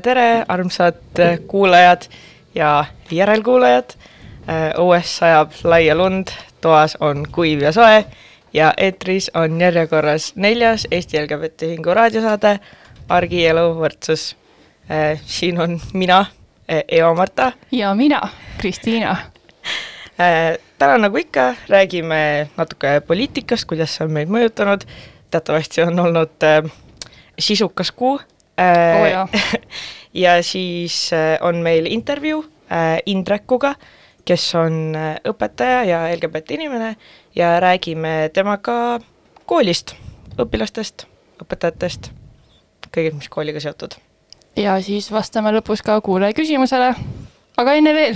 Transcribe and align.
tere, 0.00 0.44
armsad 0.48 1.18
äh, 1.18 1.38
kuulajad 1.46 2.02
ja 2.54 2.84
järelkuulajad. 3.10 3.94
õues 4.78 5.06
sajab 5.20 5.52
laia 5.64 5.94
lund, 5.94 6.32
toas 6.60 6.96
on 7.00 7.20
kuiv 7.30 7.60
ja 7.62 7.70
soe 7.72 8.00
ja 8.52 8.72
eetris 8.76 9.28
on 9.38 9.60
järjekorras 9.60 10.32
neljas 10.34 10.88
Eesti 10.90 11.20
LGBT 11.20 11.68
Ühingu 11.68 11.94
raadiosaade 11.94 12.56
Argielu 13.08 13.68
võrdsus. 13.78 14.34
siin 15.26 15.60
on 15.60 15.80
mina, 15.94 16.24
Eva-Marta. 16.68 17.52
ja 17.70 17.94
mina, 17.94 18.20
Kristiina 18.58 19.16
täna 20.78 20.98
nagu 20.98 21.16
ikka, 21.16 21.54
räägime 21.68 22.48
natuke 22.56 23.00
poliitikast, 23.06 23.64
kuidas 23.64 23.94
see 23.94 24.04
on 24.04 24.12
meid 24.12 24.28
mõjutanud. 24.28 24.82
teatavasti 25.30 25.82
on 25.82 25.98
olnud 25.98 26.42
äh, 26.42 26.70
sisukas 27.38 27.92
kuu 27.92 28.18
äh,. 28.18 28.31
Oh, 28.58 29.06
jah. 29.08 29.28
ja 30.14 30.42
siis 30.42 31.12
äh, 31.12 31.38
on 31.40 31.56
meil 31.56 31.86
intervjuu 31.86 32.44
äh, 32.72 32.98
Indrekuga, 33.06 33.74
kes 34.24 34.54
on 34.54 34.94
äh, 34.96 35.16
õpetaja 35.28 35.82
ja 35.88 36.02
LGBT 36.16 36.58
inimene 36.58 36.96
ja 37.34 37.56
räägime 37.60 38.30
temaga 38.34 39.00
koolist, 39.48 39.96
õpilastest, 40.38 41.06
õpetajatest, 41.42 42.12
kõigest, 42.92 43.18
mis 43.18 43.32
kooliga 43.32 43.60
seotud. 43.60 43.96
ja 44.56 44.76
siis 44.84 45.10
vastame 45.12 45.52
lõpus 45.56 45.82
ka 45.82 46.00
kuulaja 46.00 46.36
küsimusele. 46.36 46.94
Aga 47.56 47.74
enne 47.76 47.92
veel. 47.92 48.14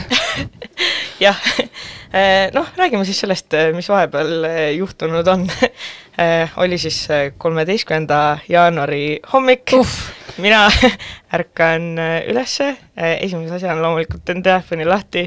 Jah, 1.24 1.36
noh, 2.56 2.70
räägime 2.76 3.04
siis 3.04 3.18
sellest, 3.20 3.52
mis 3.76 3.88
vahepeal 3.88 4.46
juhtunud 4.72 5.28
on. 5.28 5.44
Oli 6.64 6.78
siis 6.80 7.02
kolmeteistkümnenda 7.38 8.38
jaanuari 8.48 9.20
hommik, 9.32 9.76
mina 10.42 10.66
ärkan 11.36 11.94
ülesse, 12.30 12.72
esimese 12.96 13.58
asjana 13.58 13.82
loomulikult 13.82 14.24
teen 14.26 14.42
telefoni 14.44 14.86
lahti, 14.88 15.26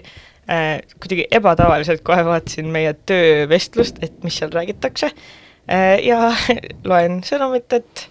kuidagi 0.99 1.27
ebatavaliselt 1.37 2.01
kohe 2.05 2.23
vaatasin 2.25 2.69
meie 2.73 2.93
töövestlust, 3.09 4.01
et 4.05 4.23
mis 4.25 4.37
seal 4.39 4.53
räägitakse, 4.53 5.11
ja 6.03 6.21
loen 6.89 7.19
sõnumit, 7.25 7.77
et 7.77 8.07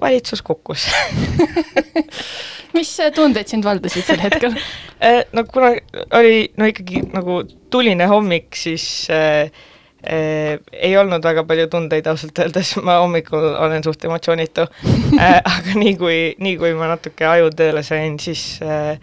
valitsus 0.00 0.42
kukkus. 0.42 0.86
Mis 2.74 2.90
tundeid 3.14 3.50
sind 3.50 3.64
valdasid 3.66 4.06
sel 4.06 4.22
hetkel? 4.22 4.56
Äh, 4.98 5.22
no 5.32 5.44
kuna 5.46 5.74
oli 6.18 6.48
no 6.58 6.66
ikkagi 6.66 7.04
nagu 7.14 7.42
tuline 7.70 8.08
hommik, 8.10 8.56
siis 8.58 9.06
äh, 9.10 9.46
äh, 9.46 9.64
ei 10.06 10.96
olnud 11.00 11.24
väga 11.24 11.44
palju 11.48 11.66
tundeid 11.72 12.06
ausalt 12.10 12.38
öeldes, 12.42 12.74
ma 12.84 12.98
hommikul 13.02 13.44
olen 13.54 13.84
suht 13.86 14.04
emotsioonitu. 14.04 14.68
Äh, 15.14 15.38
aga 15.38 15.76
nii 15.78 15.92
kui, 15.94 16.16
nii 16.42 16.56
kui 16.58 16.72
ma 16.74 16.88
natuke 16.90 17.26
aju 17.28 17.52
tööle 17.54 17.84
sain, 17.86 18.16
siis 18.18 18.58
äh, 18.66 18.96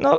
no 0.00 0.14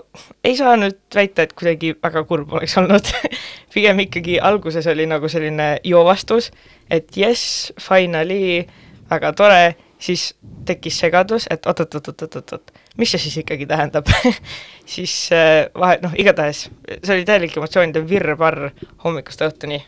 ei 0.45 0.55
saa 0.57 0.75
nüüd 0.78 0.99
väita, 1.16 1.45
et 1.47 1.55
kuidagi 1.57 1.95
väga 1.97 2.23
kurb 2.29 2.53
oleks 2.53 2.78
olnud. 2.78 3.09
Pigem 3.73 4.03
ikkagi 4.05 4.38
alguses 4.44 4.88
oli 4.91 5.07
nagu 5.09 5.29
selline 5.31 5.72
joovastus, 5.88 6.51
et 6.91 7.17
jess, 7.17 7.72
finally, 7.81 8.66
väga 9.09 9.33
tore. 9.38 9.63
Siis 9.99 10.29
tekkis 10.63 10.95
segadus, 11.01 11.49
et 11.51 11.66
oot-oot-oot-oot-oot-oot, 11.67 12.69
mis 13.01 13.11
see 13.11 13.19
siis 13.19 13.41
ikkagi 13.41 13.66
tähendab? 13.67 14.07
Siis 14.94 15.11
äh, 15.35 15.66
vahe, 15.75 15.97
noh, 15.99 16.13
igatahes 16.16 16.69
see 16.88 17.17
oli 17.17 17.25
täielik 17.28 17.57
emotsioonide 17.59 18.05
virvarr 18.07 18.69
hommikust 19.03 19.44
õhtuni. 19.44 19.81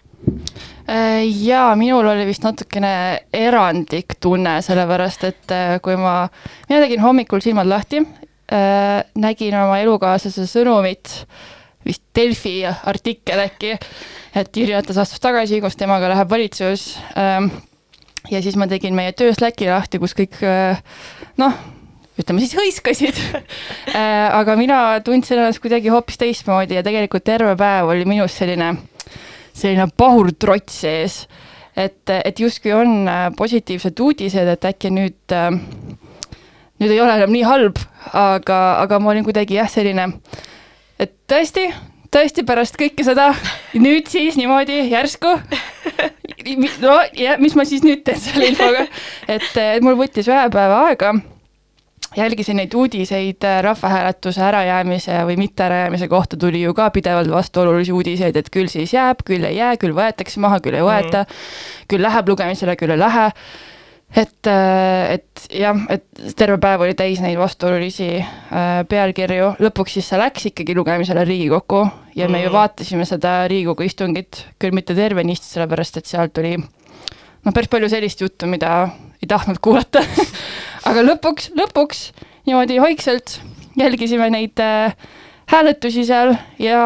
Äh, 0.91 1.23
jaa, 1.45 1.71
minul 1.79 2.09
oli 2.11 2.25
vist 2.27 2.43
natukene 2.45 2.93
erandlik 3.33 4.17
tunne, 4.21 4.59
sellepärast 4.65 5.25
et 5.29 5.55
äh, 5.55 5.77
kui 5.83 5.95
ma, 5.99 6.25
mina 6.69 6.83
tegin 6.83 7.03
hommikul 7.03 7.43
silmad 7.43 7.69
lahti, 7.69 8.03
nägin 8.51 9.53
oma 9.55 9.77
elukaaslase 9.79 10.43
sõnumit, 10.43 11.07
vist 11.87 12.01
Delfi 12.11 12.57
artikkel 12.67 13.45
äkki, 13.45 13.77
et 14.35 14.57
Jüri 14.59 14.75
Ratas 14.75 14.99
astus 14.99 15.23
tagasi, 15.23 15.61
koos 15.63 15.79
temaga 15.79 16.09
läheb 16.11 16.27
valitsus 16.33 16.97
ähm, 17.15 17.47
ja 18.29 18.41
siis 18.41 18.57
ma 18.59 18.67
tegin 18.69 18.95
meie 18.97 19.13
töö 19.17 19.33
Slacki 19.33 19.69
lahti, 19.69 19.99
kus 20.01 20.13
kõik 20.17 20.37
äh, 20.45 20.81
noh, 21.41 21.55
ütleme 22.19 22.43
siis 22.43 22.57
hõiskasid. 22.59 23.21
Äh, 23.91 24.29
aga 24.31 24.53
mina 24.55 24.77
tundsin 25.03 25.41
ennast 25.41 25.59
kuidagi 25.59 25.89
hoopis 25.91 26.15
teistmoodi 26.21 26.77
ja 26.77 26.83
tegelikult 26.85 27.25
terve 27.27 27.57
päev 27.59 27.89
oli 27.91 28.05
minus 28.07 28.37
selline, 28.39 28.69
selline 29.53 29.87
pahurtrots 29.97 30.81
sees. 30.83 31.25
et, 31.75 32.09
et 32.11 32.39
justkui 32.39 32.73
on 32.75 33.07
äh, 33.07 33.29
positiivsed 33.37 33.99
uudised, 34.03 34.47
et 34.53 34.65
äkki 34.67 34.91
nüüd, 34.91 35.35
nüüd 36.81 36.91
ei 36.91 36.99
ole 36.99 37.15
enam 37.15 37.31
nii 37.31 37.45
halb, 37.47 37.79
aga, 38.11 38.59
aga 38.83 38.99
ma 38.99 39.13
olin 39.13 39.23
kuidagi 39.23 39.55
jah, 39.55 39.69
selline, 39.71 40.09
et 40.99 41.13
tõesti, 41.31 41.69
tõesti 42.11 42.43
pärast 42.47 42.75
kõike 42.79 43.07
seda, 43.07 43.31
nüüd 43.79 44.11
siis 44.11 44.35
niimoodi 44.39 44.83
järsku 44.91 45.37
no 46.83 46.99
ja 47.15 47.37
mis 47.39 47.55
ma 47.55 47.65
siis 47.67 47.85
nüüd 47.87 48.03
teen 48.05 48.19
selle 48.19 48.51
infoga, 48.51 48.87
et 49.31 49.61
mul 49.85 49.95
võttis 49.99 50.27
ühe 50.27 50.47
päeva 50.51 50.89
aega 50.89 51.15
jälgisin 52.17 52.59
neid 52.59 52.73
uudiseid 52.73 53.43
äh, 53.43 53.61
rahvahääletuse 53.63 54.41
ärajäämise 54.43 55.21
või 55.27 55.37
mitte 55.39 55.63
ärajäämise 55.63 56.07
kohta 56.07 56.37
tuli 56.37 56.61
ju 56.61 56.73
ka 56.73 56.89
pidevalt 56.89 57.31
vastuolulisi 57.31 57.91
uudiseid, 57.91 58.35
et 58.35 58.49
küll 58.51 58.67
siis 58.71 58.93
jääb, 58.93 59.23
küll 59.25 59.43
ei 59.47 59.55
jää, 59.57 59.77
küll 59.77 59.95
võetakse 59.95 60.39
maha, 60.43 60.59
küll 60.59 60.75
ei 60.75 60.85
võeta 60.85 61.23
mm, 61.23 61.27
-hmm. 61.27 61.85
küll 61.87 62.03
läheb 62.03 62.27
lugemisele, 62.27 62.75
küll 62.75 62.91
ei 62.91 62.99
lähe 62.99 63.29
et, 64.15 64.47
äh, 64.47 65.13
et 65.13 65.45
jah, 65.55 65.77
et 65.89 66.03
terve 66.35 66.57
päev 66.61 66.83
oli 66.83 66.95
täis 66.99 67.21
neid 67.23 67.39
vastuolulisi 67.39 68.09
äh, 68.19 68.81
pealkirju, 68.89 69.53
lõpuks 69.63 69.97
siis 69.97 70.09
see 70.11 70.19
läks 70.19 70.49
ikkagi 70.51 70.75
lugemisele 70.75 71.23
Riigikokku 71.27 71.85
ja 72.15 72.27
me 72.27 72.37
mm. 72.37 72.43
ju 72.43 72.53
vaatasime 72.53 73.07
seda 73.07 73.47
Riigikogu 73.47 73.87
istungit, 73.87 74.45
küll 74.59 74.75
mitte 74.75 74.95
tervenisti, 74.97 75.47
sellepärast 75.53 76.01
et 76.01 76.11
sealt 76.11 76.35
tuli 76.35 76.57
noh, 76.57 77.53
päris 77.53 77.71
palju 77.71 77.89
sellist 77.91 78.21
juttu, 78.21 78.51
mida 78.51 78.89
ei 79.21 79.31
tahtnud 79.31 79.61
kuulata 79.63 80.03
aga 80.89 81.03
lõpuks, 81.05 81.51
lõpuks 81.57 82.05
niimoodi 82.47 82.79
vaikselt 82.81 83.39
jälgisime 83.79 84.29
neid 84.33 84.59
äh, 84.59 84.95
hääletusi 85.51 86.05
seal 86.07 86.35
ja, 86.59 86.83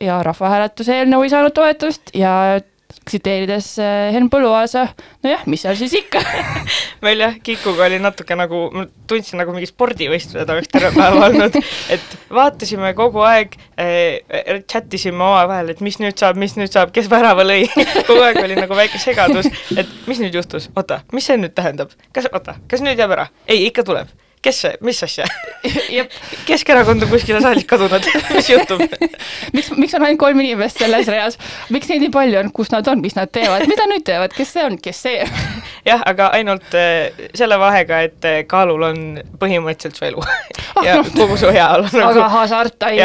ja 0.00 0.20
rahvahääletuse 0.22 0.98
eelnõu 1.00 1.24
ei 1.26 1.32
saanud 1.32 1.54
toetust 1.56 2.14
ja 2.14 2.60
tsiteerides 3.06 3.68
äh, 3.82 4.10
Henn 4.14 4.30
Põlluaasa, 4.32 4.86
nojah, 5.24 5.44
mis 5.50 5.64
seal 5.64 5.76
siis 5.78 5.94
ikka. 5.98 6.22
Meil 7.04 7.24
jah, 7.24 7.36
Kikuga 7.44 7.86
oli 7.88 7.98
natuke 8.02 8.36
nagu, 8.38 8.64
ma 8.74 8.86
tundsin 9.10 9.40
nagu 9.42 9.54
mingi 9.54 9.68
spordivõistlused 9.70 10.52
oleks 10.54 10.72
terve 10.72 10.92
päev 10.96 11.18
olnud, 11.26 11.58
et 11.92 12.16
vaatasime 12.32 12.94
kogu 12.98 13.24
aeg 13.26 13.56
äh,, 13.80 14.62
chat 14.70 14.92
isime 14.98 15.22
omavahel, 15.22 15.72
et 15.74 15.84
mis 15.84 15.98
nüüd 16.02 16.18
saab, 16.20 16.40
mis 16.40 16.56
nüüd 16.58 16.72
saab, 16.72 16.94
kes 16.94 17.10
värava 17.12 17.46
lõi. 17.46 17.66
Kogu 18.08 18.22
aeg 18.26 18.42
oli 18.42 18.58
nagu 18.58 18.76
väike 18.78 19.00
segadus, 19.02 19.50
et 19.76 19.96
mis 20.10 20.22
nüüd 20.22 20.36
juhtus, 20.40 20.70
oota, 20.76 21.02
mis 21.16 21.28
see 21.28 21.38
nüüd 21.40 21.56
tähendab, 21.56 21.94
kas, 22.14 22.30
oota, 22.32 22.58
kas 22.70 22.84
nüüd 22.84 23.00
jääb 23.00 23.16
ära? 23.18 23.30
ei, 23.48 23.66
ikka 23.68 23.86
tuleb 23.86 24.10
kes 24.42 24.60
see, 24.64 24.72
mis 24.82 25.02
asja? 25.04 25.26
Keskerakond 26.48 27.02
on 27.02 27.10
kuskile 27.12 27.40
saalis 27.40 27.66
kadunud. 27.70 28.06
Mis 28.34 28.48
juhtub? 28.50 28.82
Miks, 29.52 29.70
miks 29.76 29.94
on 29.94 30.06
ainult 30.06 30.20
kolm 30.20 30.40
inimest 30.42 30.80
selles 30.82 31.06
reas, 31.12 31.38
miks 31.70 31.90
neid 31.90 32.02
nii 32.02 32.12
palju 32.14 32.40
on, 32.40 32.50
kus 32.54 32.72
nad 32.72 32.88
on, 32.90 33.02
mis 33.04 33.14
nad 33.18 33.30
teevad, 33.32 33.66
mida 33.70 33.86
nüüd 33.90 34.04
teevad, 34.06 34.34
kes 34.34 34.54
see 34.56 34.64
on, 34.66 34.78
kes 34.82 35.02
see? 35.06 35.22
Jah, 35.88 36.02
aga 36.08 36.30
ainult 36.38 36.74
äh, 36.78 37.24
selle 37.38 37.58
vahega, 37.60 38.02
et 38.08 38.28
äh, 38.28 38.40
kaalul 38.48 38.88
on 38.90 39.00
põhimõtteliselt 39.38 39.98
su 39.98 40.08
elu. 40.08 40.26
Ja 40.86 40.98
no. 40.98 41.06
kogu 41.14 41.36
su 41.38 41.50
heaolu 41.52 41.90
nagu. 41.92 42.06
aga 42.08 42.28
hasart 42.32 42.86
ai 42.88 42.98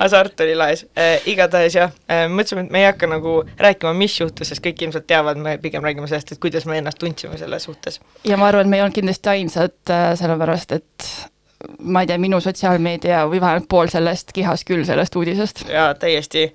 hasart 0.00 0.40
oli 0.40 0.54
laes. 0.56 0.86
Äh,, 0.96 1.18
igatahes 1.30 1.74
jah 1.76 1.92
äh,, 2.08 2.24
mõtlesime, 2.30 2.66
et 2.66 2.72
me 2.72 2.82
ei 2.82 2.88
hakka 2.88 3.08
nagu 3.10 3.36
rääkima, 3.60 3.94
mis 3.98 4.16
juhtus, 4.20 4.50
sest 4.52 4.62
kõik 4.64 4.84
ilmselt 4.86 5.08
teavad, 5.10 5.40
me 5.40 5.56
pigem 5.62 5.84
räägime 5.84 6.08
sellest, 6.10 6.34
et 6.34 6.42
kuidas 6.42 6.68
me 6.68 6.78
ennast 6.78 7.00
tundsime 7.02 7.38
selle 7.40 7.58
suhtes. 7.62 8.00
ja 8.28 8.38
ma 8.40 8.48
arvan, 8.52 8.70
me 8.70 8.78
ei 8.78 8.84
olnud 8.84 8.96
kindlasti 8.96 9.32
ainsad 9.34 9.76
äh,, 9.90 10.12
sellepärast 10.20 10.53
sellepärast 10.54 10.72
et 10.72 11.80
ma 11.80 12.02
ei 12.02 12.08
tea, 12.08 12.18
minu 12.20 12.40
sotsiaalmeedia 12.40 13.24
või 13.30 13.40
vähemalt 13.40 13.68
pool 13.68 13.88
sellest 13.92 14.32
kihas 14.36 14.64
küll 14.68 14.84
sellest 14.84 15.16
uudisest. 15.16 15.64
jaa, 15.68 15.94
täiesti. 15.94 16.54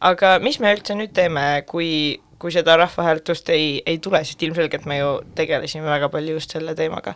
aga 0.00 0.38
mis 0.42 0.60
me 0.60 0.74
üldse 0.74 0.94
nüüd 0.94 1.12
teeme, 1.14 1.64
kui, 1.66 2.20
kui 2.38 2.52
seda 2.52 2.76
rahvahääletust 2.76 3.50
ei, 3.50 3.82
ei 3.86 3.98
tule, 3.98 4.22
sest 4.24 4.42
ilmselgelt 4.42 4.86
me 4.86 4.98
ju 4.98 5.20
tegelesime 5.34 5.86
väga 5.90 6.08
palju 6.08 6.38
just 6.38 6.54
selle 6.54 6.74
teemaga. 6.74 7.14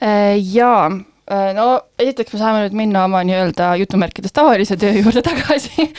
Äh, 0.00 0.38
jaa, 0.54 0.86
äh, 1.30 1.50
no 1.54 1.66
esiteks 1.98 2.32
me 2.32 2.40
saame 2.40 2.64
nüüd 2.64 2.78
minna 2.84 3.04
oma 3.04 3.22
nii-öelda 3.28 3.74
jutumärkides 3.82 4.32
tavalise 4.32 4.78
töö 4.80 4.94
juurde 5.02 5.22
tagasi 5.30 5.90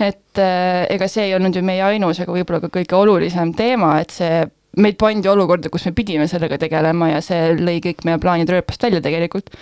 et 0.00 0.40
äh, 0.40 0.86
ega 0.90 1.08
see 1.10 1.28
ei 1.28 1.36
olnud 1.36 1.56
ju 1.56 1.64
meie 1.66 1.84
ainus, 1.92 2.22
aga 2.22 2.32
võib-olla 2.32 2.64
ka 2.64 2.72
kõige 2.72 2.98
olulisem 2.98 3.52
teema, 3.58 3.98
et 4.00 4.14
see 4.14 4.42
meid 4.80 4.96
pandi 5.00 5.28
olukorda, 5.28 5.68
kus 5.72 5.84
me 5.88 5.92
pidime 5.96 6.26
sellega 6.30 6.56
tegelema 6.60 7.10
ja 7.12 7.20
see 7.24 7.52
lõi 7.58 7.80
kõik 7.84 8.06
meie 8.08 8.20
plaanid 8.22 8.52
rööpast 8.52 8.86
välja 8.86 9.02
tegelikult. 9.04 9.52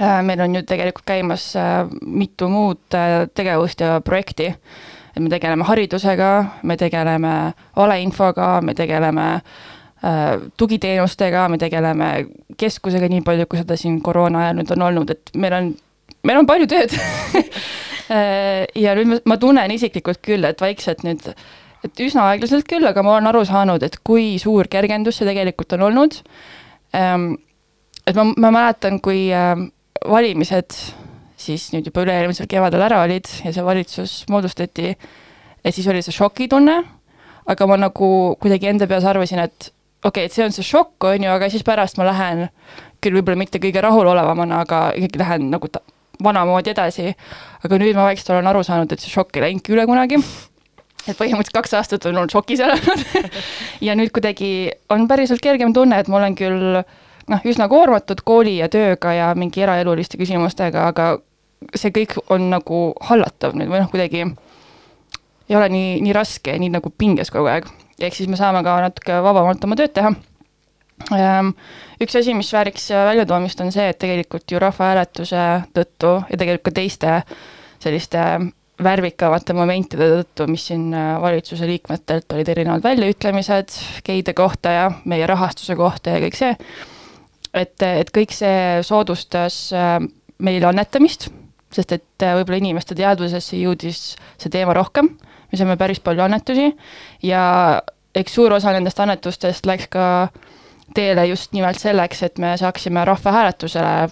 Äh, 0.00 0.22
meil 0.24 0.40
on 0.40 0.54
ju 0.56 0.62
tegelikult 0.64 1.04
käimas 1.04 1.50
äh, 1.56 1.84
mitu 2.00 2.48
muud 2.48 2.96
äh, 2.96 3.26
tegevust 3.34 3.82
ja 3.84 3.98
projekti, 4.00 4.48
et 5.12 5.20
me 5.20 5.28
tegeleme 5.28 5.66
haridusega, 5.68 6.30
me 6.64 6.78
tegeleme 6.80 7.34
valeinfoga, 7.76 8.60
me 8.64 8.74
tegeleme 8.74 9.28
tugiteenustega, 10.58 11.44
me 11.46 11.60
tegeleme 11.62 12.06
keskusega 12.58 13.06
nii 13.06 13.20
palju, 13.22 13.44
kui 13.46 13.60
seda 13.60 13.76
siin 13.78 14.00
koroona 14.02 14.40
ajal 14.40 14.56
nüüd 14.58 14.72
on 14.74 14.82
olnud, 14.88 15.12
et 15.14 15.30
meil 15.38 15.54
on, 15.54 15.68
meil 16.26 16.40
on 16.40 16.48
palju 16.48 16.66
tööd 16.72 16.96
ja 18.82 18.96
nüüd 18.98 19.22
ma, 19.30 19.36
tunnen 19.38 19.70
isiklikult 19.76 20.18
küll, 20.26 20.42
et 20.48 20.58
vaikselt 20.64 21.04
nüüd, 21.06 21.28
et 21.82 22.02
üsna 22.04 22.28
aeglaselt 22.30 22.66
küll, 22.70 22.86
aga 22.86 23.02
ma 23.04 23.16
olen 23.16 23.30
aru 23.32 23.44
saanud, 23.48 23.82
et 23.82 23.98
kui 24.06 24.36
suur 24.42 24.68
kergendus 24.70 25.20
see 25.20 25.28
tegelikult 25.28 25.74
on 25.76 25.86
olnud. 25.88 26.18
Ehm, 26.98 27.32
et 28.06 28.18
ma, 28.18 28.26
ma 28.46 28.52
mäletan, 28.54 29.00
kui 29.04 29.28
ehm, 29.34 29.68
valimised 30.08 30.76
siis 31.42 31.68
nüüd 31.74 31.88
juba 31.90 32.04
üle-eelmisel 32.04 32.48
kevadel 32.50 32.84
ära 32.86 33.02
olid 33.02 33.28
ja 33.42 33.52
see 33.54 33.64
valitsus 33.66 34.22
moodustati, 34.30 34.94
et 35.62 35.74
siis 35.74 35.88
oli 35.90 36.02
see 36.04 36.14
šokitunne, 36.14 36.76
aga 37.50 37.66
ma 37.66 37.78
nagu 37.80 38.10
kuidagi 38.42 38.70
enda 38.70 38.86
peas 38.90 39.06
arvasin, 39.08 39.42
et 39.42 39.72
okei 40.04 40.26
okay,, 40.26 40.28
et 40.28 40.34
see 40.34 40.44
on 40.46 40.54
see 40.54 40.66
šokk, 40.66 41.08
on 41.10 41.26
ju, 41.26 41.32
aga 41.32 41.50
siis 41.50 41.66
pärast 41.66 41.98
ma 41.98 42.06
lähen 42.08 42.46
küll 43.02 43.18
võib-olla 43.18 43.40
mitte 43.40 43.58
kõige 43.62 43.82
rahulolevamana, 43.82 44.62
aga 44.66 44.84
ikkagi 44.98 45.22
lähen 45.22 45.50
nagu 45.50 45.70
vanamoodi 46.22 46.70
edasi. 46.70 47.12
aga 47.64 47.78
nüüd 47.82 47.98
ma 47.98 48.06
vaikselt 48.10 48.34
olen 48.36 48.50
aru 48.50 48.62
saanud, 48.66 48.92
et 48.92 49.02
see 49.02 49.10
šokk 49.10 49.38
ei 49.38 49.48
läinudki 49.48 49.74
üle 49.74 49.86
kunagi. 49.90 50.20
Et 51.08 51.18
põhimõtteliselt 51.18 51.56
kaks 51.56 51.74
aastat 51.78 52.06
on 52.06 52.16
olnud 52.16 52.34
šokis 52.34 52.62
elanud 52.62 53.04
ja 53.86 53.96
nüüd 53.98 54.12
kuidagi 54.14 54.70
on 54.92 55.08
päriselt 55.10 55.42
kergem 55.42 55.74
tunne, 55.74 55.98
et 55.98 56.10
ma 56.12 56.20
olen 56.20 56.36
küll 56.38 56.78
noh, 56.78 57.44
üsna 57.48 57.68
koormatud 57.70 58.22
kooli 58.26 58.58
ja 58.60 58.70
tööga 58.72 59.14
ja 59.16 59.32
mingi 59.38 59.64
eraeluliste 59.64 60.20
küsimustega, 60.20 60.88
aga 60.92 61.12
see 61.78 61.92
kõik 61.94 62.16
on 62.32 62.50
nagu 62.52 62.82
hallatav 63.08 63.56
nüüd 63.58 63.70
või 63.70 63.82
noh, 63.82 63.90
kuidagi 63.92 64.24
ei 65.52 65.56
ole 65.58 65.68
nii, 65.72 65.94
nii 66.04 66.14
raske 66.16 66.54
ja 66.54 66.60
nii 66.60 66.72
nagu 66.72 66.92
pinges 66.98 67.30
kogu 67.32 67.50
aeg. 67.52 67.66
ehk 68.00 68.14
siis 68.16 68.30
me 68.30 68.38
saame 68.40 68.62
ka 68.66 68.78
natuke 68.82 69.18
vabamalt 69.22 69.64
oma 69.64 69.76
tööd 69.78 69.92
teha. 69.94 70.14
Ehm, 71.14 71.52
üks 72.02 72.16
asi, 72.18 72.34
mis 72.34 72.50
vääriks 72.54 72.88
väljatoomist, 72.94 73.60
on 73.60 73.72
see, 73.74 73.88
et 73.90 73.98
tegelikult 73.98 74.50
ju 74.50 74.58
rahvahääletuse 74.62 75.44
tõttu 75.74 76.14
ja 76.30 76.38
tegelikult 76.38 76.70
ka 76.70 76.74
teiste 76.78 77.14
selliste 77.82 78.24
värvikamate 78.82 79.54
momentide 79.54 80.08
tõttu, 80.16 80.46
mis 80.50 80.64
siin 80.70 80.88
valitsuse 81.22 81.66
liikmetelt 81.68 82.32
olid 82.32 82.48
erinevad 82.48 82.82
väljaütlemised 82.84 83.76
geide 84.06 84.32
kohta 84.34 84.72
ja 84.72 84.88
meie 85.04 85.26
rahastuse 85.28 85.76
kohta 85.78 86.16
ja 86.16 86.22
kõik 86.24 86.38
see, 86.38 86.56
et, 87.52 87.76
et 87.84 88.10
kõik 88.14 88.32
see 88.34 88.80
soodustas 88.86 89.68
meil 90.42 90.66
annetamist 90.66 91.28
sest 91.76 91.94
et 91.96 92.24
äh, 92.24 92.36
võib-olla 92.38 92.60
inimeste 92.60 92.96
teadvusesse 92.98 93.58
jõudis 93.58 94.14
see 94.40 94.52
teema 94.52 94.74
rohkem, 94.76 95.12
me 95.50 95.60
saime 95.60 95.76
päris 95.80 96.00
palju 96.04 96.24
annetusi 96.24 96.70
ja 97.26 97.44
eks 98.14 98.34
suur 98.36 98.52
osa 98.58 98.74
nendest 98.74 99.00
annetustest 99.00 99.68
läks 99.68 99.88
ka 99.92 100.06
teele 100.96 101.24
just 101.30 101.54
nimelt 101.56 101.80
selleks, 101.80 102.22
et 102.26 102.40
me 102.42 102.52
saaksime 102.60 103.04
rahvahääletusele 103.08 104.10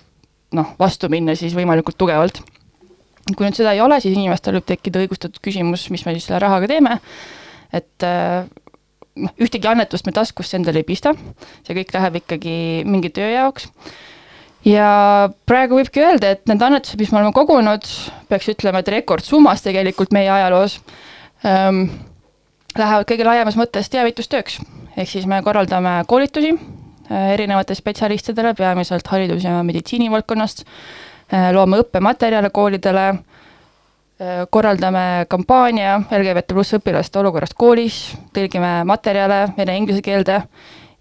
noh, 0.57 0.73
vastu 0.81 1.11
minna 1.12 1.37
siis 1.37 1.55
võimalikult 1.55 1.99
tugevalt. 2.01 2.41
Kui 3.37 3.47
nüüd 3.47 3.59
seda 3.59 3.75
ei 3.77 3.82
ole, 3.85 4.00
siis 4.03 4.17
inimestel 4.17 4.59
võib 4.59 4.67
tekkida 4.69 5.03
õigustatud 5.03 5.41
küsimus, 5.44 5.88
mis 5.93 6.05
me 6.06 6.15
siis 6.17 6.29
selle 6.29 6.41
rahaga 6.43 6.69
teeme, 6.71 6.99
et 7.77 8.06
äh, 8.06 8.44
noh, 9.21 9.35
ühtegi 9.43 9.69
annetust 9.71 10.06
me 10.06 10.15
taskusse 10.17 10.59
endale 10.59 10.82
ei 10.82 10.87
pista, 10.87 11.12
see 11.67 11.77
kõik 11.79 11.93
läheb 11.97 12.21
ikkagi 12.23 12.55
mingi 12.88 13.12
töö 13.15 13.31
jaoks. 13.32 13.69
Ja 14.67 15.31
praegu 15.49 15.79
võibki 15.79 16.03
öelda, 16.05 16.35
et 16.35 16.44
need 16.50 16.61
annetused, 16.61 17.00
mis 17.00 17.12
me 17.15 17.23
oleme 17.23 17.32
kogunud, 17.32 17.87
peaks 18.29 18.50
ütlema, 18.53 18.82
et 18.82 18.91
rekordsummas 18.93 19.65
tegelikult 19.65 20.12
meie 20.12 20.29
ajaloos 20.29 20.76
ähm,, 21.49 21.87
lähevad 22.76 23.09
kõige 23.09 23.25
laiemas 23.25 23.56
mõttes 23.56 23.88
teavitustööks. 23.93 24.61
ehk 24.97 25.09
siis 25.09 25.25
me 25.26 25.41
korraldame 25.43 26.03
koolitusi 26.06 26.53
äh, 26.53 27.33
erinevatele 27.38 27.79
spetsialistidele, 27.81 28.53
peamiselt 28.55 29.09
haridus- 29.09 29.49
ja 29.49 29.62
meditsiinivaldkonnast. 29.65 30.67
äh,, 30.67 31.10
loome 31.55 31.81
õppematerjale 31.85 32.50
koolidele. 32.50 33.09
Äh,, 34.21 34.44
korraldame 34.50 35.25
kampaania 35.32 35.97
LGBT 36.11 36.53
pluss 36.53 36.77
õpilaste 36.77 37.23
olukorrast 37.23 37.55
koolis, 37.56 38.03
tõlgime 38.37 38.82
materjale 38.85 39.47
vene-inglise 39.56 40.03
keelde 40.05 40.43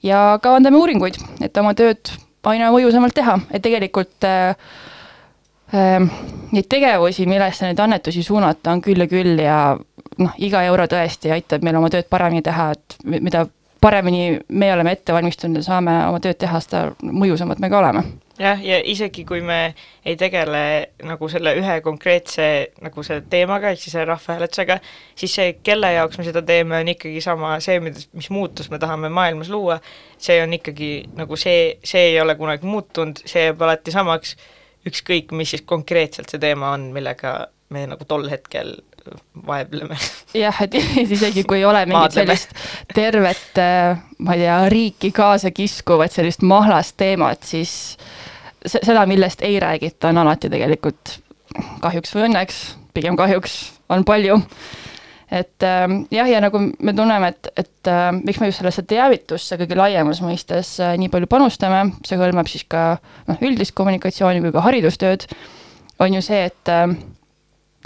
ja 0.04 0.40
kavandame 0.42 0.80
uuringuid, 0.80 1.18
et 1.44 1.58
oma 1.60 1.74
tööd 1.76 2.14
aina 2.48 2.70
mõjusamalt 2.72 3.18
teha, 3.18 3.36
et 3.52 3.64
tegelikult 3.66 4.24
äh, 4.24 4.56
äh, 5.76 6.08
neid 6.56 6.70
tegevusi, 6.72 7.28
millesse 7.28 7.68
neid 7.68 7.82
annetusi 7.84 8.24
suunata, 8.24 8.72
on 8.72 8.84
küll 8.86 9.04
ja 9.04 9.10
küll 9.12 9.44
ja 9.44 9.60
noh, 10.20 10.40
iga 10.40 10.64
euro 10.68 10.88
tõesti 10.90 11.34
aitab 11.36 11.66
meil 11.66 11.80
oma 11.80 11.92
tööd 11.92 12.08
paremini 12.10 12.44
teha, 12.46 12.72
et 12.78 12.98
mida 13.20 13.46
paremini 13.82 14.40
me 14.50 14.72
oleme 14.74 14.96
ette 14.96 15.16
valmistunud 15.16 15.60
ja 15.60 15.68
saame 15.68 16.00
oma 16.08 16.24
tööd 16.24 16.40
teha, 16.40 16.64
seda 16.64 16.88
mõjusamad 17.04 17.60
me 17.60 17.72
ka 17.72 17.84
oleme. 17.84 18.08
Jah, 18.40 18.62
ja 18.64 18.80
isegi 18.86 19.26
kui 19.28 19.42
me 19.46 19.60
ei 20.08 20.16
tegele 20.20 20.62
nagu 21.08 21.30
selle 21.32 21.54
ühe 21.60 21.80
konkreetse 21.86 22.48
nagu 22.84 23.04
selle 23.06 23.26
teemaga, 23.30 23.74
ehk 23.74 23.84
siis 23.84 23.96
selle 23.96 24.08
rahvahääletusega, 24.14 24.80
siis 25.20 25.36
see, 25.40 25.54
kelle 25.64 25.92
jaoks 25.96 26.20
me 26.20 26.28
seda 26.28 26.44
teeme, 26.46 26.80
on 26.80 26.94
ikkagi 26.96 27.22
sama 27.24 27.56
see, 27.64 27.80
mida, 27.84 28.02
mis 28.18 28.32
muutus 28.34 28.72
me 28.72 28.80
tahame 28.82 29.12
maailmas 29.14 29.52
luua, 29.54 29.80
see 30.18 30.40
on 30.44 30.56
ikkagi 30.58 30.92
nagu 31.20 31.40
see, 31.40 31.76
see 31.84 32.14
ei 32.14 32.22
ole 32.22 32.38
kunagi 32.40 32.68
muutunud, 32.70 33.24
see 33.30 33.50
jääb 33.50 33.68
alati 33.68 33.94
samaks, 33.96 34.36
ükskõik, 34.88 35.34
mis 35.36 35.56
siis 35.56 35.66
konkreetselt 35.68 36.32
see 36.32 36.42
teema 36.42 36.72
on, 36.78 36.90
millega 36.96 37.42
me 37.70 37.84
nagu 37.90 38.06
tol 38.08 38.24
hetkel 38.32 38.78
vaevleme. 39.48 39.98
jah, 40.38 40.62
et 40.64 40.76
isegi 41.16 41.44
kui 41.48 41.60
ei 41.60 41.68
ole 41.68 41.84
mingit 41.90 42.16
sellist 42.18 42.56
tervet, 42.96 43.60
äh, 43.62 44.00
ma 44.24 44.36
ei 44.38 44.46
tea, 44.46 44.58
riiki 44.72 45.12
kaasa 45.16 45.52
kiskuvat 45.56 46.16
sellist 46.16 46.46
mahlast 46.46 46.98
teemat, 47.00 47.44
siis 47.44 47.74
seda, 48.66 49.06
millest 49.10 49.44
ei 49.46 49.60
räägita, 49.62 50.12
on 50.12 50.22
alati 50.24 50.52
tegelikult 50.52 51.20
kahjuks 51.84 52.14
või 52.16 52.28
õnneks, 52.30 52.62
pigem 52.94 53.18
kahjuks, 53.20 53.58
on 53.90 54.06
palju. 54.08 54.40
et 55.32 55.64
äh, 55.66 55.86
jah, 56.12 56.30
ja 56.30 56.42
nagu 56.42 56.62
me 56.80 56.94
tunneme, 56.98 57.34
et, 57.34 57.52
et 57.58 57.92
äh, 57.92 58.10
miks 58.18 58.40
me 58.42 58.50
just 58.50 58.64
sellesse 58.64 58.84
teavitusse 58.90 59.58
kõige 59.62 59.78
laiemas 59.78 60.24
mõistes 60.26 60.76
äh, 60.82 60.98
nii 60.98 61.12
palju 61.14 61.30
panustame, 61.30 61.86
see 62.06 62.18
hõlmab 62.18 62.50
siis 62.50 62.66
ka 62.70 62.98
noh, 63.30 63.40
üldist 63.42 63.76
kommunikatsiooni 63.78 64.42
kui 64.42 64.54
ka 64.56 64.66
haridustööd, 64.66 65.30
on 66.00 66.18
ju 66.18 66.22
see, 66.26 66.46
et 66.50 66.74
äh, 66.74 66.88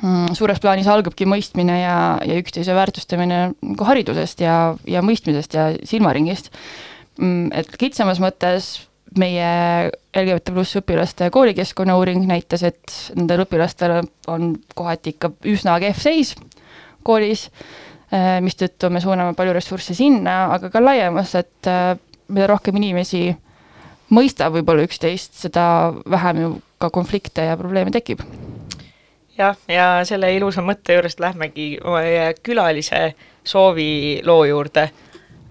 Mm, 0.02 0.34
suures 0.36 0.58
plaanis 0.60 0.88
algabki 0.90 1.24
mõistmine 1.30 1.78
ja, 1.84 1.98
ja 2.26 2.36
üksteise 2.42 2.74
väärtustamine 2.76 3.38
nagu 3.54 3.86
haridusest 3.88 4.42
ja, 4.44 4.74
ja 4.90 5.04
mõistmisest 5.06 5.54
ja 5.56 5.68
silmaringist. 5.88 6.50
Mm, 7.22 7.52
et 7.56 7.70
kitsamas 7.80 8.20
mõttes 8.24 8.74
meie 9.20 9.92
LGBT 10.16 10.54
pluss 10.54 10.78
õpilaste 10.80 11.30
koolikeskkonna 11.34 11.96
uuring 12.00 12.26
näitas, 12.30 12.64
et 12.66 12.96
nendel 13.18 13.44
õpilastel 13.46 14.00
on 14.32 14.54
kohati 14.76 15.16
ikka 15.16 15.34
üsna 15.50 15.78
kehv 15.84 16.00
seis 16.02 16.34
koolis, 17.04 17.50
äh, 18.14 18.40
mistõttu 18.44 18.90
me 18.90 19.02
suuname 19.04 19.36
palju 19.38 19.54
ressursse 19.56 19.96
sinna, 19.98 20.54
aga 20.56 20.72
ka 20.74 20.82
laiemas, 20.84 21.36
et 21.40 21.70
äh, 21.70 21.94
mida 22.30 22.48
rohkem 22.50 22.78
inimesi 22.80 23.28
mõistab 24.14 24.56
võib-olla 24.58 24.86
üksteist, 24.88 25.36
seda 25.46 25.66
vähem 26.10 26.42
ju 26.42 26.50
ka 26.82 26.90
konflikte 26.94 27.46
ja 27.48 27.58
probleeme 27.60 27.94
tekib. 27.94 28.24
Jah, 29.38 29.58
ja 29.68 29.88
selle 30.06 30.30
ilusa 30.36 30.62
mõtte 30.62 30.94
juurest 30.94 31.22
lähmegi 31.24 31.80
meie 31.82 32.34
külalise 32.46 33.16
sooviloo 33.44 34.44
juurde, 34.46 34.88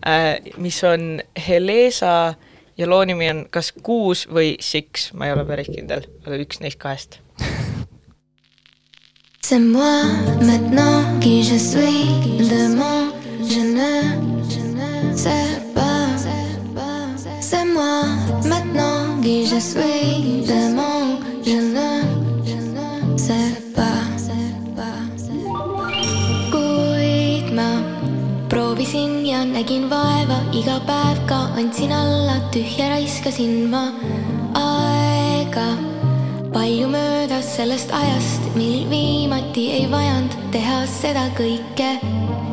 äh, 0.07 0.39
mis 0.63 0.79
on 0.87 1.19
Helesa 1.49 2.35
ja 2.83 2.89
loo 2.91 3.05
nimi 3.07 3.31
on 3.31 3.45
kas 3.55 3.71
Kuus 3.87 4.27
või 4.27 4.57
Six, 4.61 5.13
ma 5.15 5.29
ei 5.29 5.37
ole 5.37 5.47
päris 5.47 5.71
kindel, 5.71 6.09
aga 6.27 6.41
üks 6.43 6.63
neist 6.63 6.81
kahest. 6.83 7.21
C'est 9.43 9.59
moi 9.59 10.05
maintenant 10.41 11.21
qui 11.21 11.43
je 11.43 11.59
suis. 11.59 12.07
Je 12.49 13.61
ne, 13.77 13.95
je 14.49 14.61
ne 14.61 15.17
sais 15.17 15.61
pas. 15.75 16.09
C'est 17.41 17.65
moi 17.65 18.05
maintenant 18.45 19.21
qui 19.23 19.47
je 19.47 19.61
suis. 19.61 20.47
Je 20.47 20.71
ne, 20.77 21.19
je 21.45 21.59
ne 21.75 22.12
proovisin 28.83 29.27
ja 29.27 29.45
nägin 29.45 29.91
vaeva 29.91 30.41
iga 30.53 30.81
päev 30.87 31.19
ka 31.27 31.37
andsin 31.57 31.93
alla, 31.93 32.35
tühja 32.51 32.89
raiskasin 32.89 33.71
ma 33.71 33.93
aega. 34.55 35.67
palju 36.53 36.89
möödas 36.89 37.57
sellest 37.57 37.93
ajast, 37.93 38.43
mil 38.55 38.91
viimati 38.91 39.71
ei 39.71 39.87
vajanud 39.91 40.35
teha 40.51 40.87
seda 40.87 41.29
kõike. 41.39 42.01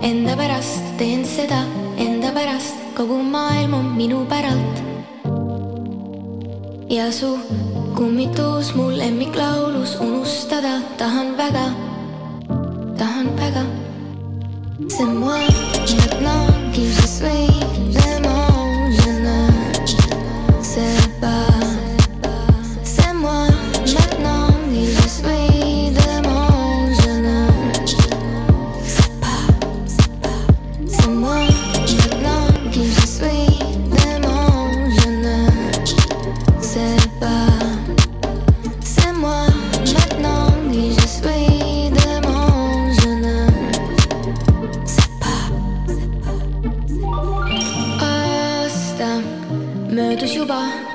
Enda 0.02 0.38
pärast 0.38 0.86
teen 0.98 1.26
seda, 1.26 1.64
enda 1.98 2.32
pärast, 2.32 2.78
kogu 2.96 3.24
maailm 3.24 3.74
on 3.74 3.98
minu 3.98 4.26
päralt. 4.30 4.84
ja 6.90 7.12
su 7.12 7.40
kummitus 7.98 8.76
mu 8.76 8.90
lemmiklaulus 8.92 9.98
unustada 10.00 10.82
tahan 10.98 11.38
väga, 11.38 11.68
tahan 12.98 13.38
väga 13.38 13.89
C'est 14.90 15.06
moi 15.06 15.38
maintenant 15.96 16.48
qui 16.74 16.92
je 16.92 17.06
suis, 17.08 17.50
vraiment 17.92 18.92
je 18.92 19.10
ne 19.10 20.64
sais 20.64 21.10
pas. 21.22 21.49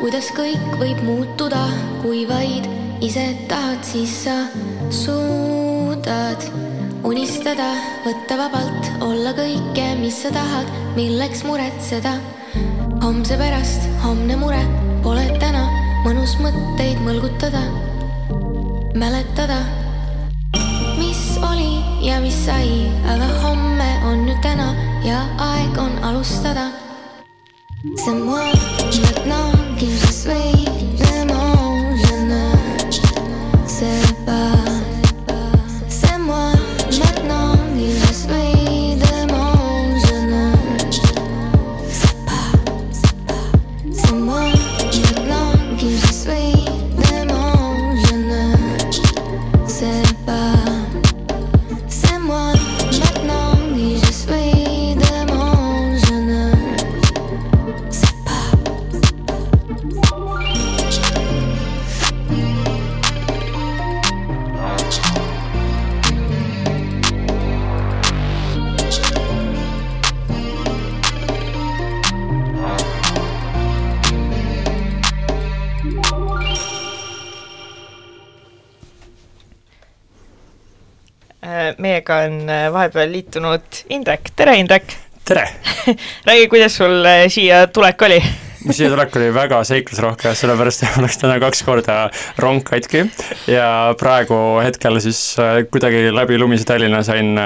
Kuidas 0.01 0.31
kõik 0.33 0.77
võib 0.81 1.01
muutuda, 1.05 1.61
kui 2.01 2.25
vaid 2.29 2.65
ise 3.05 3.25
tahad, 3.51 3.83
siis 3.85 4.13
sa 4.25 4.35
suudad 4.93 6.41
unistada, 7.05 7.67
võtta 8.05 8.39
vabalt, 8.41 8.89
olla 9.05 9.35
kõike, 9.37 9.85
mis 10.01 10.23
sa 10.25 10.33
tahad, 10.33 10.71
milleks 10.97 11.45
muretseda. 11.45 12.17
homse 13.05 13.37
pärast, 13.37 13.85
homne 14.01 14.37
mure 14.41 14.63
pole 15.03 15.27
täna, 15.41 15.67
mõnus 16.07 16.39
mõtteid 16.41 17.03
mõlgutada, 17.05 17.61
mäletada, 18.97 19.61
mis 20.97 21.37
oli 21.45 21.85
ja 22.07 22.21
mis 22.25 22.39
sai, 22.47 22.89
aga 23.05 23.29
homme 23.45 23.91
on 24.09 24.25
nüüd 24.25 24.41
täna 24.41 24.73
ja 25.05 25.27
aeg 25.39 25.77
on 25.79 25.93
alustada. 26.03 26.74
C'est 27.97 28.15
moi 28.15 28.41
maintenant 29.03 29.53
qui 29.79 29.91
je 29.91 30.07
meiega 82.05 82.27
on 82.27 82.51
äh, 82.51 82.73
vahepeal 82.73 83.13
liitunud 83.13 83.85
Indrek, 83.89 84.31
tere 84.37 84.57
Indrek! 84.59 84.85
tere! 85.25 85.49
räägi, 86.27 86.49
kuidas 86.49 86.77
sul 86.77 87.05
äh, 87.05 87.29
siia 87.29 87.67
tulek 87.67 88.03
oli? 88.03 88.21
siia 88.71 88.91
tulek 88.91 89.17
oli 89.17 89.33
väga 89.35 89.65
seiklusrohke, 89.65 90.35
sellepärast 90.35 90.85
et 90.85 90.97
mul 90.97 91.07
läks 91.07 91.19
täna 91.19 91.39
kaks 91.41 91.65
korda 91.65 92.11
rong 92.39 92.63
katki 92.65 93.07
ja 93.49 93.95
praegu 93.99 94.61
hetkel 94.61 95.01
siis 95.01 95.39
äh, 95.41 95.65
kuidagi 95.71 96.11
läbi 96.13 96.39
lumise 96.39 96.65
Tallinna 96.69 97.03
sain 97.03 97.39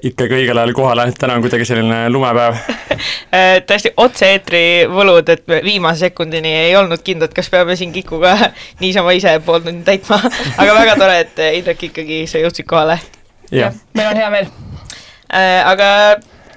ikkagi 0.00 0.38
õigel 0.38 0.56
ajal 0.56 0.72
kohale, 0.72 1.10
täna 1.18 1.36
on 1.36 1.44
kuidagi 1.44 1.66
selline 1.68 2.06
lumepäev. 2.08 2.56
Täiesti 3.68 3.92
otse-eetri 4.00 4.64
võlud, 4.88 5.28
et 5.34 5.44
viimase 5.66 6.06
sekundini 6.08 6.54
ei 6.64 6.76
olnud 6.78 7.04
kindlad, 7.04 7.34
kas 7.36 7.52
peame 7.52 7.76
siin 7.76 7.92
Kikuga 7.92 8.36
niisama 8.80 9.12
ise 9.18 9.36
pool 9.44 9.60
tundi 9.66 9.84
täitma, 9.84 10.22
aga 10.56 10.76
väga 10.80 11.00
tore, 11.00 11.24
et 11.26 11.48
Indrek 11.60 11.90
ikkagi, 11.90 12.22
sa 12.30 12.40
jõudsid 12.40 12.70
kohale. 12.70 13.00
Jah, 13.50 13.76
meil 13.94 14.12
on 14.12 14.22
hea 14.22 14.30
meel. 14.34 14.50
Äh, 15.30 15.60
aga 15.66 15.90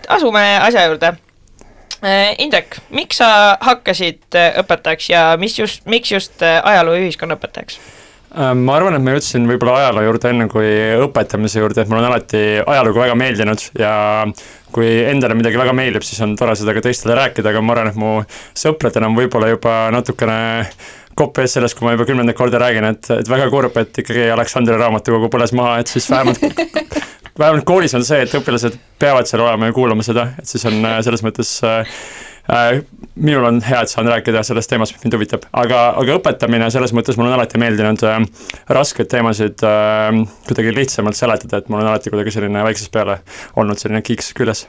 asume 0.09 0.43
asja 0.61 0.87
juurde. 0.87 1.15
Indrek, 2.43 2.81
miks 2.91 3.21
sa 3.21 3.55
hakkasid 3.63 4.35
äh, 4.35 4.57
õpetajaks 4.59 5.05
ja 5.07 5.21
mis 5.39 5.55
just, 5.55 5.85
miks 5.87 6.11
just 6.11 6.41
äh, 6.43 6.59
ajaloo 6.67 6.97
ja 6.97 7.05
ühiskonnaõpetajaks? 7.05 7.77
Äh, 8.33 8.49
ma 8.59 8.75
arvan, 8.75 8.97
et 8.97 9.05
ma 9.05 9.13
jõudsin 9.13 9.47
võib-olla 9.47 9.77
ajaloo 9.79 10.03
juurde 10.09 10.33
enne 10.33 10.49
kui 10.51 10.67
õpetamise 11.05 11.61
juurde, 11.61 11.85
et 11.85 11.91
mulle 11.91 12.03
on 12.03 12.09
alati 12.09 12.41
ajalugu 12.59 13.05
väga 13.05 13.15
meeldinud 13.15 13.63
ja 13.79 13.93
kui 14.75 14.89
endale 15.05 15.37
midagi 15.39 15.61
väga 15.61 15.75
meeldib, 15.77 16.03
siis 16.03 16.19
on 16.25 16.33
tore 16.35 16.57
seda 16.59 16.75
ka 16.75 16.83
teistele 16.83 17.15
rääkida, 17.21 17.53
aga 17.53 17.61
ma 17.63 17.77
arvan, 17.77 17.93
et 17.93 17.99
mu 18.03 18.13
sõpradel 18.57 19.07
on 19.07 19.15
võib-olla 19.15 19.53
juba 19.53 19.77
natukene 19.95 20.39
kopp 21.15 21.39
ees 21.43 21.55
sellest, 21.57 21.77
kui 21.77 21.87
ma 21.87 21.95
juba 21.95 22.07
kümnendat 22.09 22.37
korda 22.37 22.61
räägin, 22.63 22.87
et, 22.89 23.09
et 23.19 23.29
väga 23.29 23.49
kurb, 23.53 23.77
et 23.81 24.03
ikkagi 24.03 24.29
Aleksandri 24.33 24.77
raamatukogu 24.79 25.29
põles 25.33 25.53
maha, 25.57 25.79
et 25.83 25.91
siis 25.91 26.09
vähemalt 26.11 26.43
vähemalt 27.39 27.65
koolis 27.65 27.95
on 27.97 28.05
see, 28.05 28.21
et 28.25 28.35
õpilased 28.37 28.77
peavad 29.01 29.29
seal 29.29 29.43
olema 29.45 29.69
ja 29.69 29.75
kuulama 29.75 30.05
seda, 30.05 30.29
et 30.39 30.49
siis 30.49 30.65
on 30.69 30.77
äh, 30.85 30.99
selles 31.05 31.23
mõttes 31.25 31.55
äh, 31.67 31.95
äh, 32.51 32.81
minul 33.15 33.47
on 33.47 33.61
hea, 33.65 33.81
et 33.83 33.91
saan 33.91 34.09
rääkida 34.09 34.43
sellest 34.45 34.71
teemast, 34.71 34.95
mis 34.95 35.05
mind 35.05 35.17
huvitab, 35.17 35.47
aga, 35.63 35.83
aga 35.99 36.17
õpetamine 36.19 36.69
selles 36.73 36.93
mõttes 36.95 37.17
mul 37.19 37.29
on 37.29 37.37
alati 37.37 37.61
meeldinud 37.61 38.05
äh, 38.09 38.19
raskeid 38.77 39.09
teemasid 39.11 39.65
äh, 39.67 40.21
kuidagi 40.47 40.75
lihtsamalt 40.77 41.19
seletada, 41.19 41.61
et 41.61 41.69
mul 41.73 41.83
on 41.83 41.91
alati 41.93 42.13
kuidagi 42.13 42.35
selline 42.35 42.65
väiksest 42.67 42.93
peale 42.93 43.19
olnud 43.59 43.81
selline 43.81 44.03
kiiks 44.05 44.33
küljes. 44.37 44.67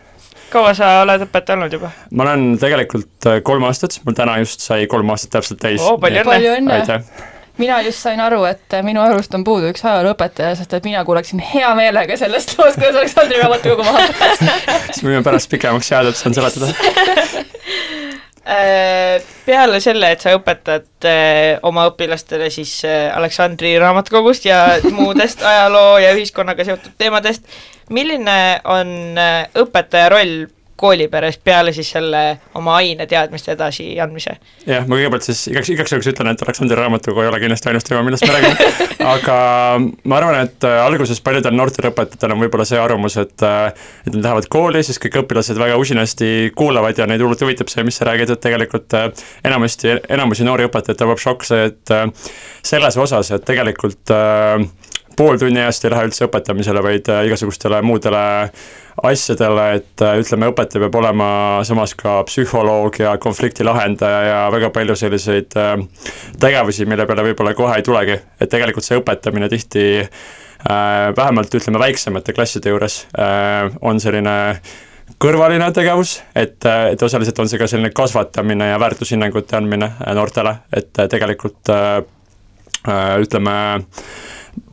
Kaua 0.54 0.72
sa 0.78 0.94
oled 1.02 1.26
õpetaja 1.26 1.58
olnud 1.58 1.76
juba? 1.78 1.92
ma 2.14 2.26
olen 2.28 2.48
tegelikult 2.62 3.30
äh, 3.30 3.40
kolm 3.46 3.66
aastat, 3.68 4.00
mul 4.06 4.16
täna 4.16 4.38
just 4.42 4.64
sai 4.64 4.88
kolm 4.90 5.12
aastat 5.14 5.36
täpselt 5.38 5.62
täis. 5.62 5.82
Oo, 5.84 5.98
palju 6.00 6.56
õnne. 6.56 6.80
aitäh! 6.80 7.30
mina 7.58 7.80
just 7.86 8.02
sain 8.02 8.20
aru, 8.20 8.42
et 8.48 8.74
minu 8.82 9.02
arust 9.02 9.34
on 9.36 9.44
puudu 9.46 9.68
üks 9.70 9.84
ajalooõpetaja, 9.86 10.56
sest 10.58 10.74
et 10.74 10.86
mina 10.88 11.04
kuulaksin 11.06 11.42
hea 11.52 11.70
meelega 11.78 12.16
sellest 12.18 12.56
loost, 12.58 12.80
kuidas 12.80 12.98
Aleksandri 13.02 13.38
raamatukogu 13.42 13.86
maha 13.86 14.08
põles. 14.10 14.42
siis 14.90 15.04
võime 15.06 15.22
pärast 15.26 15.50
pikemaks 15.52 15.92
jääda, 15.92 16.14
et 16.14 16.18
saan 16.18 16.34
seletada. 16.34 16.72
Äh, 18.44 19.22
peale 19.46 19.78
selle, 19.80 20.10
et 20.12 20.20
sa 20.20 20.34
õpetad 20.36 21.06
äh, 21.08 21.54
oma 21.64 21.86
õpilastele 21.88 22.50
siis 22.52 22.74
äh, 22.84 23.08
Aleksandri 23.16 23.70
raamatukogust 23.80 24.44
ja 24.44 24.82
muudest 24.92 25.40
ajaloo 25.50 25.94
ja 26.02 26.10
ühiskonnaga 26.12 26.66
seotud 26.68 26.92
teemadest, 27.00 27.48
milline 27.88 28.36
on 28.68 29.16
õpetaja 29.64 30.10
roll 30.12 30.44
kooliperes 30.76 31.38
peale 31.38 31.72
siis 31.72 31.90
selle 31.94 32.22
oma 32.58 32.76
aineteadmiste 32.80 33.52
edasiandmise? 33.54 34.36
jah, 34.66 34.86
ma 34.88 34.98
kõigepealt 34.98 35.26
siis 35.26 35.44
igaks, 35.52 35.70
igaks 35.74 35.94
juhuks 35.94 36.10
ütlen, 36.10 36.32
et 36.32 36.42
Aleksandri 36.42 36.78
raamatukogu 36.78 37.22
ei 37.22 37.30
ole 37.30 37.40
kindlasti 37.42 37.70
ainus 37.70 37.86
teema, 37.86 38.02
millest 38.06 38.26
me 38.26 38.34
räägime, 38.34 38.68
aga 39.14 39.36
ma 40.10 40.18
arvan, 40.18 40.40
et 40.48 40.66
äh, 40.66 40.78
alguses 40.84 41.22
paljudel 41.24 41.54
noortel 41.56 41.90
õpetajatel 41.90 42.34
on 42.34 42.44
võib-olla 42.44 42.66
see 42.68 42.80
arvamus, 42.80 43.18
et 43.22 43.46
äh, 43.46 43.66
et 44.04 44.12
nad 44.16 44.22
lähevad 44.28 44.48
kooli, 44.52 44.82
siis 44.86 45.00
kõik 45.02 45.20
õpilased 45.24 45.60
väga 45.60 45.78
usinasti 45.80 46.30
kuulavad 46.58 46.98
ja 46.98 47.08
neid 47.10 47.22
hullult 47.22 47.44
huvitab 47.46 47.70
see, 47.72 47.86
mis 47.86 48.00
sa 48.00 48.08
räägid, 48.10 48.34
et 48.34 48.42
tegelikult 48.42 48.98
äh, 48.98 49.10
enamasti, 49.46 49.98
enamusi 50.16 50.46
noori 50.46 50.66
õpetajaid 50.68 51.00
tabab 51.04 51.22
šokk 51.22 51.46
see, 51.46 51.70
et 51.70 51.94
selles 52.64 52.98
osas, 53.00 53.30
et 53.34 53.46
tegelikult 53.46 54.10
äh, 54.14 54.58
pool 55.16 55.38
tunni 55.40 55.60
ajast 55.62 55.84
ei 55.84 55.92
lähe 55.94 56.08
üldse 56.08 56.28
õpetamisele, 56.28 56.82
vaid 56.84 57.10
äh, 57.12 57.24
igasugustele 57.28 57.80
muudele 57.86 58.22
asjadele, 59.02 59.66
et 59.80 60.04
äh, 60.04 60.16
ütleme, 60.22 60.50
õpetaja 60.52 60.84
peab 60.84 60.98
olema 61.02 61.28
samas 61.66 61.96
ka 61.98 62.20
psühholoog 62.28 63.00
ja 63.02 63.16
konflikti 63.22 63.66
lahendaja 63.66 64.22
ja 64.28 64.40
väga 64.54 64.70
palju 64.74 64.96
selliseid 64.98 65.58
äh, 65.60 65.76
tegevusi, 66.40 66.88
mille 66.90 67.06
peale 67.10 67.26
võib-olla 67.30 67.54
kohe 67.58 67.78
ei 67.80 67.86
tulegi, 67.86 68.18
et 68.40 68.50
tegelikult 68.52 68.86
see 68.86 68.98
õpetamine 69.02 69.50
tihti 69.52 69.86
äh, 70.00 70.08
vähemalt 71.16 71.54
ütleme, 71.54 71.82
väiksemate 71.82 72.36
klasside 72.36 72.74
juures 72.74 73.04
on 73.84 74.00
selline 74.00 74.34
kõrvaline 75.20 75.68
tegevus, 75.74 76.18
et, 76.36 76.58
et 76.64 77.02
osaliselt 77.02 77.38
on 77.42 77.50
see 77.50 77.60
ka 77.60 77.68
selline 77.70 77.92
kasvatamine 77.94 78.70
ja 78.72 78.80
väärtushinnangute 78.80 79.58
andmine 79.58 79.90
noortele, 80.16 80.56
et 80.74 80.92
tegelikult 81.10 81.72
äh, 81.72 81.96
äh, 82.88 83.14
ütleme, 83.22 83.56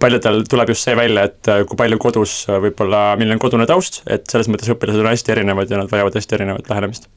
paljudel 0.01 0.43
tuleb 0.49 0.73
just 0.73 0.87
see 0.87 0.95
välja, 0.97 1.25
et 1.29 1.51
äh, 1.51 1.63
kui 1.67 1.79
palju 1.79 1.99
kodus 2.01 2.35
äh, 2.49 2.59
võib-olla, 2.63 3.11
milline 3.19 3.37
on 3.37 3.43
kodune 3.43 3.67
taust, 3.69 4.01
et 4.09 4.25
selles 4.31 4.49
mõttes 4.51 4.71
õpilased 4.73 5.03
on 5.03 5.11
hästi 5.11 5.35
erinevad 5.35 5.71
ja 5.71 5.81
nad 5.81 5.91
vajavad 5.91 6.17
hästi 6.17 6.37
erinevat 6.37 6.69
lähenemist. 6.69 7.09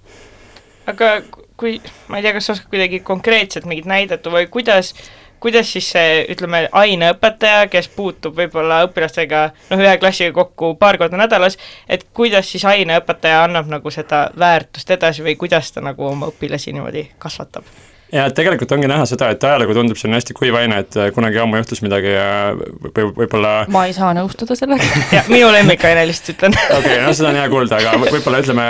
aga 0.91 1.11
kui, 1.57 1.79
ma 2.09 2.19
ei 2.19 2.27
tea, 2.27 2.35
kas 2.37 2.49
sa 2.49 2.57
oskad 2.57 2.73
kuidagi 2.73 3.01
konkreetselt 3.07 3.69
mingit 3.71 3.89
näidet 3.89 4.27
või 4.33 4.47
kuidas, 4.53 4.93
kuidas 5.41 5.71
siis 5.73 5.89
see, 5.95 6.19
ütleme, 6.35 6.65
aineõpetaja, 6.73 7.69
kes 7.73 7.89
puutub 7.95 8.37
võib-olla 8.39 8.83
õpilastega 8.89 9.47
noh, 9.71 9.81
ühe 9.85 9.97
klassiga 10.03 10.35
kokku 10.37 10.75
paar 10.81 10.99
korda 11.01 11.21
nädalas, 11.21 11.59
et 11.89 12.07
kuidas 12.17 12.51
siis 12.51 12.67
aineõpetaja 12.69 13.45
annab 13.47 13.71
nagu 13.73 13.93
seda 13.95 14.27
väärtust 14.39 14.91
edasi 14.97 15.27
või 15.27 15.37
kuidas 15.41 15.73
ta 15.73 15.85
nagu 15.85 16.09
oma 16.11 16.33
õpilasi 16.33 16.77
niimoodi 16.77 17.09
kasvatab? 17.19 17.69
Ja 18.15 18.27
tegelikult 18.35 18.73
ongi 18.77 18.89
näha 18.91 19.07
seda, 19.09 19.31
et 19.35 19.45
ajalugu 19.45 19.75
tundub 19.77 19.99
selline 19.99 20.21
hästi 20.21 20.37
kuiv 20.37 20.57
aine, 20.59 20.81
et 20.85 20.99
äh, 21.01 21.11
kunagi 21.15 21.41
ammu 21.43 21.59
juhtus 21.61 21.83
midagi 21.85 22.13
ja 22.13 22.29
võib, 22.55 23.15
võib-olla 23.19 23.55
ma 23.75 23.85
ei 23.89 23.97
saa 23.97 24.13
nõustuda 24.17 24.57
sellega. 24.59 24.87
ja 25.17 25.25
minu 25.31 25.51
lemmikaine 25.55 26.07
lihtsalt 26.11 26.37
ütlen 26.37 26.57
okei 26.79 27.01
no 27.05 27.15
seda 27.17 27.33
on 27.33 27.41
hea 27.41 27.49
kuulda, 27.53 27.81
aga 27.83 27.97
võib- 27.99 28.17
võib-olla 28.19 28.43
ütleme, 28.45 28.69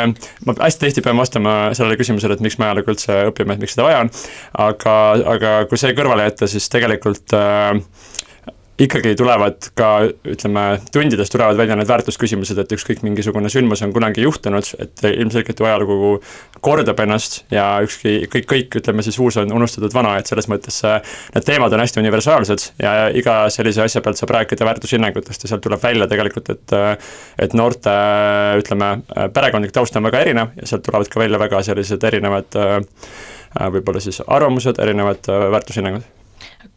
ma 0.48 0.56
hästi 0.62 0.88
tihti 0.88 1.04
pean 1.04 1.20
vastama 1.20 1.56
sellele 1.76 1.98
küsimusele, 2.00 2.38
et 2.38 2.44
miks 2.44 2.58
me 2.60 2.68
ajalugu 2.70 2.94
üldse 2.94 3.20
õpime, 3.30 3.56
et 3.56 3.64
miks 3.64 3.76
seda 3.76 3.88
vaja 3.88 4.02
on, 4.06 4.12
aga, 4.68 4.98
aga 5.36 5.54
kui 5.70 5.80
see 5.80 5.94
kõrvale 5.96 6.28
jätta, 6.30 6.48
siis 6.50 6.70
tegelikult 6.72 7.36
äh, 7.36 7.76
ikkagi 8.78 9.14
tulevad 9.14 9.68
ka, 9.78 9.88
ütleme, 10.26 10.62
tundides 10.92 11.30
tulevad 11.30 11.58
välja 11.58 11.76
need 11.78 11.88
väärtusküsimused, 11.88 12.58
et 12.58 12.72
ükskõik 12.74 13.04
mingisugune 13.06 13.50
sündmus 13.52 13.84
on 13.86 13.92
kunagi 13.94 14.24
juhtunud, 14.24 14.66
et 14.82 15.04
ilmselgelt 15.12 15.60
ju 15.62 15.68
ajalugu 15.68 16.08
kordab 16.64 16.98
ennast 17.04 17.44
ja 17.54 17.68
ükski, 17.86 18.16
kõik, 18.32 18.48
kõik, 18.50 18.78
ütleme 18.80 19.04
siis 19.06 19.18
uus 19.22 19.38
on 19.38 19.52
unustatud 19.54 19.94
vana, 19.94 20.16
et 20.18 20.30
selles 20.30 20.50
mõttes 20.50 20.80
need 21.36 21.46
teemad 21.46 21.76
on 21.76 21.84
hästi 21.84 22.02
universaalsed 22.02 22.66
ja 22.82 22.96
iga 23.14 23.36
sellise 23.54 23.84
asja 23.84 24.02
pealt 24.02 24.18
saab 24.18 24.34
rääkida 24.40 24.66
väärtushinnangutest 24.66 25.46
ja 25.46 25.52
sealt 25.52 25.62
tuleb 25.66 25.82
välja 25.82 26.10
tegelikult, 26.10 26.50
et 26.50 26.76
et 27.44 27.54
noorte, 27.54 27.92
ütleme, 28.58 28.90
perekondlik 29.34 29.74
taust 29.74 29.94
on 29.96 30.08
väga 30.08 30.24
erinev 30.26 30.58
ja 30.58 30.66
sealt 30.66 30.82
tulevad 30.86 31.10
ka 31.12 31.22
välja 31.22 31.38
väga 31.38 31.62
sellised 31.62 32.10
erinevad 32.10 32.58
võib-olla 33.54 34.02
siis 34.02 34.18
arvamused, 34.26 34.82
erinevad 34.82 35.30
väärtushinnangud 35.30 36.23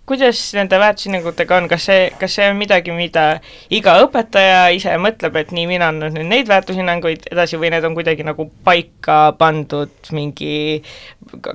kuidas 0.07 0.39
nende 0.55 0.79
väärtushinnangutega 0.79 1.57
on, 1.57 1.67
kas 1.71 1.87
see, 1.89 2.07
kas 2.19 2.37
see 2.37 2.47
on 2.49 2.57
midagi, 2.59 2.93
mida 2.95 3.25
iga 3.73 3.97
õpetaja 4.05 4.67
ise 4.75 4.95
mõtleb, 5.03 5.35
et 5.41 5.51
nii, 5.55 5.67
mina 5.69 5.91
annan 5.91 6.15
nüüd 6.15 6.29
neid 6.31 6.51
väärtushinnanguid 6.51 7.27
edasi 7.31 7.59
või 7.59 7.73
need 7.75 7.87
on 7.87 7.97
kuidagi 7.97 8.25
nagu 8.27 8.47
paika 8.67 9.19
pandud 9.39 10.13
mingi 10.15 10.81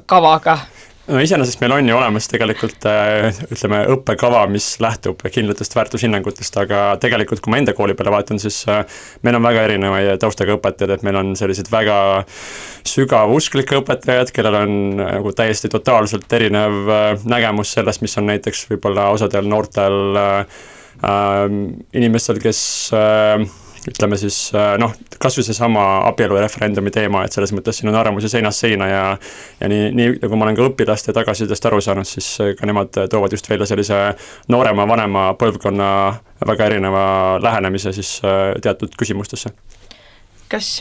kavaga? 0.06 0.58
No 1.10 1.20
iseenesest 1.22 1.60
meil 1.62 1.74
on 1.74 1.88
ju 1.88 1.96
olemas 1.96 2.28
tegelikult 2.30 2.84
äh, 2.88 3.38
ütleme, 3.50 3.80
õppekava, 3.96 4.44
mis 4.50 4.68
lähtub 4.82 5.22
kindlatest 5.34 5.74
väärtushinnangutest, 5.74 6.58
aga 6.62 6.82
tegelikult 7.02 7.42
kui 7.42 7.54
ma 7.54 7.58
enda 7.58 7.74
kooli 7.76 7.96
peale 7.98 8.12
vaatan, 8.14 8.38
siis 8.42 8.60
äh, 8.70 8.84
meil 9.26 9.38
on 9.38 9.46
väga 9.46 9.64
erineva 9.66 10.02
taustaga 10.22 10.56
õpetajad, 10.58 10.94
et 10.96 11.06
meil 11.06 11.18
on 11.18 11.32
sellised 11.38 11.70
väga 11.72 11.96
sügavusklikke 12.88 13.80
õpetajad, 13.82 14.30
kellel 14.34 14.60
on 14.62 14.76
nagu 15.00 15.34
täiesti 15.36 15.72
totaalselt 15.72 16.38
erinev 16.38 16.78
äh, 16.86 17.08
nägemus 17.26 17.74
sellest, 17.78 18.04
mis 18.04 18.14
on 18.20 18.30
näiteks 18.30 18.68
võib-olla 18.70 19.10
osadel 19.16 19.50
noortel 19.50 20.22
äh, 20.22 20.62
inimestel, 21.98 22.38
kes 22.42 22.62
äh, 22.94 23.42
ütleme 23.88 24.16
siis 24.16 24.36
äh, 24.54 24.76
noh, 24.78 24.92
kas 25.18 25.36
või 25.38 25.44
seesama 25.46 25.84
abielureferendumi 26.06 26.92
teema, 26.94 27.24
et 27.26 27.34
selles 27.34 27.50
mõttes 27.54 27.80
siin 27.80 27.90
on 27.90 27.98
arvamusi 27.98 28.30
seinast 28.30 28.62
seina 28.62 28.86
ja 28.88 29.02
ja 29.60 29.70
nii, 29.70 29.88
nii 29.98 30.12
nagu 30.22 30.38
ma 30.38 30.46
olen 30.46 30.58
ka 30.58 30.68
õpilaste 30.70 31.14
tagasisidest 31.16 31.66
aru 31.66 31.80
saanud, 31.82 32.06
siis 32.06 32.28
äh, 32.40 32.52
ka 32.58 32.68
nemad 32.68 32.94
toovad 33.10 33.34
just 33.34 33.50
välja 33.50 33.66
sellise 33.66 33.98
noorema, 34.52 34.86
vanema 34.88 35.32
põlvkonna 35.38 35.88
väga 36.46 36.70
erineva 36.70 37.04
lähenemise 37.42 37.92
siis 37.96 38.20
äh, 38.24 38.54
teatud 38.62 38.94
küsimustesse. 38.98 39.50
kas 40.48 40.76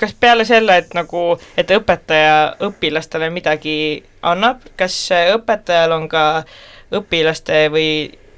kas 0.00 0.14
peale 0.18 0.44
selle, 0.48 0.80
et 0.82 0.94
nagu, 0.98 1.36
et 1.56 1.70
õpetaja 1.70 2.56
õpilastele 2.66 3.28
midagi 3.30 4.02
annab, 4.26 4.64
kas 4.76 4.96
õpetajal 5.36 5.94
on 5.94 6.08
ka 6.10 6.24
õpilaste 6.98 7.68
või 7.70 7.92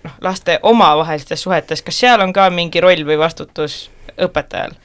noh, 0.05 0.17
laste 0.21 0.59
omavahelistes 0.62 1.43
suhetes, 1.43 1.83
kas 1.83 2.01
seal 2.01 2.21
on 2.21 2.33
ka 2.33 2.49
mingi 2.51 2.81
roll 2.81 3.05
või 3.07 3.19
vastutus 3.19 3.88
õpetajal? 4.21 4.77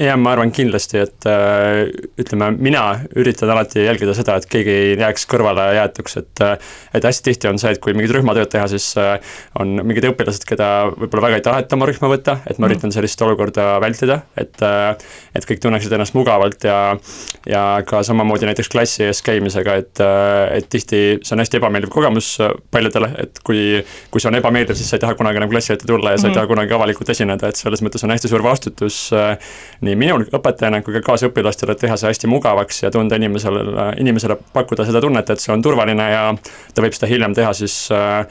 Jah, 0.00 0.16
ma 0.16 0.32
arvan 0.32 0.50
kindlasti, 0.54 1.00
et 1.04 1.26
äh, 1.28 1.82
ütleme, 2.20 2.48
mina 2.56 2.82
üritan 3.18 3.50
alati 3.52 3.84
jälgida 3.84 4.14
seda, 4.16 4.38
et 4.40 4.46
keegi 4.50 4.72
ei 4.72 4.94
jääks 4.96 5.26
kõrvale 5.28 5.66
jäetuks, 5.76 6.16
et 6.22 6.42
äh, 6.44 6.70
et 6.96 7.04
hästi 7.04 7.26
tihti 7.28 7.50
on 7.50 7.60
see, 7.60 7.74
et 7.74 7.80
kui 7.82 7.92
mingit 7.96 8.14
rühmatööd 8.16 8.48
teha, 8.52 8.64
siis 8.72 8.86
äh, 9.00 9.18
on 9.60 9.74
mingid 9.84 10.06
õpilased, 10.08 10.46
keda 10.48 10.68
võib-olla 10.94 11.26
väga 11.26 11.40
ei 11.40 11.44
taheta 11.44 11.76
oma 11.76 11.88
rühma 11.90 12.08
võtta, 12.12 12.38
et 12.46 12.56
ma 12.56 12.66
mhm. 12.66 12.70
üritan 12.70 12.94
sellist 12.94 13.24
olukorda 13.26 13.66
vältida, 13.84 14.22
et 14.40 14.64
äh, 14.64 14.94
et 15.36 15.48
kõik 15.48 15.60
tunneksid 15.64 15.92
ennast 15.92 16.16
mugavalt 16.16 16.64
ja 16.64 16.78
ja 17.48 17.62
ka 17.86 18.02
samamoodi 18.06 18.48
näiteks 18.48 18.72
klassi 18.72 19.04
ees 19.10 19.20
käimisega, 19.26 19.76
et 19.82 20.02
äh, 20.04 20.56
et 20.58 20.70
tihti 20.72 21.02
see 21.20 21.36
on 21.36 21.44
hästi 21.44 21.60
ebameeldiv 21.60 21.92
kogemus 21.92 22.34
paljudele, 22.72 23.12
et 23.26 23.44
kui 23.44 23.82
kui 24.10 24.24
see 24.24 24.32
on 24.32 24.40
ebameeldiv, 24.40 24.78
siis 24.78 24.88
sa 24.88 24.96
ei 24.96 25.04
taha 25.04 25.18
kunagi 25.20 25.42
enam 25.42 25.52
klassi 25.52 25.76
ette 25.76 25.88
tulla 25.88 26.16
ja 26.16 26.18
sa 26.18 26.26
mm 26.26 26.30
ei 26.32 26.32
mhm. 26.32 26.38
taha 26.38 26.48
kunagi 26.48 26.72
avalikult 26.72 27.10
esineda, 27.12 27.48
et 27.50 27.58
selles 27.60 27.82
mõttes 27.84 28.04
on 28.06 28.12
hästi 28.14 28.30
suur 28.30 28.44
vastutus 28.46 28.98
nii 29.82 29.98
minul 29.98 30.24
õpetajana 30.30 30.82
kui 30.84 30.94
ka 30.96 31.04
kaasõpilastele 31.10 31.76
teha 31.78 31.98
see 31.98 32.12
hästi 32.12 32.30
mugavaks 32.30 32.84
ja 32.84 32.90
tunda 32.94 33.18
inimesele, 33.18 33.92
inimesele 34.02 34.38
pakkuda 34.54 34.86
seda 34.88 35.02
tunnet, 35.02 35.30
et 35.30 35.42
see 35.42 35.54
on 35.54 35.62
turvaline 35.64 36.08
ja 36.12 36.26
ta 36.74 36.84
võib 36.84 36.96
seda 36.96 37.10
hiljem 37.10 37.34
teha 37.36 37.52
siis 37.56 37.76
äh, 37.94 38.26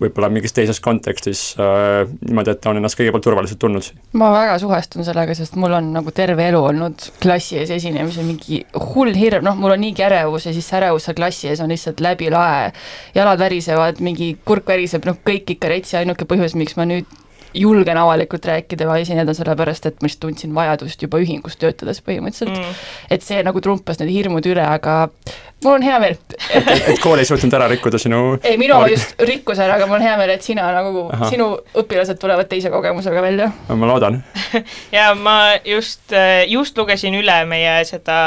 võib-olla 0.00 0.28
mingis 0.32 0.54
teises 0.56 0.78
kontekstis 0.80 1.40
äh, 1.60 2.06
niimoodi, 2.26 2.54
et 2.54 2.60
ta 2.62 2.70
on 2.70 2.80
ennast 2.80 2.96
kõigepealt 2.98 3.24
turvaliselt 3.26 3.60
tundnud. 3.60 3.90
ma 4.16 4.30
väga 4.32 4.56
suhestun 4.62 5.04
sellega, 5.04 5.36
sest 5.36 5.58
mul 5.60 5.76
on 5.76 5.90
nagu 5.98 6.14
terve 6.16 6.46
elu 6.48 6.62
olnud 6.70 7.10
klassi 7.22 7.60
ees 7.60 7.72
esinemise 7.76 8.24
mingi 8.24 8.62
hull 8.94 9.12
hirm, 9.16 9.44
noh, 9.44 9.58
mul 9.58 9.76
on 9.76 9.84
niigi 9.84 10.06
ärevus 10.06 10.48
ja 10.48 10.54
siis 10.56 10.70
ärevus 10.78 11.08
seal 11.08 11.18
klassi 11.18 11.52
ees 11.52 11.60
on 11.64 11.72
lihtsalt 11.72 12.00
läbi 12.04 12.30
lae, 12.32 12.72
jalad 13.16 13.42
värisevad, 13.42 14.00
mingi 14.04 14.32
kurk 14.48 14.68
väriseb, 14.72 15.04
noh 15.08 15.20
kõik 15.26 15.56
ikka 15.56 15.72
retsi, 15.72 15.98
ainuke 16.00 16.28
põhjus, 16.28 16.56
miks 16.56 16.78
ma 16.80 16.88
nüüd 16.88 17.10
julgen 17.56 17.98
avalikult 17.98 18.46
rääkida 18.48 18.86
või 18.88 19.02
esineda, 19.04 19.34
sellepärast 19.36 19.88
et 19.88 19.98
ma 20.00 20.08
lihtsalt 20.08 20.24
tundsin 20.26 20.54
vajadust 20.56 21.02
juba 21.02 21.20
ühingus 21.22 21.58
töötades 21.60 22.02
põhimõtteliselt. 22.04 22.52
Mm.. 22.52 22.78
et 23.10 23.24
see 23.26 23.42
nagu 23.46 23.62
trumpas 23.64 24.00
need 24.00 24.12
hirmud 24.12 24.46
üle, 24.48 24.62
aga 24.62 24.96
mul 25.64 25.76
on 25.78 25.86
hea 25.86 25.98
meel. 26.02 26.18
Et, 26.50 26.70
et 26.76 27.00
kool 27.02 27.20
ei 27.22 27.28
suutnud 27.28 27.56
ära 27.56 27.68
rikkuda 27.72 28.00
sinu 28.00 28.20
ei, 28.42 28.58
minu 28.60 28.76
oma 28.76 28.90
just 28.92 29.16
rikkus 29.28 29.60
ära, 29.62 29.78
aga 29.78 29.88
mul 29.88 29.98
on 29.98 30.06
hea 30.06 30.14
meel, 30.20 30.34
et 30.36 30.46
sina 30.46 30.68
nagu, 30.76 31.06
sinu 31.30 31.48
õpilased 31.82 32.20
tulevad 32.22 32.50
teise 32.50 32.72
kogemusega 32.72 33.24
välja. 33.24 33.50
ma 33.72 33.90
loodan. 33.92 34.22
Ja 34.96 35.10
ma 35.18 35.56
just, 35.64 36.12
just 36.48 36.78
lugesin 36.78 37.16
üle 37.18 37.36
meie 37.48 37.78
seda 37.88 38.18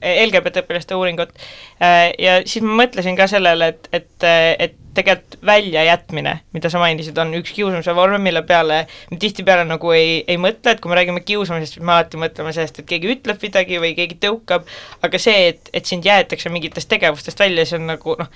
LGBT 0.00 0.64
õpilaste 0.64 0.96
uuringut 0.98 1.32
ja 1.80 2.40
siis 2.46 2.64
ma 2.64 2.82
mõtlesin 2.82 3.18
ka 3.18 3.28
sellele, 3.30 3.72
et, 3.74 3.88
et, 3.96 4.26
et 4.66 4.82
tegelikult 4.96 5.38
väljajätmine, 5.46 6.32
mida 6.56 6.70
sa 6.72 6.80
mainisid, 6.82 7.18
on 7.22 7.34
üks 7.38 7.52
kiusamise 7.56 7.94
vorm, 7.96 8.18
mille 8.24 8.42
peale 8.48 8.82
me 9.10 9.18
tihtipeale 9.22 9.66
nagu 9.68 9.92
ei, 9.94 10.18
ei 10.28 10.40
mõtle, 10.40 10.74
et 10.74 10.82
kui 10.82 10.92
me 10.92 10.98
räägime 10.98 11.22
kiusamisest, 11.26 11.76
siis 11.78 11.84
me 11.84 11.94
alati 11.96 12.20
mõtleme 12.20 12.54
sellest, 12.56 12.80
et 12.80 12.88
keegi 12.90 13.12
ütleb 13.16 13.42
midagi 13.46 13.80
või 13.82 13.94
keegi 13.98 14.18
tõukab, 14.26 14.68
aga 15.06 15.20
see, 15.22 15.52
et, 15.52 15.72
et 15.76 15.88
sind 15.88 16.06
jäetakse 16.06 16.52
mingitest 16.52 16.90
tegevustest 16.92 17.40
välja, 17.44 17.66
see 17.68 17.80
on 17.80 17.90
nagu 17.92 18.16
noh, 18.20 18.32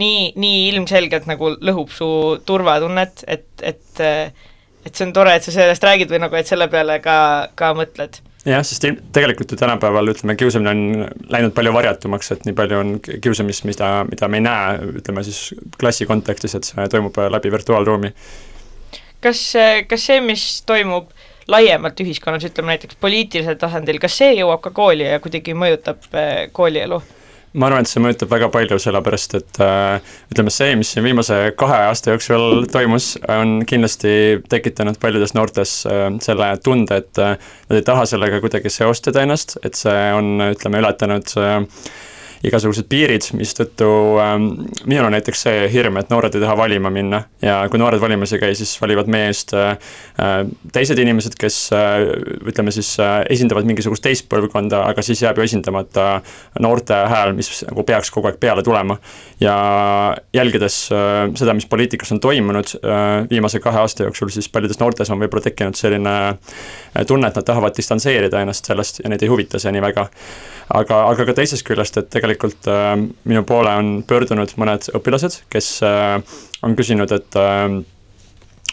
nii, 0.00 0.32
nii 0.40 0.60
ilmselgelt 0.72 1.28
nagu 1.30 1.54
lõhub 1.60 1.92
su 1.94 2.10
turvatunnet, 2.46 3.26
et, 3.28 3.48
et 3.62 4.04
et 4.84 4.92
see 4.92 5.06
on 5.06 5.14
tore, 5.16 5.32
et 5.32 5.44
sa 5.44 5.52
sellest 5.54 5.84
räägid 5.86 6.10
või 6.12 6.20
nagu, 6.26 6.36
et 6.36 6.48
selle 6.48 6.68
peale 6.68 6.98
ka, 7.00 7.16
ka 7.56 7.70
mõtled 7.76 8.18
jah, 8.44 8.64
sest 8.66 8.86
tegelikult 9.16 9.52
ju 9.52 9.58
tänapäeval 9.60 10.12
ütleme, 10.12 10.36
kiusamine 10.36 10.70
on 10.70 11.28
läinud 11.32 11.54
palju 11.56 11.72
varjatumaks, 11.74 12.32
et 12.34 12.48
nii 12.48 12.56
palju 12.56 12.80
on 12.80 12.96
kiusamist, 13.04 13.66
mida, 13.68 13.90
mida 14.08 14.28
me 14.28 14.40
ei 14.40 14.46
näe, 14.46 14.80
ütleme 15.00 15.24
siis 15.26 15.46
klassi 15.80 16.08
kontekstis, 16.08 16.56
et 16.58 16.68
see 16.68 16.88
toimub 16.92 17.16
läbi 17.36 17.52
virtuaalruumi. 17.52 18.12
kas, 19.24 19.46
kas 19.88 20.06
see, 20.10 20.20
mis 20.20 20.44
toimub 20.68 21.08
laiemalt 21.48 22.00
ühiskonnas, 22.00 22.44
ütleme 22.48 22.74
näiteks 22.74 22.96
poliitilisel 23.00 23.58
tasandil, 23.60 24.00
kas 24.00 24.16
see 24.20 24.32
jõuab 24.38 24.62
ka 24.64 24.72
kooli 24.76 25.06
ja 25.08 25.20
kuidagi 25.24 25.56
mõjutab 25.56 26.08
eh, 26.12 26.48
koolielu? 26.52 27.00
Ma 27.54 27.68
arvan, 27.68 27.84
et 27.84 27.90
see 27.90 28.02
mõjutab 28.02 28.30
väga 28.32 28.48
palju, 28.54 28.78
sellepärast 28.82 29.36
et 29.38 29.60
äh, 29.62 30.14
ütleme, 30.32 30.52
see, 30.54 30.74
mis 30.78 30.90
siin 30.94 31.06
viimase 31.06 31.38
kahe 31.58 31.80
aasta 31.88 32.14
jooksul 32.14 32.66
toimus, 32.72 33.12
on 33.30 33.60
kindlasti 33.68 34.14
tekitanud 34.50 34.98
paljudes 35.02 35.36
noortes 35.38 35.76
äh, 35.90 36.08
selle 36.24 36.50
tunde, 36.64 36.98
et 37.04 37.22
äh, 37.22 37.36
nad 37.70 37.78
ei 37.78 37.86
taha 37.86 38.08
sellega 38.10 38.42
kuidagi 38.42 38.72
seostada 38.74 39.22
ennast, 39.22 39.58
et 39.62 39.78
see 39.78 40.02
on, 40.16 40.34
ütleme, 40.50 40.82
ületanud 40.82 41.36
äh, 41.38 41.60
igasugused 42.44 42.88
piirid, 42.90 43.28
mistõttu 43.38 43.88
ähm, 44.22 44.48
minul 44.84 45.08
on 45.08 45.14
näiteks 45.16 45.44
see 45.46 45.68
hirm, 45.72 45.98
et 46.00 46.10
noored 46.12 46.34
ei 46.34 46.42
taha 46.42 46.56
valima 46.58 46.90
minna 46.92 47.22
ja 47.44 47.60
kui 47.70 47.80
noored 47.80 48.02
valimas 48.02 48.32
ei 48.34 48.42
käi, 48.42 48.54
siis 48.58 48.74
valivad 48.80 49.10
meie 49.10 49.30
eest 49.30 49.54
äh, 49.56 49.76
äh, 50.20 50.34
teised 50.74 50.98
inimesed, 51.00 51.36
kes 51.40 51.58
äh, 51.76 52.08
ütleme 52.50 52.74
siis 52.74 52.94
äh, 53.02 53.20
esindavad 53.32 53.68
mingisugust 53.68 54.04
teist 54.04 54.28
põlvkonda, 54.32 54.84
aga 54.90 55.04
siis 55.04 55.22
jääb 55.24 55.38
ju 55.38 55.46
esindamata 55.46 56.08
noorte 56.64 56.98
hääl, 57.10 57.34
mis 57.36 57.50
nagu 57.68 57.84
peaks 57.86 58.12
kogu 58.14 58.30
aeg 58.30 58.40
peale 58.42 58.64
tulema. 58.66 58.98
ja 59.40 59.54
jälgides 60.32 60.88
äh, 60.92 61.30
seda, 61.36 61.54
mis 61.54 61.66
poliitikas 61.66 62.12
on 62.12 62.20
toimunud 62.20 62.74
äh, 62.80 63.28
viimase 63.30 63.60
kahe 63.60 63.80
aasta 63.80 64.08
jooksul, 64.08 64.28
siis 64.28 64.48
paljudes 64.48 64.80
noortes 64.80 65.10
on 65.10 65.20
võib-olla 65.20 65.44
tekkinud 65.48 65.78
selline 65.78 66.14
äh, 66.28 67.06
tunne, 67.06 67.28
et 67.28 67.38
nad 67.38 67.46
tahavad 67.46 67.76
distantseerida 67.76 68.42
ennast 68.44 68.70
sellest 68.70 69.02
ja 69.04 69.12
neid 69.12 69.22
ei 69.22 69.32
huvita 69.32 69.60
see 69.62 69.72
nii 69.74 69.84
väga 69.84 70.08
aga, 70.68 71.00
aga 71.10 71.26
ka 71.28 71.36
teisest 71.40 71.66
küljest, 71.66 71.98
et 72.00 72.10
tegelikult 72.12 72.70
äh, 72.70 72.94
minu 73.24 73.44
poole 73.48 73.74
on 73.80 73.92
pöördunud 74.08 74.56
mõned 74.60 74.88
õpilased, 74.96 75.42
kes 75.52 75.76
äh, 75.86 76.16
on 76.62 76.78
küsinud, 76.78 77.12
et 77.12 77.40
äh, 77.40 77.80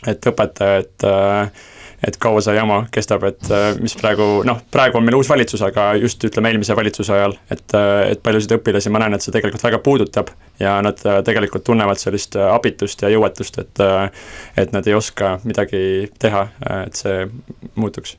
et 0.09 0.31
õpetaja, 0.31 0.81
et 0.81 1.05
äh, 1.05 1.67
et 2.07 2.17
kaua 2.17 2.41
see 2.41 2.55
jama 2.55 2.79
kestab, 2.93 3.23
et 3.29 3.49
äh, 3.53 3.75
mis 3.81 3.93
praegu 3.97 4.41
noh, 4.47 4.61
praegu 4.73 4.97
on 4.97 5.05
meil 5.05 5.19
uus 5.19 5.29
valitsus, 5.29 5.61
aga 5.65 5.91
just 6.01 6.23
ütleme 6.25 6.49
eelmise 6.49 6.75
valitsuse 6.77 7.13
ajal, 7.13 7.35
et, 7.53 7.65
äh, 7.77 8.13
et 8.15 8.23
paljusid 8.25 8.55
õpilasi 8.57 8.93
ma 8.93 9.03
näen, 9.03 9.15
et 9.17 9.25
see 9.25 9.33
tegelikult 9.35 9.65
väga 9.67 9.81
puudutab 9.85 10.31
ja 10.61 10.79
nad 10.85 11.01
äh, 11.05 11.21
tegelikult 11.27 11.65
tunnevad 11.67 12.01
sellist 12.01 12.37
abitust 12.41 13.05
ja 13.05 13.11
jõuetust, 13.13 13.61
et 13.61 13.85
et 14.57 14.73
nad 14.73 14.87
ei 14.87 14.93
oska 14.97 15.35
midagi 15.45 16.09
teha, 16.19 16.43
et 16.85 16.97
see 16.97 17.25
muutuks. 17.75 18.17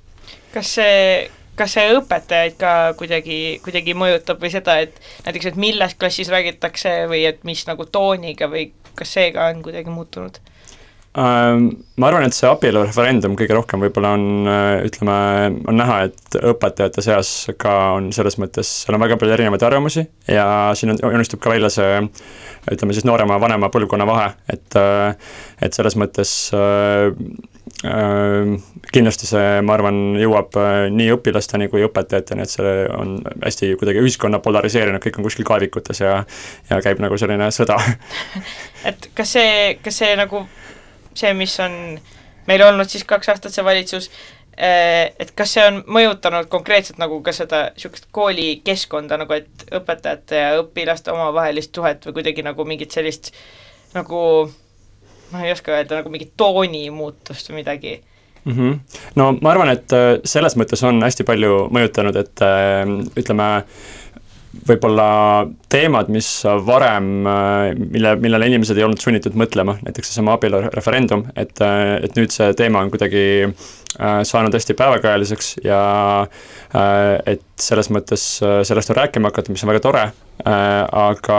kas 0.54 0.74
see 0.78 1.30
kas 1.58 1.74
see 1.76 1.90
õpetajaid 1.96 2.56
ka 2.60 2.72
kuidagi, 2.98 3.40
kuidagi 3.64 3.96
mõjutab 3.98 4.40
või 4.42 4.52
seda, 4.52 4.78
et 4.84 4.96
näiteks, 5.26 5.52
et 5.52 5.60
millest 5.60 5.98
klassis 6.00 6.32
räägitakse 6.32 7.02
või 7.10 7.26
et 7.28 7.44
mis 7.48 7.66
nagu 7.68 7.86
tooniga 7.88 8.48
või 8.52 8.70
kas 8.98 9.12
see 9.18 9.30
ka 9.34 9.50
on 9.52 9.62
kuidagi 9.64 9.92
muutunud? 9.92 10.40
Ähm, 11.12 11.66
ma 12.00 12.08
arvan, 12.08 12.24
et 12.24 12.32
see 12.32 12.48
abielureferendum 12.48 13.34
kõige 13.36 13.52
rohkem 13.52 13.82
võib-olla 13.84 14.14
on, 14.16 14.22
äh, 14.48 14.78
ütleme, 14.88 15.16
on 15.68 15.76
näha, 15.76 15.98
et 16.08 16.38
õpetajate 16.40 17.04
seas 17.04 17.32
ka 17.60 17.74
on 17.98 18.08
selles 18.16 18.38
mõttes, 18.40 18.70
seal 18.86 18.96
on 18.96 19.04
väga 19.04 19.18
palju 19.20 19.34
erinevaid 19.36 19.66
arvamusi 19.68 20.06
ja 20.32 20.46
siin 20.78 20.94
on, 20.94 21.02
joonistub 21.04 21.42
ka 21.44 21.52
välja 21.52 21.68
see 21.74 22.00
ütleme 22.72 22.96
siis 22.96 23.04
noorema, 23.04 23.36
vanema 23.42 23.68
põlvkonna 23.74 24.08
vahe, 24.08 24.30
et 24.56 24.78
äh, 24.80 25.36
et 25.60 25.76
selles 25.76 25.98
mõttes 26.00 26.32
äh, 26.56 27.12
kindlasti 27.82 29.26
see, 29.26 29.46
ma 29.66 29.74
arvan, 29.74 29.96
jõuab 30.20 30.54
nii 30.94 31.08
õpilasteni 31.16 31.66
kui 31.72 31.82
õpetajateni, 31.86 32.44
et 32.44 32.52
see 32.52 32.74
on 32.94 33.16
hästi 33.42 33.72
kuidagi 33.80 34.02
ühiskonna 34.04 34.38
polariseerinud, 34.44 35.02
kõik 35.02 35.18
on 35.18 35.26
kuskil 35.26 35.48
kaevikutes 35.48 36.02
ja 36.04 36.20
ja 36.70 36.78
käib 36.84 37.02
nagu 37.02 37.18
selline 37.18 37.50
sõda. 37.54 37.78
Et 38.88 39.10
kas 39.14 39.34
see, 39.34 39.74
kas 39.82 39.98
see 40.02 40.14
nagu 40.18 40.44
see, 41.14 41.32
mis 41.38 41.54
on 41.62 41.74
meil 42.48 42.64
olnud 42.66 42.90
siis 42.90 43.04
kaks 43.08 43.32
aastat, 43.32 43.54
see 43.54 43.64
valitsus, 43.64 44.08
eh, 44.56 45.12
et 45.18 45.30
kas 45.38 45.54
see 45.56 45.64
on 45.66 45.82
mõjutanud 45.86 46.48
konkreetselt 46.52 46.98
nagu 47.02 47.20
ka 47.24 47.34
seda 47.36 47.64
niisugust 47.76 48.08
koolikeskkonda 48.14 49.20
nagu, 49.22 49.38
et 49.38 49.66
õpetajate 49.78 50.42
ja 50.42 50.56
õpilaste 50.62 51.14
omavahelist 51.14 51.74
suhet 51.74 52.08
või 52.08 52.18
kuidagi 52.20 52.46
nagu 52.46 52.66
mingit 52.68 52.94
sellist 52.94 53.32
nagu 53.94 54.22
ma 55.32 55.44
ei 55.46 55.54
oska 55.54 55.74
öelda, 55.76 56.00
nagu 56.00 56.12
mingit 56.12 56.34
tooni 56.36 56.86
muutust 56.94 57.50
või 57.50 57.62
midagi 57.62 57.96
mm? 58.44 58.52
-hmm. 58.52 59.00
no 59.20 59.32
ma 59.40 59.54
arvan, 59.54 59.72
et 59.74 59.96
äh, 59.96 60.14
selles 60.24 60.56
mõttes 60.60 60.84
on 60.86 61.02
hästi 61.02 61.26
palju 61.28 61.66
mõjutanud, 61.74 62.20
et 62.20 62.46
äh, 62.46 62.86
ütleme, 63.18 63.50
võib-olla 64.68 65.06
teemad, 65.72 66.10
mis 66.12 66.28
varem, 66.66 67.06
mille, 67.78 68.14
millele 68.20 68.48
inimesed 68.50 68.76
ei 68.76 68.84
olnud 68.84 69.00
sunnitud 69.00 69.36
mõtlema, 69.38 69.78
näiteks 69.84 70.12
seesama 70.12 70.36
abielureferendum, 70.36 71.24
et, 71.36 71.54
et 71.62 72.18
nüüd 72.18 72.34
see 72.34 72.50
teema 72.58 72.82
on 72.84 72.92
kuidagi 72.92 73.24
äh, 73.48 74.20
saanud 74.28 74.54
hästi 74.54 74.76
päevakajaliseks 74.78 75.54
ja 75.64 75.80
äh, 76.26 77.16
et 77.34 77.46
selles 77.60 77.88
mõttes 77.94 78.26
sellest 78.42 78.92
on 78.92 79.00
rääkima 79.00 79.32
hakatud, 79.32 79.56
mis 79.56 79.64
on 79.64 79.72
väga 79.72 79.84
tore, 79.88 80.04
äh, 80.04 80.12
aga 80.44 81.38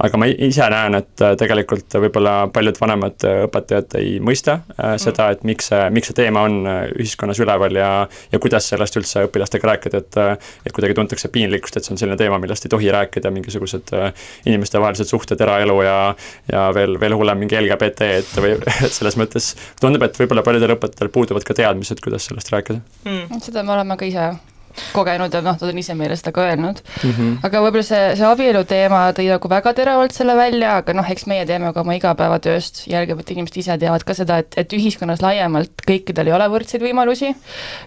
aga 0.00 0.18
ma 0.20 0.26
ise 0.30 0.66
näen, 0.72 0.96
et 0.96 1.22
tegelikult 1.38 1.96
võib-olla 2.02 2.34
paljud 2.52 2.78
vanemad 2.80 3.26
õpetajad 3.46 3.96
ei 4.00 4.14
mõista 4.24 4.58
mm. 4.62 5.00
seda, 5.02 5.28
et 5.34 5.44
miks 5.46 5.70
see, 5.70 5.82
miks 5.94 6.10
see 6.10 6.18
teema 6.22 6.44
on 6.48 6.58
ühiskonnas 6.96 7.40
üleval 7.42 7.76
ja 7.76 7.90
ja 8.32 8.40
kuidas 8.42 8.68
sellest 8.72 8.96
üldse 9.00 9.26
õpilastega 9.28 9.72
rääkida, 9.72 10.02
et 10.02 10.20
et 10.66 10.74
kuidagi 10.74 10.96
tuntakse 10.96 11.30
piinlikkust, 11.32 11.76
et 11.76 11.86
see 11.86 11.94
on 11.94 12.00
selline 12.00 12.18
teema, 12.20 12.40
millest 12.42 12.66
ei 12.66 12.72
tohi 12.72 12.90
rääkida, 12.94 13.32
mingisugused 13.34 13.92
inimestevahelised 14.48 15.10
suhted, 15.10 15.40
eraelu 15.40 15.80
ja 15.86 15.98
ja 16.50 16.68
veel, 16.74 16.96
veel 17.00 17.16
hullem, 17.16 17.44
mingi 17.44 17.60
LGBT, 17.60 18.12
et 18.20 18.36
või 18.40 18.56
et 18.86 18.94
selles 18.94 19.18
mõttes 19.20 19.52
tundub, 19.80 20.06
et 20.06 20.16
võib-olla 20.22 20.44
paljudel 20.46 20.76
õpetajatel 20.76 21.12
puuduvad 21.12 21.46
ka 21.46 21.56
teadmised, 21.62 22.00
kuidas 22.04 22.30
sellest 22.30 22.52
rääkida 22.54 22.80
mm.. 23.04 23.44
seda 23.44 23.64
me 23.66 23.76
oleme 23.76 23.98
ka 24.00 24.08
ise 24.08 24.30
kogenud 24.94 25.34
ja 25.34 25.42
noh, 25.44 25.56
nad 25.58 25.70
on 25.70 25.80
ise 25.82 25.96
meile 25.98 26.16
seda 26.18 26.32
ka 26.36 26.44
öelnud 26.48 26.80
mm. 26.82 27.10
-hmm. 27.10 27.38
aga 27.46 27.62
võib-olla 27.64 27.86
see, 27.86 28.02
see 28.18 28.26
abielu 28.28 28.62
teema 28.68 29.02
tõi 29.16 29.28
nagu 29.30 29.50
väga 29.52 29.72
teravalt 29.78 30.16
selle 30.16 30.36
välja, 30.38 30.76
aga 30.82 30.94
noh, 30.96 31.10
eks 31.14 31.26
meie 31.30 31.46
teeme 31.48 31.72
ka 31.74 31.84
oma 31.84 31.96
igapäevatööst, 31.98 32.84
jälgivad 32.90 33.30
inimesed 33.30 33.60
ise 33.62 33.78
teavad 33.80 34.04
ka 34.06 34.16
seda, 34.18 34.40
et, 34.44 34.56
et 34.60 34.76
ühiskonnas 34.76 35.24
laiemalt 35.24 35.84
kõikidel 35.86 36.30
ei 36.30 36.36
ole 36.36 36.48
võrdseid 36.52 36.84
võimalusi, 36.84 37.34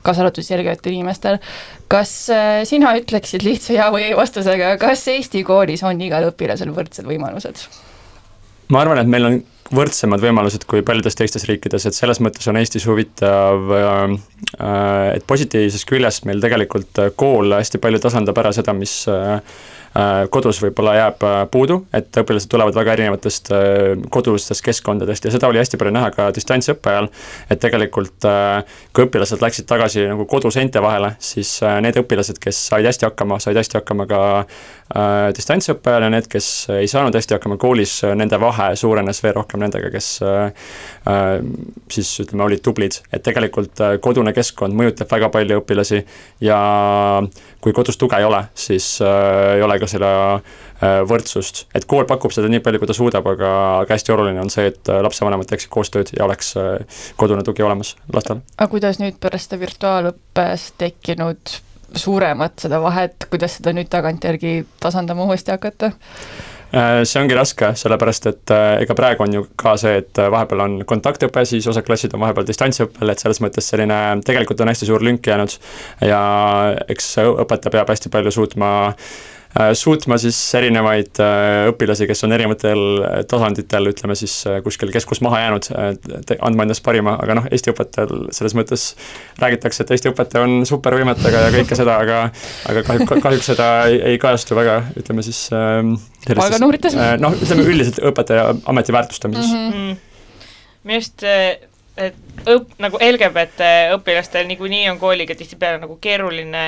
kaasa 0.03 0.25
arvatud 0.25 0.49
jälgivatel 0.49 0.93
inimestel. 0.93 1.39
kas 1.87 2.11
äh, 2.33 2.63
sina 2.65 2.95
ütleksid 2.97 3.43
lihtsa 3.45 3.73
jaa 3.77 3.89
või 3.93 4.07
ei 4.09 4.17
vastusega, 4.17 4.77
kas 4.81 5.07
Eesti 5.07 5.43
koolis 5.43 5.83
on 5.83 6.01
igal 6.01 6.31
õpilasel 6.31 6.73
võrdsed 6.73 7.05
võimalused? 7.09 7.67
Ma 8.71 8.83
arvan, 8.83 9.01
et 9.01 9.09
meil 9.09 9.29
on 9.29 9.41
võrdsemad 9.73 10.21
võimalused 10.21 10.67
kui 10.69 10.83
paljudes 10.85 11.17
teistes 11.17 11.47
riikides, 11.49 11.87
et 11.87 11.97
selles 11.97 12.19
mõttes 12.21 12.47
on 12.51 12.59
Eestis 12.59 12.85
huvitav, 12.89 13.71
äh, 13.73 14.17
et 15.15 15.27
positiivsest 15.27 15.87
küljest 15.89 16.27
meil 16.29 16.43
tegelikult 16.43 17.05
kool 17.19 17.55
hästi 17.57 17.81
palju 17.81 18.03
tasandab 18.03 18.43
ära 18.43 18.53
seda, 18.55 18.75
mis 18.77 19.01
äh, 19.11 19.39
Äh, 19.93 20.23
kodus 20.33 20.57
võib-olla 20.57 20.95
jääb 20.97 21.21
äh, 21.21 21.33
puudu, 21.53 21.75
et 21.93 22.17
õpilased 22.17 22.49
tulevad 22.49 22.73
väga 22.73 22.95
erinevatest 22.95 23.51
äh, 23.53 23.91
kodustest 24.09 24.63
keskkondadest 24.65 25.27
ja 25.27 25.33
seda 25.35 25.51
oli 25.51 25.61
hästi 25.61 25.77
palju 25.77 25.93
näha 25.93 26.09
ka 26.15 26.31
distantsõppe 26.33 26.89
ajal, 26.89 27.09
et 27.53 27.61
tegelikult 27.61 28.25
kui 28.25 29.05
õpilased 29.05 29.43
läksid 29.43 29.67
tagasi 29.69 30.07
nagu 30.09 30.25
koduseinte 30.29 30.81
vahele, 30.81 31.11
siis 31.21 31.51
need 31.85 31.99
õpilased, 32.01 32.41
kes 32.41 32.63
said 32.71 32.89
hästi 32.89 33.05
hakkama, 33.05 33.37
said 33.43 33.59
hästi 33.59 33.77
hakkama 33.83 34.07
ka 34.09 34.21
äh, 34.95 35.29
distantsõppe 35.35 35.91
ajal 35.91 36.07
ja 36.07 36.11
need, 36.13 36.29
kes 36.31 36.49
ei 36.77 36.89
saanud 36.91 37.15
hästi 37.17 37.37
hakkama 37.37 37.57
koolis, 37.61 37.99
nende 38.15 38.39
vahe 38.41 38.73
suurenes 38.79 39.23
veel 39.23 39.35
rohkem 39.39 39.63
nendega, 39.63 39.91
kes 39.93 40.09
äh, 40.25 40.69
siis 41.91 42.13
ütleme, 42.23 42.47
olid 42.47 42.63
tublid, 42.65 42.99
et 43.13 43.23
tegelikult 43.25 43.81
kodune 44.03 44.33
keskkond 44.35 44.77
mõjutab 44.77 45.11
väga 45.13 45.31
palju 45.33 45.61
õpilasi 45.63 46.03
ja 46.43 46.59
kui 47.63 47.73
kodus 47.75 47.97
tuge 47.99 48.19
ei 48.19 48.27
ole, 48.27 48.43
siis 48.59 48.97
äh, 49.01 49.55
ei 49.57 49.63
ole 49.63 49.79
ka 49.79 49.87
äh, 50.03 51.01
võrdsust. 51.07 51.65
et 51.75 51.85
kool 51.89 52.05
pakub 52.09 52.33
seda 52.35 52.49
nii 52.51 52.61
palju, 52.63 52.81
kui 52.81 52.89
ta 52.89 52.95
suudab, 52.97 53.27
aga, 53.33 53.51
aga 53.83 53.95
hästi 53.95 54.15
oluline 54.15 54.41
on 54.43 54.51
see, 54.53 54.67
et 54.73 54.91
äh, 54.91 54.99
lapsevanemad 55.05 55.47
teeksid 55.49 55.71
koostööd 55.73 56.13
ja 56.17 56.25
oleks 56.27 56.55
äh, 56.59 57.03
kodune 57.19 57.45
tugi 57.47 57.63
olemas 57.63 57.95
lastel. 58.13 58.43
aga 58.57 58.71
kuidas 58.71 58.99
nüüd 58.99 59.19
pärast 59.23 59.49
seda 59.49 59.61
virtuaalõppes 59.63 60.71
tekkinud 60.81 61.59
suuremat 61.99 62.65
seda 62.65 62.81
vahet, 62.83 63.27
kuidas 63.29 63.59
seda 63.59 63.73
nüüd 63.75 63.89
tagantjärgi 63.91 64.63
tasandama 64.83 65.27
uuesti 65.29 65.53
hakata? 65.53 65.93
Äh, 66.73 67.03
see 67.05 67.19
ongi 67.21 67.35
raske, 67.37 67.67
sellepärast 67.77 68.27
et 68.31 68.53
äh, 68.53 68.79
ega 68.81 68.95
praegu 68.97 69.21
on 69.27 69.35
ju 69.35 69.43
ka 69.61 69.75
see, 69.77 69.99
et 70.01 70.17
äh, 70.17 70.31
vahepeal 70.33 70.63
on 70.63 70.79
kontaktõpe, 70.89 71.43
siis 71.45 71.67
osad 71.69 71.85
klassid 71.85 72.15
on 72.17 72.23
vahepeal 72.23 72.47
distantsõppel, 72.47 73.13
et 73.13 73.21
selles 73.21 73.43
mõttes 73.45 73.67
selline, 73.69 73.99
tegelikult 74.25 74.63
on 74.65 74.73
hästi 74.73 74.89
suur 74.89 75.05
lünk 75.05 75.29
jäänud 75.29 75.53
ja 76.09 76.23
eks 76.89 77.13
õpetaja 77.21 77.77
peab 77.77 77.93
hästi 77.93 78.09
palju 78.13 78.33
suutma 78.33 78.73
äh, 78.87 79.13
suutma 79.77 80.17
siis 80.17 80.37
erinevaid 80.57 81.19
äh, 81.21 81.67
õpilasi, 81.69 82.07
kes 82.09 82.25
on 82.25 82.33
erinevatel 82.33 82.83
äh, 83.05 83.17
tasanditel, 83.29 83.91
ütleme 83.91 84.15
siis 84.17 84.39
kuskil 84.65 84.91
keskus 84.93 85.21
maha 85.25 85.43
jäänud, 85.43 85.67
andma 86.39 86.65
endast 86.65 86.83
parima, 86.85 87.15
aga 87.21 87.37
noh, 87.37 87.49
Eesti 87.53 87.73
õpetajal 87.73 88.31
selles 88.33 88.55
mõttes 88.57 88.87
räägitakse, 89.41 89.85
et 89.85 89.93
Eesti 89.93 90.09
õpetaja 90.09 90.47
on 90.47 90.65
supervõimetega 90.69 91.45
ja 91.45 91.51
kõike 91.53 91.77
seda, 91.77 91.99
aga 92.01 92.23
aga 92.71 92.85
kahjuks, 92.87 93.13
kahjuks 93.27 93.51
seda 93.53 93.69
ei, 93.91 93.99
ei 94.13 94.21
kajastu 94.21 94.57
väga, 94.57 94.79
ütleme 94.99 95.25
siis 95.25 95.45
ähm, 95.53 95.95
palganumbrites? 96.25 96.97
noh, 97.21 97.37
ütleme 97.37 97.67
üldiselt 97.67 98.01
õpetaja 98.09 98.49
ameti 98.73 98.95
väärtustamises 98.95 99.53
mm. 99.53 99.69
-hmm. 99.69 100.01
minu 100.83 100.99
arust 101.01 101.27
et 101.97 102.47
õp-, 102.49 102.73
nagu 102.81 102.97
LGBT 103.01 103.69
õpilastel 103.97 104.47
niikuinii 104.49 104.87
on 104.91 104.99
kooliga 105.01 105.35
tihtipeale 105.37 105.81
nagu 105.83 105.97
keeruline 106.01 106.63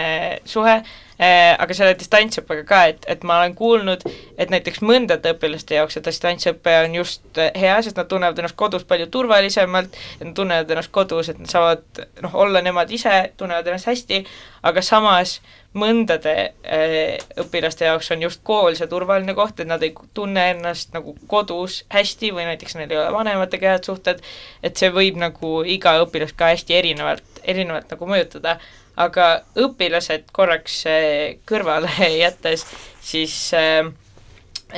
suhe 0.45 0.79
Äh, 1.15 1.53
aga 1.63 1.71
selle 1.71 1.93
distantsõppega 1.95 2.63
ka, 2.67 2.79
et, 2.91 3.05
et 3.07 3.21
ma 3.23 3.37
olen 3.39 3.53
kuulnud, 3.55 4.01
et 4.35 4.49
näiteks 4.51 4.81
mõndade 4.83 5.31
õpilaste 5.31 5.77
jaoks 5.77 5.95
see 5.95 6.03
distantsõpe 6.03 6.73
on 6.81 6.97
just 6.97 7.39
hea, 7.55 7.77
sest 7.85 7.95
nad 7.95 8.09
tunnevad 8.11 8.41
ennast 8.41 8.57
kodus 8.59 8.83
palju 8.83 9.07
turvalisemalt, 9.13 9.95
et 10.17 10.25
nad 10.25 10.33
tunnevad 10.35 10.73
ennast 10.75 10.91
kodus, 10.91 11.29
et 11.31 11.39
nad 11.39 11.47
saavad 11.47 12.01
noh, 12.25 12.35
olla 12.43 12.59
nemad 12.65 12.91
ise, 12.91 13.13
tunnevad 13.39 13.71
ennast 13.71 13.87
hästi, 13.87 14.25
aga 14.67 14.83
samas 14.83 15.37
mõndade 15.75 16.33
äh, 16.63 17.17
õpilaste 17.41 17.87
jaoks 17.89 18.11
on 18.15 18.23
just 18.23 18.41
kool 18.47 18.77
see 18.77 18.87
turvaline 18.91 19.35
koht, 19.37 19.59
et 19.59 19.69
nad 19.69 19.83
ei 19.83 19.93
tunne 20.15 20.47
ennast 20.53 20.95
nagu 20.95 21.15
kodus 21.31 21.81
hästi 21.93 22.31
või 22.35 22.47
näiteks 22.49 22.77
neil 22.79 22.93
ei 22.93 23.01
ole 23.01 23.11
vanematega 23.15 23.75
head 23.75 23.89
suhted, 23.89 24.23
et 24.63 24.79
see 24.79 24.91
võib 24.95 25.19
nagu 25.19 25.59
iga 25.67 25.97
õpilast 26.05 26.37
ka 26.39 26.53
hästi 26.53 26.77
erinevalt, 26.79 27.43
erinevalt 27.43 27.91
nagu 27.95 28.09
mõjutada 28.09 28.57
aga 28.95 29.27
õpilased 29.59 30.31
korraks 30.35 30.79
äh, 30.89 31.35
kõrvale 31.47 31.91
jättes, 32.23 32.65
siis 33.03 33.35
äh, 33.57 33.83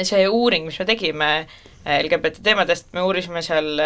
see 0.01 0.27
uuring, 0.27 0.67
mis 0.69 0.81
me 0.81 0.89
tegime 0.89 1.31
LGBT 1.88 2.41
teemadest, 2.43 2.89
me 2.91 3.05
uurisime 3.07 3.39
seal 3.45 3.79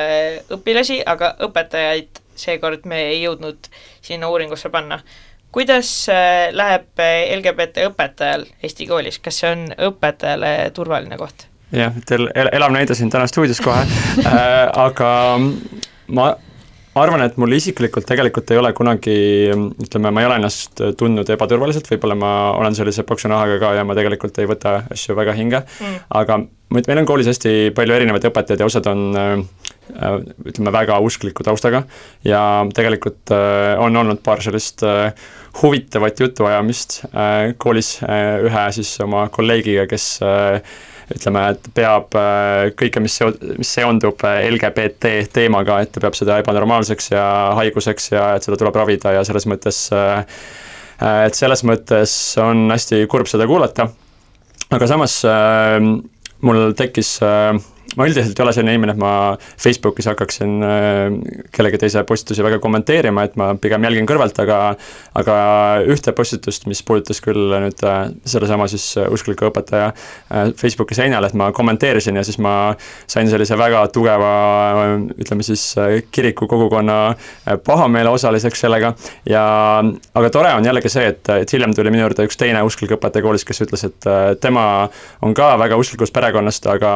õpilasi, 0.50 1.04
aga 1.06 1.36
õpetajaid 1.46 2.22
seekord 2.42 2.88
me 2.90 2.98
ei 3.12 3.22
jõudnud 3.22 3.70
sinna 4.02 4.30
uuringusse 4.32 4.72
panna. 4.74 5.02
Kuidas 5.52 5.92
läheb 6.52 7.02
LGBT 7.38 7.88
õpetajal 7.92 8.46
Eesti 8.64 8.88
koolis, 8.88 9.20
kas 9.20 9.42
see 9.42 9.52
on 9.52 9.66
õpetajale 9.92 10.72
turvaline 10.76 11.18
koht? 11.20 11.48
jah, 11.76 11.96
teil 12.08 12.30
elav 12.36 12.72
näide 12.76 12.96
siin 12.98 13.12
täna 13.12 13.28
stuudios 13.32 13.62
kohe 13.64 13.82
äh, 14.26 14.70
aga 14.86 15.12
ma 16.12 16.32
arvan, 17.00 17.24
et 17.24 17.38
mul 17.40 17.56
isiklikult 17.56 18.08
tegelikult 18.08 18.52
ei 18.52 18.60
ole 18.60 18.72
kunagi, 18.76 19.18
ütleme, 19.86 20.12
ma 20.12 20.24
ei 20.24 20.28
ole 20.28 20.40
ennast 20.42 20.82
tundnud 21.00 21.30
ebaturvaliselt, 21.32 21.88
võib-olla 21.94 22.18
ma 22.20 22.32
olen 22.58 22.76
sellise 22.76 23.06
paksu 23.08 23.32
nahaga 23.32 23.60
ka 23.62 23.76
ja 23.78 23.86
ma 23.88 23.96
tegelikult 23.98 24.40
ei 24.42 24.50
võta 24.50 24.82
asju 24.92 25.16
väga 25.16 25.36
hinge 25.38 25.64
mm., 25.64 26.02
aga 26.20 26.42
meil 26.72 27.02
on 27.02 27.08
koolis 27.08 27.28
hästi 27.32 27.72
palju 27.76 27.96
erinevaid 27.96 28.28
õpetajaid 28.30 28.64
ja 28.64 28.68
osad 28.68 28.88
on 28.92 29.02
äh, 29.20 29.34
ütleme, 30.48 30.74
väga 30.76 31.00
uskliku 31.04 31.44
taustaga 31.48 31.84
ja 32.28 32.42
tegelikult 32.76 33.34
äh, 33.36 33.76
on 33.80 33.96
olnud 34.04 34.22
paar 34.24 34.44
sellist 34.44 34.84
äh, 34.88 35.12
huvitavat 35.62 36.20
jutuajamist 36.20 37.02
koolis 37.60 37.98
ühe 38.08 38.62
siis 38.72 38.94
oma 39.04 39.26
kolleegiga, 39.36 39.84
kes 39.92 40.06
ütleme, 41.16 41.44
et 41.54 41.70
peab 41.76 42.16
äh, 42.20 42.72
kõike, 42.78 43.02
mis 43.04 43.16
seo-, 43.20 43.34
mis 43.60 43.72
seondub 43.78 44.24
äh, 44.28 44.44
LGBT 44.50 45.14
teemaga, 45.34 45.82
et 45.84 45.94
ta 45.94 46.04
peab 46.04 46.18
seda 46.18 46.40
ebanormaalseks 46.44 47.12
ja 47.14 47.26
haiguseks 47.60 48.12
ja 48.14 48.28
et 48.38 48.48
seda 48.48 48.60
tuleb 48.62 48.80
ravida 48.82 49.16
ja 49.18 49.26
selles 49.28 49.48
mõttes 49.50 49.84
äh, 49.96 50.24
et 51.02 51.38
selles 51.38 51.64
mõttes 51.66 52.14
on 52.42 52.68
hästi 52.70 53.04
kurb 53.10 53.30
seda 53.30 53.48
kuulata, 53.50 53.88
aga 54.70 54.90
samas 54.90 55.16
mul 56.46 56.76
tekkis 56.78 57.16
ma 57.98 58.08
üldiselt 58.08 58.40
ei 58.40 58.44
ole 58.46 58.54
selline 58.56 58.76
inimene, 58.76 58.94
et 58.96 59.02
ma 59.02 59.14
Facebookis 59.60 60.08
hakkaksin 60.12 60.64
äh, 60.64 61.00
kellegi 61.52 61.82
teise 61.82 62.04
postitusi 62.08 62.44
väga 62.46 62.62
kommenteerima, 62.64 63.26
et 63.28 63.36
ma 63.40 63.52
pigem 63.60 63.84
jälgin 63.88 64.08
kõrvalt, 64.10 64.38
aga 64.44 64.60
aga 65.20 65.36
ühte 65.92 66.14
postitust, 66.16 66.68
mis 66.72 66.80
puudutas 66.88 67.20
küll 67.24 67.52
nüüd 67.52 67.84
äh, 67.88 68.00
sellesama 68.24 68.70
siis 68.72 68.86
äh, 69.00 69.10
uskliku 69.12 69.50
õpetaja 69.50 69.92
Facebooki 70.58 70.96
seinal, 70.96 71.26
et 71.28 71.36
ma 71.38 71.50
kommenteerisin 71.56 72.16
ja 72.16 72.24
siis 72.24 72.40
ma 72.42 72.74
sain 73.10 73.30
sellise 73.30 73.58
väga 73.60 73.84
tugeva 73.94 74.32
ütleme 75.20 75.44
siis 75.44 75.64
kiriku 76.14 76.48
kogukonna 76.50 76.98
pahameele 77.66 78.12
osaliseks 78.14 78.64
sellega. 78.64 78.94
Ja 79.30 79.44
aga 79.82 80.32
tore 80.34 80.54
on 80.56 80.66
jällegi 80.66 80.92
see, 80.92 81.10
et, 81.12 81.28
et 81.44 81.54
hiljem 81.54 81.76
tuli 81.76 81.92
minu 81.94 82.06
juurde 82.06 82.26
üks 82.28 82.40
teine 82.40 82.64
usklik 82.68 82.96
õpetaja 82.96 83.26
koolis, 83.26 83.46
kes 83.48 83.64
ütles, 83.66 83.84
et 83.90 84.10
tema 84.44 84.66
on 85.26 85.36
ka 85.38 85.52
väga 85.60 85.80
usklikust 85.82 86.16
perekonnast, 86.16 86.68
aga 86.72 86.94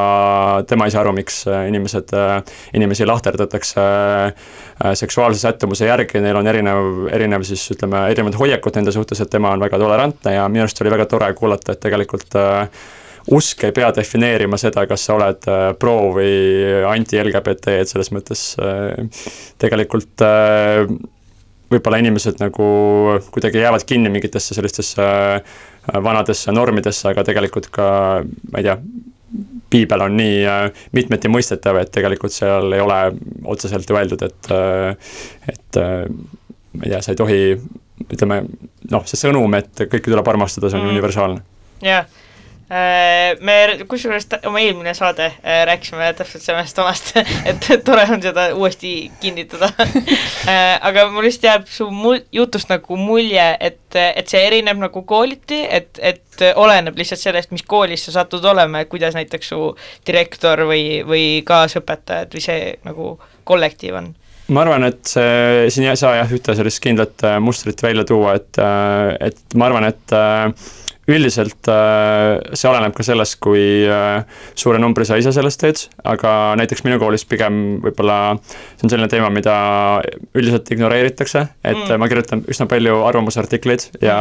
tema 0.69 0.84
ma 0.85 0.89
ei 0.89 0.93
saa 0.93 1.01
aru, 1.01 1.15
miks 1.17 1.39
äh, 1.49 1.63
inimesed, 1.71 2.11
äh, 2.13 2.57
inimesi 2.77 3.07
lahterdatakse 3.09 3.85
äh, 3.85 4.91
seksuaalse 4.93 5.41
sättumuse 5.41 5.89
järgi, 5.89 6.21
neil 6.21 6.37
on 6.37 6.49
erinev, 6.51 7.07
erinev 7.13 7.45
siis 7.47 7.63
ütleme, 7.73 8.03
erinevad 8.13 8.37
hoiakud 8.37 8.77
nende 8.77 8.93
suhtes, 8.93 9.23
et 9.23 9.31
tema 9.33 9.55
on 9.55 9.63
väga 9.65 9.79
tolerantne 9.81 10.35
ja 10.37 10.45
minu 10.51 10.65
arust 10.65 10.83
oli 10.83 10.93
väga 10.93 11.07
tore 11.09 11.31
kuulata, 11.37 11.73
et 11.73 11.81
tegelikult 11.81 12.37
usk 13.33 13.65
ei 13.65 13.73
pea 13.73 13.89
defineerima 13.97 14.59
seda, 14.61 14.85
kas 14.85 15.07
sa 15.07 15.15
oled 15.17 15.49
pro 15.81 15.95
või 16.13 16.35
anti-LGBT, 16.91 17.79
et 17.81 17.89
selles 17.89 18.11
mõttes 18.13 18.51
tegelikult 19.57 20.21
võib-olla 21.73 21.97
inimesed 22.03 22.37
nagu 22.43 22.67
kuidagi 23.33 23.63
jäävad 23.63 23.87
kinni 23.89 24.13
mingitesse 24.13 24.53
sellistesse 24.53 25.09
vanadesse 26.05 26.53
normidesse, 26.53 27.09
aga 27.09 27.25
tegelikult 27.25 27.71
ka, 27.73 27.89
ma 28.51 28.61
ei 28.61 28.69
tea, 28.69 28.77
piibel 29.69 30.05
on 30.05 30.17
nii 30.17 30.43
äh, 30.49 30.83
mitmeti 30.95 31.31
mõistetav, 31.31 31.79
et 31.81 31.93
tegelikult 31.95 32.33
seal 32.35 32.73
ei 32.75 32.83
ole 32.83 32.99
otseselt 33.55 33.89
ju 33.89 33.97
öeldud, 33.99 34.25
et, 34.27 34.51
äh, 34.51 35.15
et 35.51 35.81
äh, 35.81 36.05
ma 36.75 36.85
ei 36.85 36.93
tea, 36.93 37.01
sa 37.01 37.15
ei 37.15 37.19
tohi, 37.19 37.41
ütleme 38.05 38.43
noh, 38.91 39.07
see 39.07 39.19
sõnum, 39.19 39.57
et 39.57 39.85
kõike 39.85 40.07
tuleb 40.07 40.35
armastada, 40.35 40.69
see 40.69 40.79
on 40.79 40.87
mm. 40.87 40.95
universaalne. 40.97 41.43
jah 41.81 42.05
yeah 42.05 42.21
me 42.69 43.55
kusjuures 43.85 44.25
oma 44.49 44.59
eelmine 44.59 44.93
saade 44.97 45.25
äh, 45.25 45.59
rääkisime 45.69 46.07
täpselt 46.17 46.41
sellest 46.41 46.79
omast, 46.81 47.11
et 47.49 47.67
tore 47.85 48.07
on 48.09 48.23
seda 48.23 48.49
uuesti 48.55 49.11
kinnitada. 49.21 49.71
Äh, 50.45 50.75
aga 50.85 51.07
mul 51.09 51.25
lihtsalt 51.25 51.45
jääb 51.47 51.63
su 51.73 51.87
mul-, 51.89 52.21
jutust 52.31 52.69
nagu 52.69 52.97
mulje, 53.01 53.45
et, 53.65 53.95
et 53.97 54.29
see 54.29 54.43
erineb 54.45 54.77
nagu 54.77 55.01
kooliti, 55.09 55.57
et, 55.65 55.97
et 55.97 56.43
oleneb 56.61 56.99
lihtsalt 56.99 57.23
sellest, 57.23 57.49
mis 57.55 57.63
koolis 57.65 58.03
sa 58.05 58.13
satud 58.19 58.45
olema 58.45 58.83
ja 58.83 58.89
kuidas 58.89 59.17
näiteks 59.17 59.49
su 59.49 59.71
direktor 60.05 60.61
või, 60.69 61.01
või 61.07 61.25
kaasõpetajad 61.47 62.37
või 62.37 62.45
see 62.45 62.75
nagu 62.85 63.09
kollektiiv 63.49 63.97
on. 63.97 64.11
Ma 64.53 64.61
arvan, 64.67 64.85
et 64.85 65.01
see, 65.09 65.65
siin 65.73 65.89
ei 65.89 65.97
saa 65.97 66.19
jah, 66.19 66.37
ühte 66.37 66.53
sellist 66.53 66.83
kindlat 66.83 67.25
mustrit 67.41 67.81
välja 67.81 68.05
tuua, 68.05 68.37
et, 68.37 68.61
et 69.25 69.57
ma 69.57 69.71
arvan, 69.71 69.89
et 69.89 70.17
üldiselt 71.05 71.69
äh, 71.69 72.39
see 72.57 72.69
oleneb 72.69 72.95
ka 72.97 73.05
sellest, 73.05 73.37
kui 73.43 73.85
äh, 73.85 74.23
suure 74.57 74.79
numbri 74.81 75.05
sa 75.05 75.19
ise 75.21 75.33
sellest 75.35 75.61
teed, 75.61 75.81
aga 76.07 76.55
näiteks 76.57 76.81
minu 76.85 76.97
koolis 77.01 77.27
pigem 77.29 77.77
võib-olla 77.83 78.17
see 78.41 78.87
on 78.87 78.93
selline 78.93 79.09
teema, 79.11 79.29
mida 79.33 79.55
üldiselt 80.33 80.71
ignoreeritakse, 80.73 81.45
et 81.61 81.83
mm. 81.83 82.01
ma 82.01 82.09
kirjutan 82.09 82.41
üsna 82.49 82.65
palju 82.71 82.97
arvamusartikleid 83.05 83.87
ja 84.05 84.17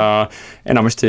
enamasti 0.69 1.09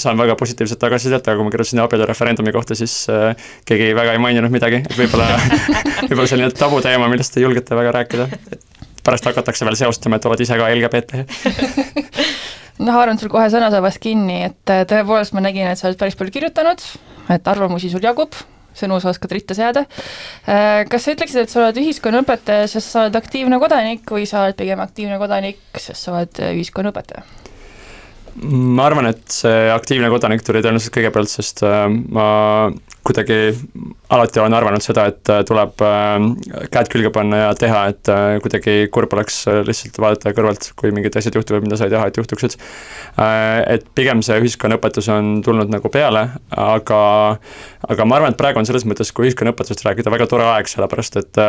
saan 0.00 0.20
väga 0.20 0.36
positiivset 0.36 0.80
tagasisidet, 0.84 1.24
aga 1.24 1.40
kui 1.40 1.48
ma 1.48 1.54
kirjutasin 1.54 1.84
abielureferendumi 1.86 2.52
kohta, 2.56 2.76
siis 2.76 2.98
äh, 3.12 3.48
keegi 3.68 3.94
väga 3.96 4.16
ei 4.16 4.22
maininud 4.22 4.52
midagi, 4.52 4.82
et 4.84 4.98
võib-olla 5.00 5.30
võib-olla 6.10 6.28
selline 6.28 6.52
tabuteema, 6.56 7.08
millest 7.12 7.40
ei 7.40 7.46
julgeta 7.46 7.78
väga 7.78 7.96
rääkida, 8.02 8.28
pärast 9.06 9.32
hakatakse 9.32 9.64
veel 9.64 9.80
seostama, 9.80 10.20
et 10.20 10.28
oled 10.28 10.44
ise 10.44 10.60
ka 10.60 10.68
LGBT 10.74 11.24
noh, 12.80 12.92
haaran 12.96 13.20
sul 13.20 13.32
kohe 13.32 13.46
sõnasabast 13.52 14.00
kinni, 14.02 14.42
et 14.50 14.72
äh, 14.72 14.84
tõepoolest 14.88 15.36
ma 15.36 15.44
nägin, 15.44 15.70
et 15.70 15.80
sa 15.80 15.88
oled 15.88 16.00
päris 16.00 16.18
palju 16.18 16.34
kirjutanud, 16.34 16.82
et 17.32 17.50
arvamusi 17.52 17.90
sul 17.92 18.04
jagub, 18.04 18.36
sõnu 18.76 18.98
sa 19.00 19.12
oskad 19.12 19.32
ritta 19.32 19.56
seada. 19.56 19.86
Äh, 20.44 20.84
kas 20.90 21.06
sa 21.06 21.16
ütleksid, 21.16 21.46
et 21.46 21.52
sa 21.52 21.62
oled 21.62 21.80
ühiskonnaõpetaja, 21.80 22.68
sest 22.70 22.92
sa 22.92 23.06
oled 23.06 23.16
aktiivne 23.18 23.60
kodanik 23.62 24.06
või 24.12 24.28
sa 24.28 24.44
oled 24.44 24.58
pigem 24.58 24.82
aktiivne 24.84 25.20
kodanik, 25.22 25.62
sest 25.80 26.02
sa 26.04 26.18
oled 26.18 26.42
äh, 26.44 26.54
ühiskonnaõpetaja? 26.58 27.45
Ma 28.42 28.86
arvan, 28.90 29.10
et 29.12 29.24
see 29.32 29.70
aktiivne 29.72 30.10
kodanik 30.12 30.44
tuli 30.44 30.60
tõenäoliselt 30.64 30.94
kõigepealt, 30.96 31.32
sest 31.32 31.64
ma 31.64 32.26
kuidagi 33.06 33.54
alati 34.10 34.40
olen 34.40 34.54
arvanud 34.54 34.82
seda, 34.82 35.06
et 35.10 35.30
äh, 35.30 35.40
tuleb 35.46 35.82
äh, 35.82 36.66
käed 36.72 36.90
külge 36.90 37.10
panna 37.14 37.40
ja 37.44 37.54
teha, 37.58 37.82
et 37.92 38.10
äh, 38.12 38.36
kuidagi 38.42 38.74
kurb 38.94 39.14
oleks 39.16 39.38
lihtsalt 39.66 39.98
vaadata 40.02 40.32
kõrvalt, 40.36 40.70
kui 40.78 40.92
mingid 40.94 41.16
asjad 41.18 41.38
juhtuvad, 41.38 41.64
mida 41.66 41.78
sa 41.78 41.88
ei 41.88 41.94
taha, 41.94 42.10
et 42.10 42.18
juhtuksid. 42.20 42.56
Et 43.72 43.84
pigem 43.96 44.20
see 44.24 44.36
ühiskonnaõpetus 44.42 45.08
on 45.12 45.40
tulnud 45.44 45.70
nagu 45.72 45.88
peale, 45.92 46.26
aga, 46.52 47.00
aga 47.88 48.06
ma 48.08 48.18
arvan, 48.18 48.34
et 48.34 48.38
praegu 48.38 48.60
on 48.60 48.68
selles 48.68 48.84
mõttes, 48.88 49.12
kui 49.14 49.30
ühiskonnaõpetusest 49.30 49.86
rääkida, 49.86 50.12
väga 50.12 50.28
tore 50.30 50.46
aeg, 50.50 50.68
sellepärast 50.70 51.20
et 51.22 51.40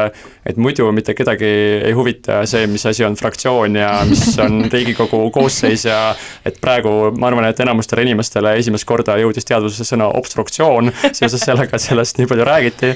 et 0.48 0.60
muidu 0.62 0.88
mitte 0.96 1.14
kedagi 1.18 1.50
ei 1.88 1.94
huvita 1.98 2.40
see, 2.50 2.68
mis 2.72 2.86
asi 2.88 3.06
on 3.06 3.18
fraktsioon 3.20 3.76
ja 3.80 3.92
mis 4.08 4.38
on 4.44 4.64
Riigikogu 4.72 5.20
koosseis 5.36 5.86
ja 5.88 6.00
et 6.48 6.62
praegu 6.62 6.77
ma 6.86 7.30
arvan, 7.30 7.48
et 7.50 7.60
enamustele 7.64 8.04
inimestele 8.06 8.54
esimest 8.60 8.88
korda 8.88 9.18
jõudis 9.22 9.48
teadvusesse 9.48 9.94
sõna 9.94 10.10
obstruktsioon 10.20 10.92
seoses 11.18 11.44
sellega, 11.44 11.80
sellest 11.82 12.20
nii 12.22 12.30
palju 12.30 12.48
räägiti. 12.48 12.94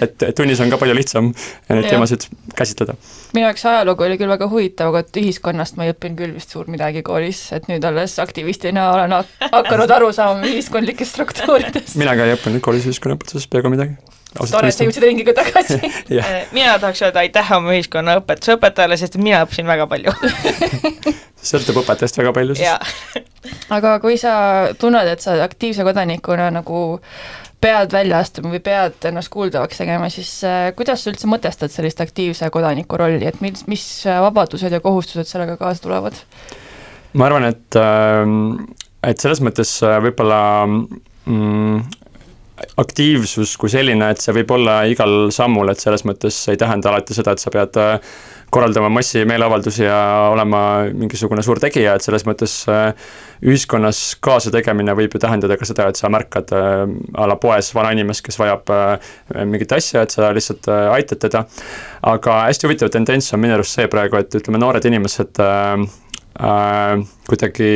et, 0.00 0.22
et 0.28 0.36
tunnis 0.36 0.60
on 0.62 0.72
ka 0.72 0.78
palju 0.80 0.96
lihtsam 0.96 1.32
neid 1.70 1.88
teemasid 1.88 2.28
käsitleda. 2.58 2.96
minu 3.34 3.46
jaoks 3.46 3.66
ajalugu 3.72 4.06
oli 4.06 4.20
küll 4.20 4.34
väga 4.34 4.50
huvitav, 4.52 4.92
aga 4.92 5.04
et 5.04 5.20
ühiskonnast 5.22 5.78
ma 5.78 5.88
ei 5.88 5.94
õppinud 5.94 6.20
küll 6.20 6.36
vist 6.36 6.54
suurt 6.54 6.70
midagi 6.72 7.04
koolis, 7.06 7.46
et 7.56 7.68
nüüd 7.70 7.84
alles 7.86 8.18
aktivistina 8.22 8.90
olen 8.94 9.18
hakanud 9.50 9.96
aru 9.98 10.12
saama 10.16 10.46
ühiskondlikest 10.48 11.16
struktuuridest. 11.16 11.98
mina 12.00 12.16
ka 12.16 12.28
ei 12.28 12.38
õppinud 12.38 12.64
koolis 12.64 12.88
ühiskonnaõpetusest 12.90 13.52
peaaegu 13.52 13.76
midagi 13.76 14.09
tore, 14.38 14.70
et 14.70 14.76
sa 14.76 14.86
jõudsid 14.86 15.06
ringiga 15.06 15.34
tagasi. 15.36 15.80
Äh, 16.20 16.46
mina 16.52 16.74
tahaks 16.82 17.00
öelda 17.06 17.22
aitäh 17.22 17.52
oma 17.54 17.72
ühiskonnaõpetuse 17.76 18.56
õpetajale, 18.58 18.96
sest 18.98 19.16
mina 19.20 19.44
õppisin 19.44 19.68
väga 19.68 19.86
palju. 19.90 20.12
Sõltub 21.50 21.80
õpetajast 21.80 22.18
väga 22.20 22.32
palju 22.36 22.56
siis. 22.58 23.20
aga 23.72 23.94
kui 24.02 24.18
sa 24.20 24.32
tunned, 24.78 25.08
et 25.08 25.22
sa 25.22 25.38
aktiivse 25.44 25.86
kodanikuna 25.86 26.50
nagu 26.52 26.82
pead 27.60 27.92
välja 27.94 28.20
astuma 28.24 28.52
või 28.54 28.62
pead 28.64 29.06
ennast 29.10 29.30
kuuldavaks 29.32 29.80
tegema, 29.80 30.10
siis 30.12 30.32
äh, 30.48 30.72
kuidas 30.76 31.04
sa 31.04 31.12
üldse 31.12 31.30
mõtestad 31.30 31.72
sellist 31.72 32.00
aktiivse 32.02 32.50
kodaniku 32.52 32.98
rolli, 33.00 33.26
et 33.28 33.40
mis, 33.44 33.64
mis 33.70 33.86
vabadused 34.06 34.72
ja 34.72 34.82
kohustused 34.84 35.28
sellega 35.30 35.56
kaasa 35.60 35.86
tulevad? 35.86 36.18
ma 37.12 37.26
arvan, 37.26 37.48
et, 37.50 37.78
ähm, 37.78 38.34
et 39.06 39.22
selles 39.22 39.42
mõttes 39.44 39.72
äh, 39.86 39.98
võib-olla 40.04 40.40
mm, 40.66 41.80
aktiivsus 42.80 43.56
kui 43.60 43.70
selline, 43.72 44.10
et 44.12 44.20
see 44.22 44.34
võib 44.36 44.52
olla 44.56 44.82
igal 44.90 45.30
sammul, 45.34 45.70
et 45.72 45.80
selles 45.80 46.04
mõttes 46.08 46.36
ei 46.52 46.60
tähenda 46.60 46.90
alati 46.90 47.16
seda, 47.16 47.34
et 47.34 47.42
sa 47.42 47.52
pead 47.52 47.78
äh, 47.80 48.14
korraldama 48.50 48.90
massimeeleavaldusi 48.92 49.84
ja 49.84 49.98
olema 50.32 50.62
mingisugune 50.92 51.42
suur 51.46 51.60
tegija, 51.62 51.94
et 51.94 52.06
selles 52.06 52.26
mõttes 52.28 52.54
äh, 52.70 52.90
ühiskonnas 53.46 54.02
kaasategemine 54.24 54.94
võib 54.98 55.14
ju 55.14 55.22
tähendada 55.22 55.56
ka 55.60 55.68
seda, 55.68 55.88
et 55.90 56.00
sa 56.00 56.10
märkad 56.12 56.54
äh, 56.56 56.84
a 57.14 57.28
la 57.30 57.38
poes 57.40 57.72
vanainimest, 57.76 58.24
kes 58.26 58.40
vajab 58.40 58.74
mingit 59.48 59.72
asja, 59.76 60.04
et 60.04 60.14
sa 60.14 60.32
lihtsalt 60.34 60.68
aitad 60.70 61.20
teda. 61.22 61.44
aga 62.10 62.40
hästi 62.46 62.66
huvitav 62.66 62.90
tendents 62.92 63.32
on 63.34 63.40
minu 63.42 63.56
arust 63.56 63.76
see 63.76 63.88
praegu, 63.90 64.18
et 64.20 64.34
ütleme, 64.34 64.60
noored 64.60 64.84
inimesed 64.88 65.40
äh, 65.44 65.84
äh, 66.40 67.04
kuidagi 67.28 67.70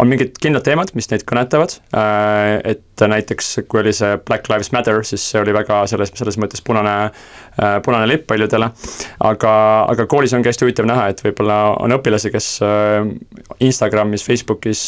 on 0.00 0.10
mingid 0.10 0.36
kindlad 0.42 0.64
teemad, 0.66 0.92
mis 0.96 1.08
neid 1.10 1.24
kõnetavad, 1.28 1.74
äh, 1.96 2.58
et 2.72 3.02
näiteks 3.02 3.48
kui 3.70 3.82
oli 3.82 3.92
see 3.96 4.16
Black 4.28 4.48
Lives 4.50 4.72
Matter, 4.74 5.00
siis 5.06 5.24
see 5.32 5.40
oli 5.40 5.54
väga 5.54 5.82
selles, 5.90 6.12
selles 6.16 6.38
mõttes 6.40 6.62
punane, 6.64 6.94
äh, 7.58 7.76
punane 7.84 8.08
lipp 8.08 8.26
paljudele, 8.30 8.70
aga, 9.28 9.54
aga 9.92 10.06
koolis 10.10 10.34
ongi 10.36 10.50
hästi 10.50 10.66
huvitav 10.66 10.88
näha, 10.88 11.08
et 11.12 11.22
võib-olla 11.24 11.58
on 11.82 11.96
õpilasi, 11.98 12.32
kes 12.34 12.50
äh, 12.66 13.10
Instagramis, 13.62 14.24
Facebookis 14.26 14.84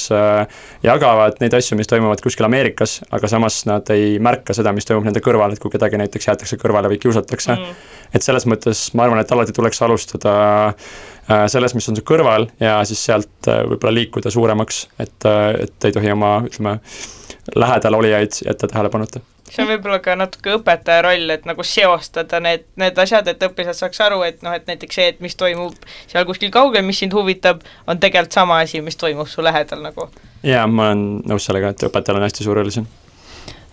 jagavad 0.85 1.41
neid 1.43 1.55
asju, 1.57 1.77
mis 1.79 1.91
toimuvad 1.91 2.23
kuskil 2.25 2.47
Ameerikas, 2.49 3.01
aga 3.15 3.31
samas 3.31 3.63
nad 3.69 3.91
ei 3.95 4.19
märka 4.23 4.57
seda, 4.57 4.73
mis 4.77 4.89
toimub 4.89 5.07
nende 5.09 5.23
kõrval, 5.25 5.55
et 5.55 5.63
kui 5.63 5.73
kedagi 5.73 6.01
näiteks 6.01 6.31
jäetakse 6.31 6.61
kõrvale 6.61 6.91
või 6.93 7.01
kiusatakse. 7.03 7.59
Mm., 7.59 7.83
et 8.15 8.23
selles 8.23 8.45
mõttes 8.47 8.87
ma 8.95 9.09
arvan, 9.09 9.19
et 9.19 9.33
alati 9.35 9.55
tuleks 9.57 9.81
alustada 9.83 10.35
Äh, 10.35 10.83
selles, 11.49 11.75
mis 11.77 11.89
on 11.89 11.99
su 11.99 12.05
kõrval 12.07 12.49
ja 12.61 12.79
siis 12.89 13.05
sealt 13.09 13.49
äh, 13.49 13.63
võib-olla 13.69 13.95
liikuda 14.01 14.33
suuremaks, 14.33 14.89
et, 14.99 15.29
äh, 15.29 15.45
et 15.67 15.89
ei 15.89 15.95
tohi 15.95 16.13
oma, 16.13 16.37
ütleme, 16.49 16.79
lähedal 17.57 18.01
olijaid 18.01 18.43
jätta 18.47 18.69
tähelepanuta 18.69 19.23
see 19.45 19.63
on 19.63 19.69
võib-olla 19.69 20.01
ka 20.03 20.17
natuke 20.19 20.57
õpetaja 20.57 21.05
roll, 21.05 21.31
et 21.31 21.45
nagu 21.47 21.65
seostada 21.69 22.41
need, 22.43 22.65
need 22.81 22.99
asjad, 22.99 23.29
et 23.31 23.43
õpilased 23.45 23.85
saaks 23.85 24.01
aru, 24.03 24.23
et 24.27 24.43
noh, 24.43 24.55
et 24.57 24.67
näiteks 24.71 24.99
see, 24.99 25.07
et 25.13 25.21
mis 25.25 25.37
toimub 25.39 25.77
seal 26.11 26.27
kuskil 26.29 26.51
kaugel, 26.55 26.85
mis 26.87 27.03
sind 27.05 27.15
huvitab, 27.15 27.63
on 27.87 28.01
tegelikult 28.03 28.41
sama 28.41 28.59
asi, 28.65 28.81
mis 28.85 28.99
toimub 28.99 29.31
su 29.31 29.45
lähedal 29.45 29.85
nagu. 29.85 30.09
jaa, 30.43 30.67
ma 30.67 30.91
olen 30.91 31.07
nõus 31.29 31.47
sellega, 31.47 31.75
et 31.75 31.89
õpetajal 31.89 32.21
on 32.21 32.27
hästi 32.29 32.49
suur 32.49 32.61
roll 32.61 32.73
siin 32.75 32.89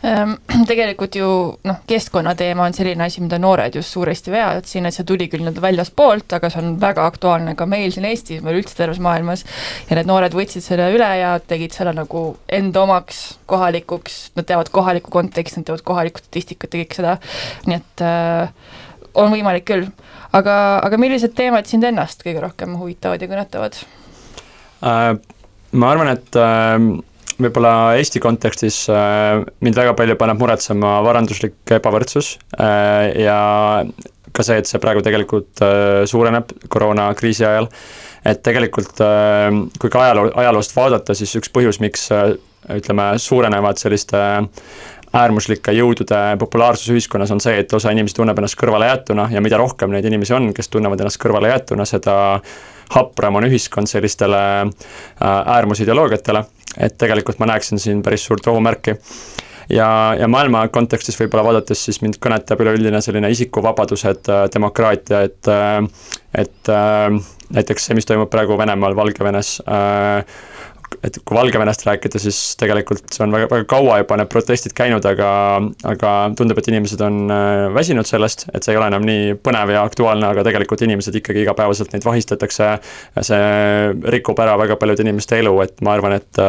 tegelikult 0.70 1.16
ju 1.16 1.28
noh, 1.68 1.82
keskkonnateema 1.90 2.66
on 2.66 2.74
selline 2.74 3.06
asi, 3.06 3.22
mida 3.22 3.38
noored 3.42 3.76
just 3.78 3.94
suuresti 3.94 4.34
veavad 4.34 4.66
siin, 4.66 4.88
et 4.90 4.96
see 4.96 5.06
tuli 5.08 5.28
küll 5.30 5.44
nii-öelda 5.44 5.62
väljaspoolt, 5.62 6.34
aga 6.38 6.50
see 6.50 6.62
on 6.64 6.72
väga 6.82 7.06
aktuaalne 7.12 7.54
ka 7.60 7.68
meil 7.70 7.94
siin 7.94 8.08
Eestis, 8.10 8.42
meil 8.42 8.58
üldse 8.62 8.78
terves 8.78 9.02
maailmas, 9.04 9.46
ja 9.90 9.98
need 10.00 10.10
noored 10.10 10.34
võtsid 10.38 10.66
selle 10.66 10.90
üle 10.96 11.10
ja 11.20 11.36
tegid 11.46 11.76
selle 11.78 11.94
nagu 11.98 12.24
enda 12.50 12.86
omaks, 12.86 13.22
kohalikuks, 13.52 14.22
nad 14.40 14.50
teavad 14.50 14.72
kohalikku 14.74 15.14
konteksti, 15.14 15.62
nad 15.62 15.70
teavad 15.70 15.86
kohalikku 15.86 16.24
statistikat 16.24 16.74
ja 16.74 16.82
kõik 16.82 16.98
seda, 16.98 17.18
nii 17.70 17.78
et 17.78 18.06
äh, 18.08 18.74
on 19.22 19.30
võimalik 19.34 19.68
küll. 19.70 19.86
aga, 20.34 20.56
aga 20.82 20.98
millised 20.98 21.36
teemad 21.38 21.70
sind 21.70 21.86
ennast 21.86 22.26
kõige 22.26 22.42
rohkem 22.42 22.74
huvitavad 22.80 23.22
ja 23.22 23.30
kõnetavad 23.30 23.78
äh,? 24.82 25.14
Ma 25.72 25.88
arvan, 25.94 26.10
et 26.12 26.36
äh, 26.36 26.76
võib-olla 27.46 27.74
Eesti 28.00 28.22
kontekstis 28.24 28.84
äh, 28.92 29.42
mind 29.64 29.78
väga 29.78 29.96
palju 29.98 30.18
paneb 30.20 30.40
muretsema 30.42 31.00
varanduslik 31.06 31.76
ebavõrdsus 31.78 32.36
äh, 32.60 33.12
ja 33.24 33.40
ka 34.32 34.46
see, 34.48 34.62
et 34.62 34.70
see 34.70 34.82
praegu 34.84 35.04
tegelikult 35.06 35.64
äh, 35.66 36.04
suureneb 36.10 36.54
koroonakriisi 36.72 37.46
ajal. 37.48 37.70
et 38.26 38.44
tegelikult 38.46 39.02
kui 39.82 39.90
ka 39.90 40.06
ajaloo, 40.06 40.30
ajaloost 40.38 40.76
vaadata, 40.78 41.16
siis 41.18 41.34
üks 41.40 41.50
põhjus, 41.50 41.80
miks 41.82 42.04
ütleme, 42.70 43.08
suurenevad 43.18 43.82
selliste 43.82 44.20
äärmuslike 45.14 45.74
jõudude 45.76 46.20
populaarsus 46.40 46.94
ühiskonnas 46.94 47.32
on 47.36 47.42
see, 47.44 47.58
et 47.60 47.74
osa 47.74 47.92
inimesi 47.92 48.16
tunneb 48.16 48.38
ennast 48.40 48.58
kõrvalejäetuna 48.60 49.28
ja 49.34 49.42
mida 49.44 49.60
rohkem 49.60 49.92
neid 49.92 50.08
inimesi 50.08 50.36
on, 50.38 50.52
kes 50.56 50.72
tunnevad 50.72 51.04
ennast 51.04 51.20
kõrvalejäetuna, 51.22 51.88
seda 51.90 52.16
hapram 52.96 53.40
on 53.40 53.48
ühiskond 53.48 53.92
sellistele 53.92 54.42
äärmusideoloogiatele. 55.22 56.44
Et 56.80 56.96
tegelikult 56.98 57.40
ma 57.40 57.50
näeksin 57.52 57.80
siin 57.80 58.02
päris 58.04 58.24
suurt 58.26 58.48
ohumärki. 58.48 58.96
Ja, 59.72 60.16
ja 60.20 60.28
maailma 60.28 60.66
kontekstis 60.68 61.16
võib-olla 61.20 61.46
vaadates 61.46 61.84
siis 61.86 62.02
mind 62.04 62.18
kõnetab 62.24 62.60
üleüldine 62.64 63.00
selline 63.04 63.30
isikuvabadused, 63.32 64.28
äh, 64.28 64.46
demokraatia, 64.52 65.22
et 65.28 65.48
äh, 65.52 65.78
et 66.36 66.72
äh, 66.72 67.08
näiteks 67.56 67.88
see, 67.88 67.96
mis 67.96 68.08
toimub 68.08 68.32
praegu 68.32 68.58
Venemaal, 68.60 68.96
Valgevenes, 68.96 69.58
et 71.04 71.18
kui 71.26 71.38
Valgevenest 71.38 71.86
rääkida, 71.88 72.20
siis 72.22 72.40
tegelikult 72.60 73.06
see 73.14 73.24
on 73.26 73.36
väga, 73.36 73.48
väga 73.52 73.68
kaua 73.72 74.00
juba 74.02 74.18
need 74.20 74.32
protestid 74.32 74.76
käinud, 74.78 75.06
aga, 75.08 75.30
aga 75.94 76.12
tundub, 76.38 76.60
et 76.62 76.70
inimesed 76.72 77.02
on 77.06 77.22
väsinud 77.76 78.10
sellest, 78.10 78.48
et 78.54 78.66
see 78.66 78.76
ei 78.76 78.82
ole 78.82 78.92
enam 78.92 79.08
nii 79.08 79.38
põnev 79.46 79.74
ja 79.76 79.86
aktuaalne, 79.88 80.28
aga 80.34 80.46
tegelikult 80.48 80.84
inimesed 80.86 81.18
ikkagi 81.22 81.46
igapäevaselt 81.46 81.96
neid 81.96 82.06
vahistatakse. 82.06 82.72
see 83.22 83.42
rikub 84.14 84.40
ära 84.44 84.58
väga 84.60 84.78
paljude 84.80 85.06
inimeste 85.06 85.40
elu, 85.42 85.56
et 85.64 85.82
ma 85.86 85.96
arvan, 85.98 86.20
et 86.20 86.44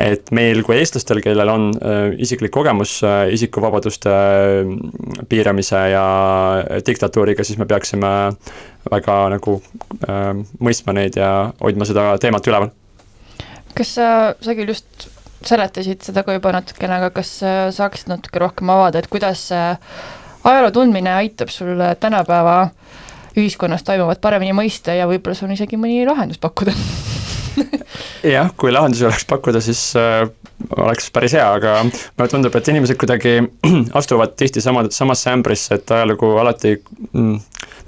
et 0.00 0.32
meil 0.34 0.62
kui 0.64 0.78
eestlastel, 0.80 1.20
kellel 1.24 1.52
on 1.52 1.68
äh, 1.76 2.14
isiklik 2.24 2.52
kogemus 2.54 3.00
äh, 3.04 3.28
isikuvabaduste 3.34 4.12
äh, 4.14 4.74
piiramise 5.28 5.82
ja 5.92 6.04
diktatuuriga, 6.86 7.44
siis 7.44 7.60
me 7.60 7.68
peaksime 7.70 8.12
väga 8.90 9.16
nagu 9.36 9.58
äh, 10.08 10.30
mõistma 10.60 10.96
neid 10.96 11.20
ja 11.20 11.30
hoidma 11.60 11.88
seda 11.88 12.12
teemat 12.22 12.48
üleval 12.48 12.72
kas 13.76 13.94
sa, 13.98 14.08
sa 14.40 14.56
küll 14.56 14.72
just 14.72 15.08
seletasid 15.46 16.02
seda 16.04 16.24
ka 16.26 16.36
juba 16.36 16.52
natukene, 16.52 16.98
aga 16.98 17.12
kas 17.20 17.38
saaksid 17.76 18.10
natuke 18.12 18.42
rohkem 18.42 18.72
avada, 18.72 19.00
et 19.00 19.08
kuidas 19.12 19.46
ajaloo 19.50 20.72
tundmine 20.74 21.14
aitab 21.16 21.52
sul 21.52 21.80
tänapäeva 22.00 22.58
ühiskonnas 23.38 23.84
toimuvat 23.86 24.20
paremini 24.20 24.56
mõista 24.56 24.96
ja 24.96 25.08
võib-olla 25.10 25.38
sul 25.38 25.48
on 25.48 25.56
isegi 25.56 25.80
mõni 25.80 26.02
lahendus 26.08 26.42
pakkuda 26.42 26.74
jah, 28.34 28.50
kui 28.56 28.72
lahendusi 28.72 29.06
oleks 29.08 29.26
pakkuda, 29.28 29.62
siis 29.64 29.82
äh, 29.98 30.24
oleks 30.76 31.10
päris 31.14 31.34
hea, 31.38 31.46
aga 31.46 31.80
mulle 31.86 32.28
tundub, 32.30 32.56
et 32.56 32.70
inimesed 32.72 32.98
kuidagi 33.00 33.36
astuvad 34.00 34.36
tihti 34.38 34.62
sama, 34.64 34.86
samasse 34.94 35.32
ämbrisse, 35.34 35.80
et 35.80 35.94
ajalugu 35.96 36.32
alati 36.42 36.76
mm, 36.78 37.36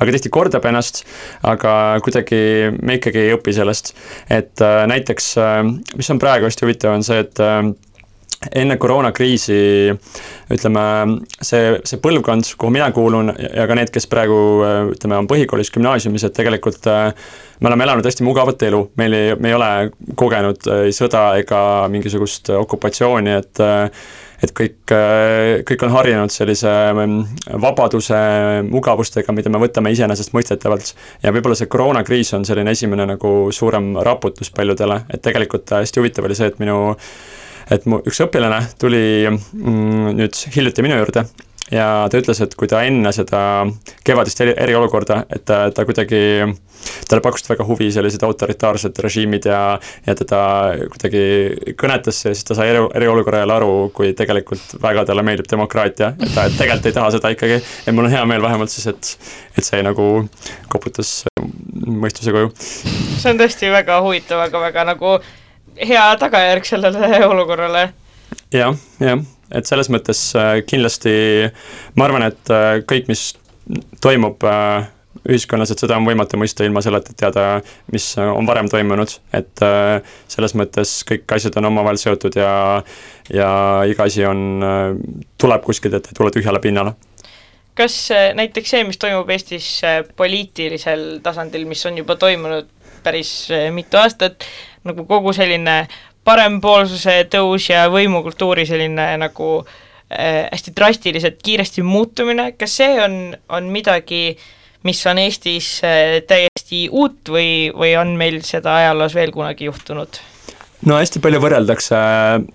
väga 0.01 0.16
tihti 0.16 0.33
kordab 0.33 0.66
ennast, 0.70 1.03
aga 1.48 1.75
kuidagi 2.05 2.42
me 2.81 2.98
ikkagi 2.98 3.27
ei 3.27 3.37
õpi 3.37 3.55
sellest. 3.57 3.94
et 4.31 4.64
äh, 4.64 4.83
näiteks, 4.90 5.33
äh, 5.40 5.62
mis 5.96 6.12
on 6.12 6.22
praegu 6.22 6.48
hästi 6.48 6.66
huvitav, 6.66 6.96
on 6.96 7.07
see, 7.07 7.22
et 7.22 7.42
äh, 7.42 7.62
enne 8.55 8.76
koroonakriisi 8.81 9.59
ütleme, 10.52 10.85
see, 11.40 11.76
see 11.88 12.00
põlvkond, 12.02 12.48
kuhu 12.59 12.72
mina 12.74 12.90
kuulun 12.94 13.33
ja 13.33 13.66
ka 13.68 13.76
need, 13.78 13.92
kes 13.94 14.09
praegu 14.11 14.38
ütleme, 14.94 15.20
on 15.22 15.31
põhikoolis, 15.31 15.72
gümnaasiumis, 15.74 16.26
et 16.28 16.37
tegelikult 16.37 16.88
me 16.88 17.70
oleme 17.70 17.87
elanud 17.87 18.09
hästi 18.09 18.26
mugavat 18.26 18.66
elu, 18.66 18.83
meil 19.00 19.16
ei, 19.16 19.37
me 19.38 19.52
ei 19.52 19.57
ole 19.59 19.70
kogenud 20.18 20.68
ei 20.83 20.96
sõda 20.96 21.31
ega 21.40 21.62
mingisugust 21.92 22.52
okupatsiooni, 22.59 23.38
et 23.38 23.64
et 24.42 24.50
kõik, 24.57 24.92
kõik 25.68 25.85
on 25.87 25.92
harjunud 25.94 26.33
sellise 26.35 26.70
mm, 26.92 27.44
vabaduse, 27.62 28.16
mugavustega, 28.66 29.35
mida 29.37 29.52
me 29.52 29.61
võtame 29.62 29.92
iseenesestmõistetavalt. 29.94 30.94
ja 31.22 31.33
võib-olla 31.35 31.59
see 31.59 31.70
koroonakriis 31.70 32.35
on 32.38 32.46
selline 32.48 32.74
esimene 32.74 33.07
nagu 33.14 33.52
suurem 33.55 33.92
raputus 34.02 34.50
paljudele, 34.50 35.05
et 35.14 35.22
tegelikult 35.22 35.70
hästi 35.78 36.02
huvitav 36.02 36.26
oli 36.26 36.38
see, 36.38 36.50
et 36.50 36.59
minu 36.62 36.96
et 37.72 37.88
mu 37.88 38.02
üks 38.06 38.20
õpilane 38.24 38.61
tuli 38.80 39.04
mm, 39.28 40.12
nüüd 40.18 40.44
hiljuti 40.56 40.85
minu 40.85 41.00
juurde 41.00 41.26
ja 41.72 41.87
ta 42.11 42.20
ütles, 42.20 42.40
et 42.44 42.54
kui 42.58 42.68
ta 42.70 42.82
enne 42.87 43.12
seda 43.14 43.40
kevadist 44.04 44.40
eri, 44.44 44.54
eriolukorda, 44.64 45.22
et 45.32 45.44
ta, 45.48 45.64
ta 45.74 45.85
kuidagi, 45.88 46.20
talle 47.08 47.24
pakkusid 47.24 47.52
väga 47.52 47.66
huvi 47.68 47.88
sellised 47.94 48.24
autoritaarsed 48.26 48.98
režiimid 49.04 49.48
ja, 49.48 49.61
ja 50.06 50.16
teda 50.18 50.42
kuidagi 50.92 51.74
kõnetas 51.80 52.22
ja 52.26 52.34
siis 52.34 52.44
ta 52.49 52.57
sai 52.59 52.72
eri, 52.74 52.84
eriolukorra 53.01 53.42
ajal 53.42 53.57
aru, 53.57 53.74
kui 53.97 54.12
tegelikult 54.18 54.76
väga 54.82 55.07
talle 55.09 55.24
meeldib 55.26 55.49
demokraatia, 55.51 56.12
et 56.18 56.34
ta 56.34 56.47
et 56.49 56.59
tegelikult 56.59 56.90
ei 56.90 56.99
taha 56.99 57.12
seda 57.16 57.32
ikkagi. 57.34 57.61
ja 57.86 57.97
mul 57.97 58.09
on 58.09 58.16
hea 58.16 58.24
meel 58.28 58.44
vähemalt 58.44 58.72
siis, 58.72 58.88
et, 58.92 59.12
et 59.57 59.66
see 59.66 59.82
nagu 59.86 60.09
koputas 60.72 61.22
mõistuse 61.86 62.34
koju. 62.34 62.53
see 62.59 63.30
on 63.32 63.40
tõesti 63.40 63.72
väga 63.72 64.03
huvitav, 64.05 64.44
aga 64.49 64.66
väga 64.68 64.90
nagu 64.92 65.20
hea 65.77 66.16
tagajärg 66.20 66.66
sellele 66.66 67.20
olukorrale. 67.33 67.93
Ja,. 68.53 68.73
jah, 68.73 68.77
jah, 69.01 69.23
et 69.55 69.68
selles 69.68 69.91
mõttes 69.93 70.25
äh, 70.39 70.57
kindlasti 70.68 71.12
ma 71.97 72.09
arvan, 72.09 72.27
et 72.31 72.53
äh, 72.53 72.81
kõik, 72.89 73.09
mis 73.11 73.33
toimub 74.03 74.45
äh, 74.49 74.89
ühiskonnas, 75.29 75.70
et 75.70 75.83
seda 75.83 75.99
on 76.01 76.07
võimatu 76.09 76.39
mõista 76.41 76.66
ilma 76.66 76.83
selleta, 76.83 77.12
et 77.12 77.20
teada, 77.20 77.45
mis 77.95 78.09
on 78.18 78.49
varem 78.49 78.66
toimunud, 78.66 79.12
et 79.39 79.62
selles 80.33 80.55
mõttes 80.59 80.97
kõik 81.07 81.31
asjad 81.37 81.61
on 81.61 81.68
omavahel 81.68 82.01
seotud 82.01 82.35
ja 82.41 82.51
ja 83.31 83.51
iga 83.87 84.09
asi 84.09 84.25
on, 84.27 84.64
tuleb 85.39 85.62
kuskilt, 85.62 85.95
et 85.95 86.11
ei 86.11 86.18
tule 86.18 86.33
tühjale 86.35 86.59
pinnale. 86.64 86.97
Kas 87.79 87.95
näiteks 88.11 88.75
see, 88.75 88.83
mis 88.89 88.99
toimub 88.99 89.31
Eestis 89.31 89.68
poliitilisel 90.18 91.20
tasandil, 91.23 91.68
mis 91.70 91.87
on 91.87 92.03
juba 92.03 92.18
toimunud 92.18 92.66
päris 93.07 93.31
mitu 93.70 94.03
aastat, 94.03 94.49
nagu 94.89 95.05
kogu 95.09 95.33
selline 95.37 95.83
parempoolsuse 96.26 97.22
tõus 97.30 97.68
ja 97.70 97.87
võimukultuuri 97.93 98.66
selline 98.68 99.07
nagu 99.22 99.53
äh, 99.62 100.49
hästi 100.51 100.74
drastiliselt 100.76 101.41
kiiresti 101.43 101.85
muutumine, 101.87 102.53
kas 102.59 102.76
see 102.83 102.99
on, 103.03 103.16
on 103.53 103.70
midagi, 103.74 104.37
mis 104.87 105.01
on 105.11 105.22
Eestis 105.22 105.74
äh, 105.87 106.20
täiesti 106.28 106.87
uut 106.91 107.33
või, 107.33 107.72
või 107.74 107.97
on 107.99 108.14
meil 108.18 108.43
seda 108.47 108.78
ajaloos 108.83 109.16
veel 109.18 109.35
kunagi 109.35 109.70
juhtunud? 109.70 110.22
no 110.87 110.99
hästi 110.99 111.22
palju 111.22 111.39
võrreldakse 111.43 111.99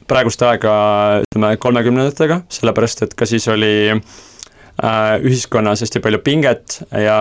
praegust 0.08 0.42
aega 0.44 0.78
ütleme 1.24 1.54
kolmekümnendatega, 1.64 2.42
sellepärast 2.52 3.06
et 3.08 3.16
ka 3.16 3.28
siis 3.30 3.48
oli 3.52 3.76
äh, 3.94 4.02
Äh, 4.02 4.37
ühiskonnas 4.78 5.82
hästi 5.82 6.02
palju 6.04 6.20
pinget 6.22 6.76
ja 7.02 7.18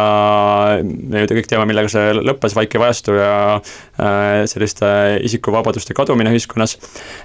me 0.84 1.22
ju 1.22 1.38
kõik 1.38 1.48
teame, 1.48 1.64
millega 1.68 1.88
see 1.88 2.12
lõppes, 2.18 2.52
vaikiv 2.56 2.84
ajastu 2.84 3.16
ja 3.16 3.30
äh, 3.56 4.42
selliste 4.50 4.88
isikuvabaduste 5.24 5.96
kadumine 5.96 6.34
ühiskonnas. 6.36 6.76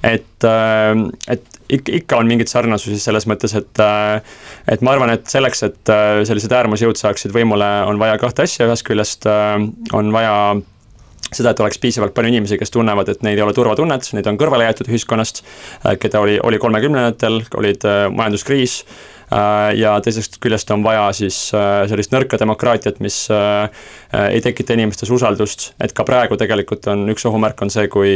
et, 0.03 0.47
äh, 0.47 0.95
et 1.27 1.59
ikka 1.71 2.19
on 2.19 2.31
mingeid 2.31 2.51
sarnasusi 2.51 2.99
selles 2.99 3.27
mõttes, 3.27 3.55
et 3.55 3.83
et 4.71 4.81
ma 4.83 4.95
arvan, 4.95 5.11
et 5.13 5.27
selleks, 5.27 5.63
et 5.63 5.91
sellised 6.27 6.51
äärmusjõud 6.51 6.99
saaksid 6.99 7.31
võimule, 7.31 7.69
on 7.87 7.99
vaja 7.99 8.17
kahte 8.19 8.43
asja, 8.43 8.67
ühest 8.67 8.83
küljest 8.87 9.27
on 9.27 10.11
vaja 10.11 10.33
seda, 11.31 11.53
et 11.53 11.63
oleks 11.63 11.79
piisavalt 11.79 12.13
palju 12.13 12.33
inimesi, 12.33 12.59
kes 12.59 12.75
tunnevad, 12.75 13.07
et 13.13 13.23
neil 13.23 13.39
ei 13.39 13.45
ole 13.45 13.55
turvatunnet, 13.55 14.11
neid 14.17 14.27
on 14.27 14.39
kõrvale 14.39 14.67
jäetud 14.67 14.91
ühiskonnast, 14.91 15.45
keda 16.03 16.19
oli, 16.19 16.35
oli 16.43 16.59
kolmekümnendatel, 16.59 17.39
olid 17.55 17.87
majanduskriis 18.11 18.81
Äh, 18.83 19.10
ja 19.77 19.93
teisest 20.03 20.37
küljest 20.43 20.71
on 20.75 20.83
vaja 20.83 21.05
siis 21.15 21.37
äh, 21.55 21.83
sellist 21.89 22.11
nõrka 22.11 22.39
demokraatiat, 22.41 22.99
mis 23.03 23.23
äh, 23.31 23.69
ei 24.27 24.41
tekita 24.43 24.75
inimestes 24.75 25.11
usaldust, 25.13 25.71
et 25.83 25.93
ka 25.95 26.05
praegu 26.07 26.37
tegelikult 26.39 26.87
on 26.91 27.07
üks 27.13 27.25
ohumärk 27.29 27.61
on 27.63 27.71
see, 27.73 27.87
kui 27.91 28.11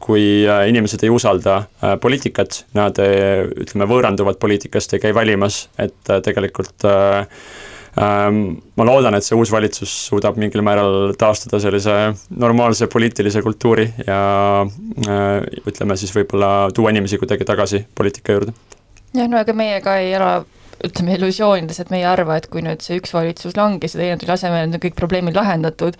kui 0.00 0.22
inimesed 0.48 1.02
ei 1.04 1.10
usalda 1.12 1.58
poliitikat, 2.00 2.62
nad 2.72 2.96
ütleme, 2.96 3.84
võõranduvad 3.90 4.38
poliitikast, 4.40 4.94
ei 4.96 5.02
käi 5.02 5.12
valimas, 5.12 5.66
et 5.76 6.08
tegelikult 6.24 6.86
ma 7.96 8.86
loodan, 8.88 9.16
et 9.16 9.24
see 9.24 9.36
uus 9.36 9.52
valitsus 9.52 9.92
suudab 10.08 10.40
mingil 10.40 10.64
määral 10.64 11.12
taastada 11.20 11.60
sellise 11.60 11.94
normaalse 12.32 12.88
poliitilise 12.92 13.44
kultuuri 13.44 13.86
ja 14.06 14.20
ütleme 15.68 16.00
siis 16.00 16.16
võib-olla 16.16 16.70
tuua 16.76 16.96
inimesi 16.96 17.20
kuidagi 17.20 17.48
tagasi 17.48 17.84
poliitika 17.96 18.36
juurde. 18.36 18.56
Jah, 19.16 19.28
no 19.30 19.40
ega 19.40 19.56
meie 19.56 19.80
ka 19.84 19.98
ei 20.02 20.12
ela 20.16 20.44
ütleme 20.84 21.16
illusioonides, 21.16 21.80
et 21.80 21.92
me 21.92 22.00
ei 22.02 22.08
arva, 22.08 22.36
et 22.36 22.48
kui 22.52 22.62
nüüd 22.64 22.84
see 22.84 22.98
üks 23.00 23.14
valitsus 23.16 23.56
langes 23.56 23.96
ja 23.96 24.02
teine 24.02 24.18
tuli 24.20 24.34
asemele, 24.34 24.68
nüüd 24.68 24.78
on 24.78 24.84
kõik 24.84 24.98
probleemid 24.98 25.38
lahendatud, 25.38 25.96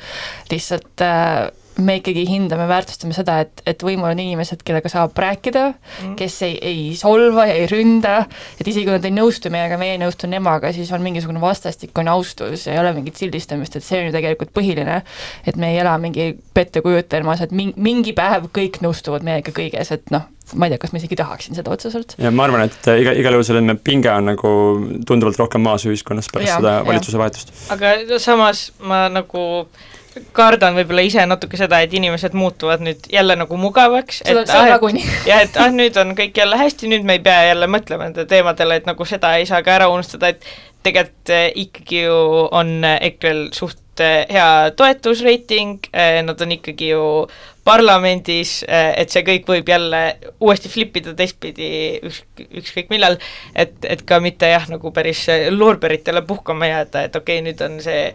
lihtsalt 0.53 1.05
äh, 1.05 1.47
me 1.79 1.99
ikkagi 2.01 2.25
hindame, 2.29 2.67
väärtustame 2.71 3.15
seda, 3.17 3.41
et, 3.45 3.63
et 3.69 3.83
võimul 3.85 4.09
on 4.11 4.21
inimesed, 4.23 4.63
kellega 4.67 4.91
saab 4.93 5.17
rääkida 5.21 5.65
mm., 5.73 6.15
kes 6.19 6.37
ei, 6.47 6.57
ei 6.65 6.85
solva 6.99 7.47
ja 7.51 7.57
ei 7.59 7.67
ründa, 7.71 8.19
et 8.57 8.67
isegi 8.67 8.87
kui 8.87 8.95
nad 8.95 9.05
ei 9.07 9.15
nõustu 9.15 9.53
meiega, 9.53 9.79
meie 9.81 9.97
ei 9.97 10.01
nõustu 10.01 10.31
nemaga, 10.31 10.73
siis 10.77 10.93
on 10.97 11.05
mingisugune 11.05 11.43
vastastikune 11.43 12.13
austus 12.13 12.67
ei 12.71 12.81
ole 12.81 12.95
mingit 12.97 13.21
sildistamist, 13.21 13.77
et 13.77 13.85
see 13.85 14.01
on 14.01 14.09
ju 14.09 14.15
tegelikult 14.17 14.55
põhiline. 14.57 15.03
et 15.47 15.57
me 15.61 15.73
ei 15.73 15.81
ela 15.83 15.97
mingi 16.01 16.33
pettekujutelmas, 16.55 17.45
et 17.45 17.53
mingi, 17.53 17.77
mingi 17.77 18.17
päev 18.17 18.49
kõik 18.57 18.81
nõustuvad 18.85 19.27
meiega 19.27 19.53
kõiges, 19.55 19.93
et 19.93 20.15
noh, 20.15 20.25
ma 20.55 20.69
ei 20.69 20.75
tea, 20.75 20.81
kas 20.81 20.95
ma 20.95 21.01
isegi 21.03 21.19
tahaksin 21.19 21.59
seda 21.59 21.75
otseselt. 21.75 22.17
ja 22.23 22.31
ma 22.31 22.47
arvan, 22.47 22.65
et 22.71 22.89
iga, 23.03 23.13
igal 23.19 23.37
juhul 23.37 23.49
selline 23.49 23.77
pinge 23.83 24.11
on 24.13 24.31
nagu 24.31 24.55
tunduvalt 25.09 25.41
rohkem 25.43 25.65
maas 25.67 25.85
ühiskonnas 25.89 26.31
pärast 26.33 26.55
ja, 26.55 26.61
seda 26.61 26.79
valitsuse 26.87 27.21
vahetust. 27.21 27.53
aga 27.75 28.21
samas 28.23 28.71
ma 28.81 29.07
nagu 29.13 29.67
kardan 30.37 30.77
võib-olla 30.77 31.05
ise 31.07 31.25
natuke 31.29 31.59
seda, 31.61 31.81
et 31.85 31.95
inimesed 31.97 32.37
muutuvad 32.37 32.85
nüüd 32.85 33.09
jälle 33.13 33.37
nagu 33.39 33.59
mugavaks. 33.61 34.23
on 34.31 34.45
ah, 34.45 34.69
nagunii. 34.75 35.05
ja 35.31 35.41
et 35.45 35.57
ah, 35.61 35.73
nüüd 35.73 35.97
on 36.01 36.15
kõik 36.19 36.37
jälle 36.39 36.59
hästi, 36.61 36.91
nüüd 36.93 37.07
me 37.07 37.19
ei 37.19 37.25
pea 37.25 37.49
jälle 37.51 37.69
mõtlema 37.71 38.09
nende 38.09 38.27
teemadele, 38.29 38.81
et 38.81 38.87
nagu 38.89 39.09
seda 39.09 39.37
ei 39.41 39.49
saa 39.49 39.63
ka 39.67 39.77
ära 39.77 39.91
unustada, 39.93 40.33
et 40.33 40.47
tegelikult 40.87 41.35
eh, 41.35 41.51
ikkagi 41.67 42.05
ju 42.07 42.21
on 42.55 42.79
EKRE-l 42.85 43.51
suht 43.57 44.03
eh, 44.05 44.23
hea 44.31 44.71
toetusreiting, 44.79 45.91
eh, 45.93 46.23
nad 46.27 46.41
on 46.41 46.55
ikkagi 46.57 46.93
ju 46.93 47.03
parlamendis, 47.67 48.61
eh, 48.69 48.93
et 49.01 49.11
see 49.11 49.25
kõik 49.27 49.49
võib 49.51 49.69
jälle 49.69 50.03
uuesti 50.41 50.71
flip 50.71 50.97
ida 51.01 51.17
teistpidi 51.19 51.69
üks, 52.07 52.23
ükskõik 52.47 52.93
millal, 52.95 53.19
et, 53.55 53.75
et 53.83 54.07
ka 54.07 54.21
mitte 54.23 54.49
jah, 54.53 54.69
nagu 54.71 54.93
päris 54.95 55.27
loorberitele 55.51 56.23
puhkama 56.29 56.71
jääda, 56.71 57.07
et 57.09 57.19
okei 57.19 57.41
okay,, 57.41 57.47
nüüd 57.49 57.67
on 57.67 57.81
see 57.83 58.09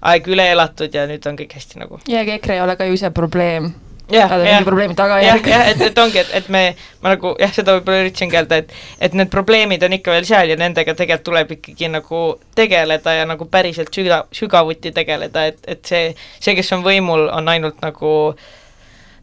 aeg 0.00 0.30
üle 0.30 0.46
elatud 0.52 0.94
ja 0.94 1.06
nüüd 1.10 1.26
on 1.26 1.36
kõik 1.38 1.58
hästi 1.58 1.82
nagu. 1.82 2.00
ja 2.08 2.22
ega 2.24 2.38
EKRE 2.38 2.58
ei 2.58 2.64
ole 2.64 2.76
ka 2.76 2.88
ju 2.88 2.98
ise 2.98 3.10
probleem 3.14 3.72
jah, 4.12 4.30
jah, 4.30 4.64
tagajärg. 4.96 5.46
jah, 5.46 5.68
et, 5.68 5.80
et 5.80 5.98
ongi, 5.98 6.18
et, 6.18 6.30
et 6.40 6.48
me, 6.48 6.62
ma 7.02 7.12
nagu 7.14 7.34
jah, 7.40 7.52
seda 7.52 7.74
võib-olla 7.76 8.04
üritasingi 8.04 8.38
öelda, 8.40 8.60
et 8.62 8.72
et 9.04 9.16
need 9.18 9.30
probleemid 9.32 9.82
on 9.84 9.96
ikka 9.98 10.14
veel 10.16 10.28
seal 10.28 10.52
ja 10.52 10.58
nendega 10.60 10.94
tegelikult 10.94 11.26
tuleb 11.28 11.52
ikkagi 11.58 11.90
nagu 11.92 12.22
tegeleda 12.56 13.16
ja 13.20 13.26
nagu 13.28 13.48
päriselt 13.50 13.92
süga-, 13.94 14.24
sügavuti 14.34 14.92
tegeleda, 14.96 15.48
et, 15.52 15.60
et 15.68 15.82
see, 15.84 16.12
see, 16.40 16.54
kes 16.58 16.72
on 16.76 16.84
võimul, 16.86 17.26
on 17.34 17.50
ainult 17.52 17.82
nagu 17.84 18.12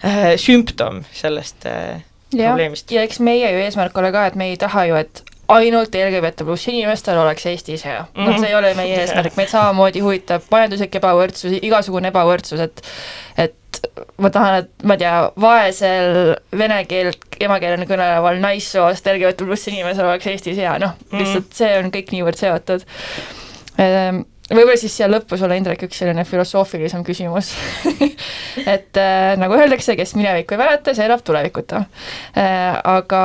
äh, 0.04 0.36
sümptom 0.42 1.04
sellest 1.16 1.66
äh, 1.70 2.04
ja, 2.36 2.52
probleemist. 2.52 2.92
ja 2.94 3.06
eks 3.08 3.22
meie 3.26 3.52
ju 3.56 3.64
eesmärk 3.66 3.98
ole 3.98 4.14
ka, 4.14 4.28
et 4.30 4.38
me 4.38 4.52
ei 4.52 4.60
taha 4.62 4.86
ju, 4.92 5.00
et 5.02 5.24
ainult 5.54 5.96
LGBT 5.96 6.46
pluss 6.48 6.70
inimestel 6.72 7.20
oleks 7.22 7.46
Eestis 7.52 7.86
hea 7.86 8.06
noh, 8.16 8.38
see 8.40 8.50
ei 8.50 8.58
ole 8.58 8.74
meie 8.78 8.98
eesmärk, 9.04 9.38
meid 9.38 9.52
samamoodi 9.52 10.04
huvitab 10.06 10.48
majanduslik 10.52 10.98
ebavõrdsus, 11.02 11.60
igasugune 11.62 12.12
ebavõrdsus, 12.14 12.66
et 12.66 12.84
et 13.46 13.62
ma 14.22 14.32
tahan, 14.34 14.64
et 14.64 14.86
ma 14.88 14.96
ei 14.96 15.02
tea, 15.02 15.16
vaesel 15.42 16.36
vene 16.58 16.78
keelt 16.90 17.40
emakeelena 17.44 17.88
kõneleval 17.90 18.40
naissoost 18.44 19.10
LGBT 19.12 19.48
pluss 19.48 19.70
inimesel 19.72 20.08
oleks 20.08 20.30
Eestis 20.32 20.62
hea, 20.62 20.78
noh 20.82 20.96
-hmm., 20.96 21.20
lihtsalt 21.22 21.52
see 21.58 21.74
on 21.80 21.92
kõik 21.94 22.14
niivõrd 22.16 22.40
seotud. 22.40 22.86
Ehm, 23.82 24.24
võib-olla 24.50 24.78
siis 24.80 24.96
siia 24.96 25.10
lõppu 25.12 25.38
sulle, 25.40 25.58
Indrek, 25.60 25.84
üks 25.88 26.00
selline 26.00 26.24
filosoofilisem 26.28 27.04
küsimus. 27.04 27.52
Et 28.76 28.98
äh, 28.98 29.36
nagu 29.42 29.58
öeldakse, 29.58 29.98
kes 30.00 30.16
minevikku 30.16 30.56
ei 30.56 30.62
mäleta, 30.64 30.94
see 30.96 31.06
elab 31.06 31.24
tulevikuta 31.26 31.86
äh,. 32.38 32.80
aga 32.84 33.22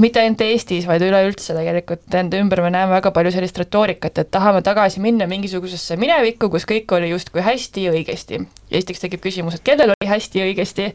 mitte 0.00 0.20
ainult 0.20 0.42
Eestis, 0.44 0.86
vaid 0.88 1.02
üleüldse 1.04 1.54
tegelikult 1.56 2.14
enda 2.18 2.38
ümber 2.40 2.62
me 2.64 2.70
näeme 2.74 2.92
väga 2.96 3.12
palju 3.14 3.32
sellist 3.34 3.58
retoorikat, 3.60 4.20
et 4.22 4.30
tahame 4.34 4.62
tagasi 4.66 5.00
minna 5.04 5.28
mingisugusesse 5.30 5.96
minevikku, 6.00 6.48
kus 6.52 6.66
kõik 6.68 6.92
oli 6.96 7.10
justkui 7.12 7.44
hästi 7.44 7.86
ja 7.86 7.94
õigesti. 7.94 8.40
esiteks 8.70 9.04
tekib 9.04 9.22
küsimus, 9.22 9.58
et 9.58 9.64
kellel 9.66 9.92
oli 9.94 10.08
hästi 10.10 10.40
ja 10.40 10.46
õigesti 10.48 10.86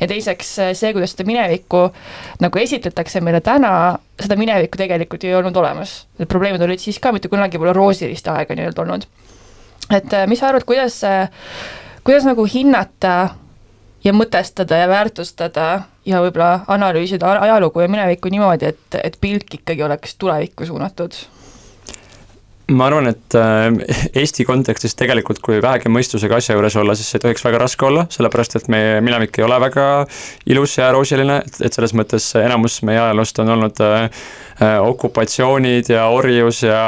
ja 0.00 0.08
teiseks 0.08 0.54
see, 0.72 0.92
kuidas 0.96 1.12
seda 1.14 1.26
minevikku 1.28 1.82
nagu 2.40 2.62
esitletakse 2.62 3.20
meile 3.20 3.40
täna, 3.44 3.72
seda 4.20 4.38
minevikku 4.40 4.80
tegelikult 4.80 5.24
ei 5.24 5.34
olnud 5.36 5.56
olemas. 5.56 6.06
Need 6.18 6.30
probleemid 6.30 6.64
olid 6.64 6.80
siis 6.80 6.98
ka, 7.02 7.12
mitte 7.12 7.28
kunagi 7.28 7.60
pole 7.60 7.74
roosilist 7.76 8.28
aega 8.32 8.56
nii-öelda 8.56 8.86
olnud. 8.86 9.04
et 9.90 10.12
äh, 10.12 10.26
mis 10.26 10.40
sa 10.40 10.48
arvad, 10.48 10.64
kuidas, 10.68 11.02
äh, 11.04 11.28
kuidas 12.04 12.24
nagu 12.24 12.44
hinnata 12.44 13.34
ja 14.04 14.12
mõtestada 14.12 14.82
ja 14.82 14.88
väärtustada 14.88 15.66
ja 16.06 16.20
võib-olla 16.22 16.64
analüüsida 16.68 17.32
ajalugu 17.40 17.80
ja 17.80 17.88
minevikku 17.88 18.30
niimoodi, 18.32 18.72
et, 18.74 19.00
et 19.04 19.18
pilk 19.20 19.54
ikkagi 19.60 19.82
oleks 19.82 20.16
tulevikku 20.18 20.66
suunatud 20.66 21.16
ma 22.68 22.88
arvan, 22.88 23.08
et 23.08 23.34
äh, 23.38 23.68
Eesti 24.20 24.44
kontekstis 24.44 24.92
tegelikult, 24.98 25.40
kui 25.44 25.60
vähegi 25.64 25.88
mõistusega 25.92 26.36
asja 26.36 26.56
juures 26.56 26.76
olla, 26.76 26.96
siis 26.98 27.16
ei 27.16 27.22
tohiks 27.22 27.44
väga 27.46 27.62
raske 27.62 27.86
olla, 27.88 28.04
sellepärast 28.12 28.58
et 28.58 28.68
meie 28.72 28.98
minevik 29.04 29.38
ei 29.40 29.46
ole 29.46 29.56
väga 29.62 29.86
ilus 30.52 30.76
ja 30.76 30.90
roosiline, 30.92 31.40
et, 31.46 31.62
et 31.64 31.78
selles 31.78 31.94
mõttes 31.96 32.26
enamus 32.40 32.82
meie 32.84 33.00
ajaloost 33.00 33.40
on 33.40 33.52
olnud 33.54 33.80
äh, 33.84 34.04
äh, 34.60 34.74
okupatsioonid 34.84 35.88
ja 35.94 36.04
orjus 36.12 36.60
ja 36.66 36.82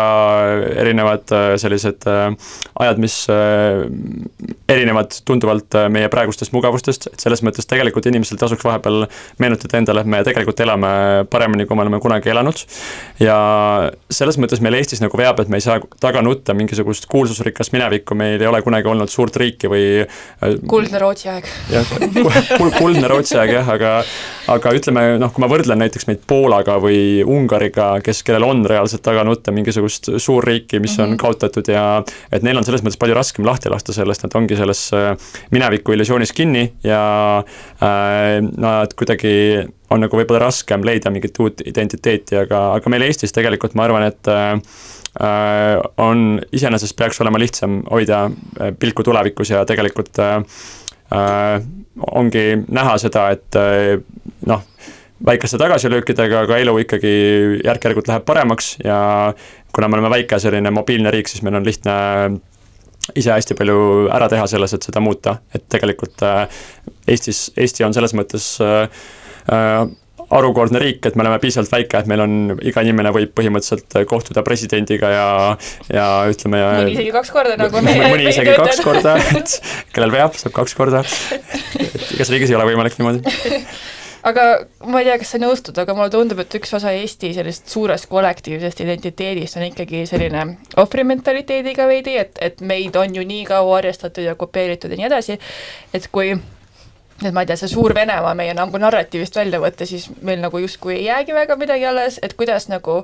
erinevad 0.83 1.33
sellised 1.61 2.05
ajad, 2.05 3.01
mis 3.01 3.17
erinevad 4.69 5.17
tunduvalt 5.25 5.77
meie 5.93 6.11
praegustest 6.13 6.53
mugavustest, 6.53 7.09
et 7.13 7.25
selles 7.25 7.41
mõttes 7.47 7.69
tegelikult 7.71 8.09
inimesel 8.11 8.41
tasuks 8.41 8.67
vahepeal 8.67 9.07
meenutada 9.41 9.81
endale, 9.81 10.05
et 10.05 10.13
me 10.13 10.21
tegelikult 10.27 10.61
elame 10.61 10.93
paremini, 11.31 11.65
kui 11.69 11.79
me 11.79 11.87
oleme 11.87 12.03
kunagi 12.03 12.33
elanud. 12.33 12.65
ja 13.23 13.39
selles 14.13 14.37
mõttes 14.41 14.61
meil 14.61 14.77
Eestis 14.81 15.01
nagu 15.01 15.17
veab, 15.17 15.41
et 15.41 15.49
me 15.49 15.61
ei 15.61 15.65
saa 15.65 15.70
saa 15.71 15.81
taga 16.03 16.23
nutta 16.25 16.55
mingisugust 16.57 17.07
kuulsusrikast 17.11 17.75
minevikku, 17.75 18.17
meil 18.19 18.41
ei 18.41 18.49
ole 18.49 18.61
kunagi 18.65 18.91
olnud 18.91 19.11
suurt 19.13 19.37
riiki 19.41 19.71
või 19.71 19.85
äh, 20.03 20.57
kuldne 20.71 21.01
Rootsi 21.03 21.31
aeg. 21.33 21.49
jah, 21.73 21.95
kuldne 22.79 23.11
Rootsi 23.11 23.39
aeg 23.41 23.55
jah, 23.59 23.73
aga 23.77 23.95
aga 24.51 24.75
ütleme 24.77 25.05
noh, 25.23 25.33
kui 25.35 25.45
ma 25.45 25.51
võrdlen 25.51 25.81
näiteks 25.85 26.09
meid 26.09 26.23
Poolaga 26.29 26.79
või 26.83 27.23
Ungariga, 27.27 27.93
kes, 28.05 28.23
kellel 28.27 28.47
on 28.49 28.65
reaalselt 28.69 29.05
taga 29.07 29.25
nutta 29.27 29.55
mingisugust 29.55 30.13
suurriiki, 30.17 30.81
mis 30.81 30.97
mm 30.97 30.97
-hmm. 30.97 31.03
on 31.03 31.11
mhm. 31.15 31.21
kaotatud 31.23 31.73
ja 31.73 31.85
et 32.33 32.47
neil 32.47 32.59
on 32.59 32.67
selles 32.67 32.85
mõttes 32.85 33.01
palju 33.01 33.19
raskem 33.19 33.47
lahti 33.47 33.71
lasta 33.73 33.95
sellest, 33.97 34.25
nad 34.27 34.35
ongi 34.35 34.59
selles 34.59 34.91
äh, 34.95 35.13
mineviku 35.51 35.93
illusioonis 35.93 36.33
kinni 36.33 36.73
ja 36.85 37.03
äh, 37.83 38.41
nad 38.57 38.95
kuidagi 38.95 39.67
on 39.91 40.01
nagu 40.01 40.17
võib-olla 40.17 40.47
raskem 40.47 40.85
leida 40.87 41.11
mingit 41.11 41.39
uut 41.43 41.63
identiteeti, 41.67 42.37
aga, 42.37 42.73
aga 42.79 42.91
meil 42.91 43.03
Eestis 43.03 43.35
tegelikult 43.35 43.75
ma 43.75 43.89
arvan, 43.89 44.07
et 44.07 44.29
äh, 44.31 44.55
Äh, 44.55 45.00
on, 45.19 46.41
iseenesest 46.53 46.97
peaks 46.97 47.21
olema 47.21 47.39
lihtsam 47.39 47.81
hoida 47.91 48.25
äh, 48.27 48.73
pilku 48.79 49.03
tulevikus 49.03 49.51
ja 49.51 49.65
tegelikult 49.67 50.19
äh, 50.23 50.39
ongi 52.15 52.45
näha 52.71 52.93
seda, 53.03 53.25
et 53.35 53.57
noh, 54.47 54.61
väikeste 55.27 55.59
tagasilöökidega, 55.59 56.45
aga 56.47 56.61
elu 56.63 56.77
ikkagi 56.85 57.11
järk-järgult 57.65 58.09
läheb 58.09 58.25
paremaks 58.29 58.77
ja 58.85 59.01
kuna 59.75 59.89
me 59.89 59.99
oleme 59.99 60.13
väike 60.15 60.39
selline 60.39 60.71
mobiilne 60.71 61.11
riik, 61.11 61.29
siis 61.29 61.43
meil 61.43 61.59
on 61.59 61.67
lihtne 61.67 61.97
ise 63.19 63.35
hästi 63.35 63.57
palju 63.59 64.07
ära 64.15 64.31
teha 64.31 64.47
selles, 64.47 64.77
et 64.77 64.87
seda 64.87 65.03
muuta, 65.03 65.41
et 65.51 65.67
tegelikult 65.69 66.23
Eestis, 67.11 67.49
Eesti 67.59 67.85
on 67.85 67.97
selles 67.97 68.15
mõttes 68.15 68.53
harukordne 70.31 70.81
riik, 70.83 71.05
et 71.07 71.17
me 71.19 71.25
oleme 71.25 71.39
piisavalt 71.43 71.73
väike, 71.73 72.03
et 72.03 72.11
meil 72.11 72.25
on, 72.25 72.35
iga 72.67 72.85
inimene 72.87 73.13
võib 73.15 73.33
põhimõtteliselt 73.37 74.01
kohtuda 74.11 74.45
presidendiga 74.47 75.13
ja, 75.13 75.29
ja 75.91 76.09
ütleme 76.31 76.61
ja 76.61 76.73
mõni 76.79 76.97
isegi 76.97 77.15
kaks 77.15 77.33
korda, 77.35 77.57
nagu 77.61 77.85
me 77.85 77.97
mõni 78.05 78.29
isegi 78.31 78.59
kaks 78.59 78.83
korda, 78.87 79.17
et 79.41 79.57
kellel 79.95 80.15
veab, 80.15 80.37
saab 80.39 80.55
kaks 80.57 80.77
korda. 80.79 81.03
et 81.81 82.13
igas 82.15 82.31
riigis 82.31 82.53
ei 82.53 82.59
ole 82.59 82.69
võimalik 82.71 83.01
niimoodi. 83.01 83.25
Aga 84.21 84.43
ma 84.85 85.01
ei 85.01 85.07
tea, 85.09 85.17
kas 85.23 85.31
sa 85.33 85.39
nõustud, 85.41 85.79
aga 85.81 85.95
mulle 85.97 86.13
tundub, 86.13 86.43
et 86.43 86.55
üks 86.59 86.75
osa 86.77 86.91
Eesti 86.93 87.31
sellist 87.33 87.71
suurest 87.73 88.05
kollektiivsest 88.11 88.83
identiteedist 88.85 89.57
on 89.57 89.65
ikkagi 89.71 90.03
selline 90.11 90.43
ohvrimentaliteediga 90.83 91.87
veidi, 91.89 92.19
et, 92.21 92.37
et 92.45 92.61
meid 92.61 92.99
on 93.01 93.17
ju 93.17 93.25
nii 93.25 93.47
kaua 93.49 93.79
arjestatud 93.79 94.29
ja 94.29 94.37
kopeeritud 94.37 94.93
ja 94.93 95.01
nii 95.01 95.09
edasi, 95.09 95.39
et 95.97 96.11
kui 96.13 96.35
et 97.25 97.33
ma 97.35 97.45
ei 97.45 97.51
tea, 97.51 97.59
see 97.61 97.71
suur 97.73 97.95
Venemaa 97.95 98.35
meie 98.39 98.55
nagu 98.57 98.81
narratiivist 98.81 99.37
välja 99.37 99.61
võtta, 99.63 99.89
siis 99.89 100.09
meil 100.27 100.41
nagu 100.43 100.61
justkui 100.63 100.97
ei 100.99 101.07
jäägi 101.09 101.37
väga 101.37 101.57
midagi 101.61 101.89
alles, 101.89 102.19
et 102.23 102.35
kuidas 102.39 102.69
nagu, 102.73 103.03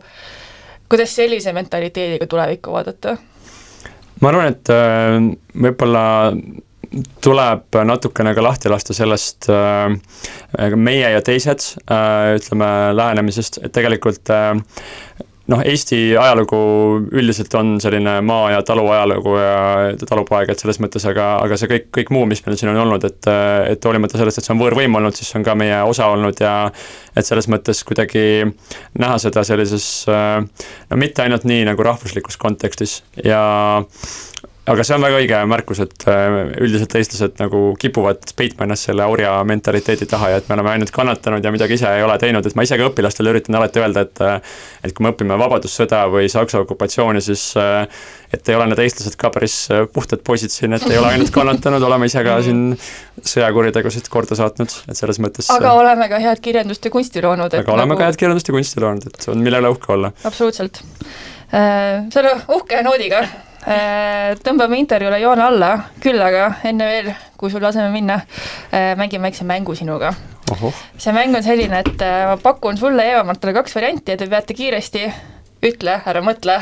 kuidas 0.91 1.17
sellise 1.17 1.53
mentaliteediga 1.57 2.29
tulevikku 2.31 2.73
vaadata? 2.73 3.17
ma 4.21 4.33
arvan, 4.33 4.55
et 4.55 4.73
äh, 4.73 5.19
võib-olla 5.67 6.07
tuleb 7.25 7.79
natukene 7.85 8.33
ka 8.37 8.45
lahti 8.45 8.71
lasta 8.71 8.95
sellest 8.97 9.49
äh, 9.53 10.77
meie 10.77 11.11
ja 11.13 11.23
teised 11.25 11.65
äh, 11.91 12.37
ütleme 12.39 12.69
lähenemisest, 12.97 13.61
et 13.65 13.75
tegelikult 13.77 14.31
äh, 14.33 14.55
noh, 15.53 15.63
Eesti 15.63 15.99
ajalugu 16.19 16.59
üldiselt 17.15 17.55
on 17.59 17.77
selline 17.83 18.19
maa- 18.27 18.51
ja 18.55 18.63
taluajalugu 18.67 19.37
ja 19.39 19.59
talupoeg, 20.03 20.51
et 20.51 20.63
selles 20.63 20.81
mõttes, 20.83 21.07
aga, 21.09 21.29
aga 21.45 21.59
see 21.61 21.71
kõik, 21.71 21.89
kõik 21.95 22.13
muu, 22.15 22.27
mis 22.31 22.43
meil 22.47 22.59
siin 22.59 22.73
on 22.73 22.81
olnud, 22.87 23.07
et 23.07 23.31
et 23.73 23.89
hoolimata 23.89 24.19
sellest, 24.19 24.41
et 24.41 24.49
see 24.49 24.55
on 24.55 24.63
võõrvõim 24.63 24.99
olnud, 24.99 25.17
siis 25.17 25.31
see 25.31 25.41
on 25.41 25.47
ka 25.47 25.55
meie 25.59 25.79
osa 25.87 26.11
olnud 26.15 26.41
ja 26.43 26.55
et 27.17 27.27
selles 27.27 27.49
mõttes 27.53 27.83
kuidagi 27.87 28.45
näha 28.99 29.19
seda 29.23 29.45
sellises 29.47 29.87
no 30.09 31.01
mitte 31.01 31.25
ainult 31.25 31.47
nii 31.49 31.65
nagu 31.71 31.87
rahvuslikus 31.87 32.39
kontekstis 32.41 33.01
ja 33.25 33.41
aga 34.67 34.85
see 34.87 34.97
on 34.97 35.05
väga 35.05 35.19
õige 35.21 35.41
märkus, 35.47 35.81
et 35.85 36.05
äh, 36.11 36.37
üldiselt 36.65 36.95
eestlased 36.99 37.39
nagu 37.39 37.61
kipuvad 37.81 38.33
peitma 38.39 38.67
ennast 38.67 38.89
selle 38.89 39.07
orja 39.07 39.37
mentaliteedi 39.47 40.09
taha 40.11 40.33
ja 40.33 40.41
et 40.41 40.49
me 40.51 40.57
oleme 40.57 40.73
ainult 40.73 40.91
kannatanud 40.95 41.45
ja 41.45 41.53
midagi 41.55 41.79
ise 41.79 41.93
ei 41.99 42.03
ole 42.03 42.17
teinud, 42.23 42.47
et 42.47 42.59
ma 42.59 42.67
ise 42.67 42.79
ka 42.79 42.89
õpilastele 42.91 43.31
üritan 43.35 43.59
alati 43.61 43.83
öelda, 43.83 44.03
et 44.09 44.23
äh, 44.27 44.59
et 44.87 44.95
kui 44.97 45.07
me 45.07 45.13
õpime 45.15 45.39
Vabadussõda 45.39 46.03
või 46.11 46.27
Saksa 46.33 46.65
okupatsiooni, 46.65 47.23
siis 47.23 47.47
äh, 47.63 47.87
et 48.35 48.51
ei 48.51 48.59
ole 48.59 48.67
need 48.73 48.83
eestlased 48.83 49.15
ka 49.21 49.31
päris 49.35 49.57
puhtad 49.95 50.25
poisid 50.27 50.51
siin, 50.51 50.75
et 50.75 50.87
ei 50.91 50.99
ole 50.99 51.15
ainult 51.15 51.31
kannatanud, 51.35 51.87
oleme 51.87 52.11
ise 52.11 52.27
ka 52.27 52.41
siin 52.47 52.69
sõjakuritegusid 53.23 54.11
korda 54.11 54.39
saatnud, 54.39 54.79
et 54.91 54.99
selles 54.99 55.23
mõttes 55.23 55.51
aga 55.55 55.77
oleme 55.79 56.11
ka 56.11 56.23
head 56.23 56.43
kirjandust 56.43 56.91
ja 56.91 56.95
kunsti 56.95 57.23
loonud. 57.23 57.55
aga 57.55 57.77
oleme 57.79 57.95
nagu... 57.95 58.03
ka 58.03 58.11
head 58.11 58.19
kirjandust 58.19 58.51
ja 58.51 58.59
kunsti 58.59 58.83
loonud, 58.83 59.11
et 59.13 59.31
on 59.31 59.47
mille 59.47 59.63
üle 59.63 59.75
uhke 59.77 59.95
olla. 59.95 60.11
absoluutselt. 60.27 60.83
selle 61.55 62.41
uhke 62.51 62.83
noodiga 62.83 63.29
tõmbame 63.67 64.79
intervjuule 64.79 65.19
joone 65.19 65.43
alla, 65.43 65.71
küll 66.03 66.23
aga 66.23 66.53
enne 66.69 66.87
veel, 66.87 67.09
kui 67.39 67.51
sul 67.51 67.65
laseme 67.65 67.91
minna, 67.91 68.21
äh, 68.71 68.93
mängime 68.99 69.27
väikse 69.27 69.45
mängu 69.45 69.75
sinuga. 69.75 70.15
see 70.99 71.13
mäng 71.13 71.35
on 71.35 71.43
selline, 71.43 71.81
et 71.83 72.03
äh, 72.03 72.27
ma 72.31 72.37
pakun 72.37 72.79
sulle 72.79 73.05
ja 73.05 73.17
Eva-Martale 73.17 73.53
kaks 73.53 73.75
varianti 73.75 74.13
ja 74.13 74.17
te 74.17 74.29
peate 74.31 74.55
kiiresti, 74.55 75.13
ütle, 75.67 76.01
ära 76.07 76.23
mõtle, 76.23 76.61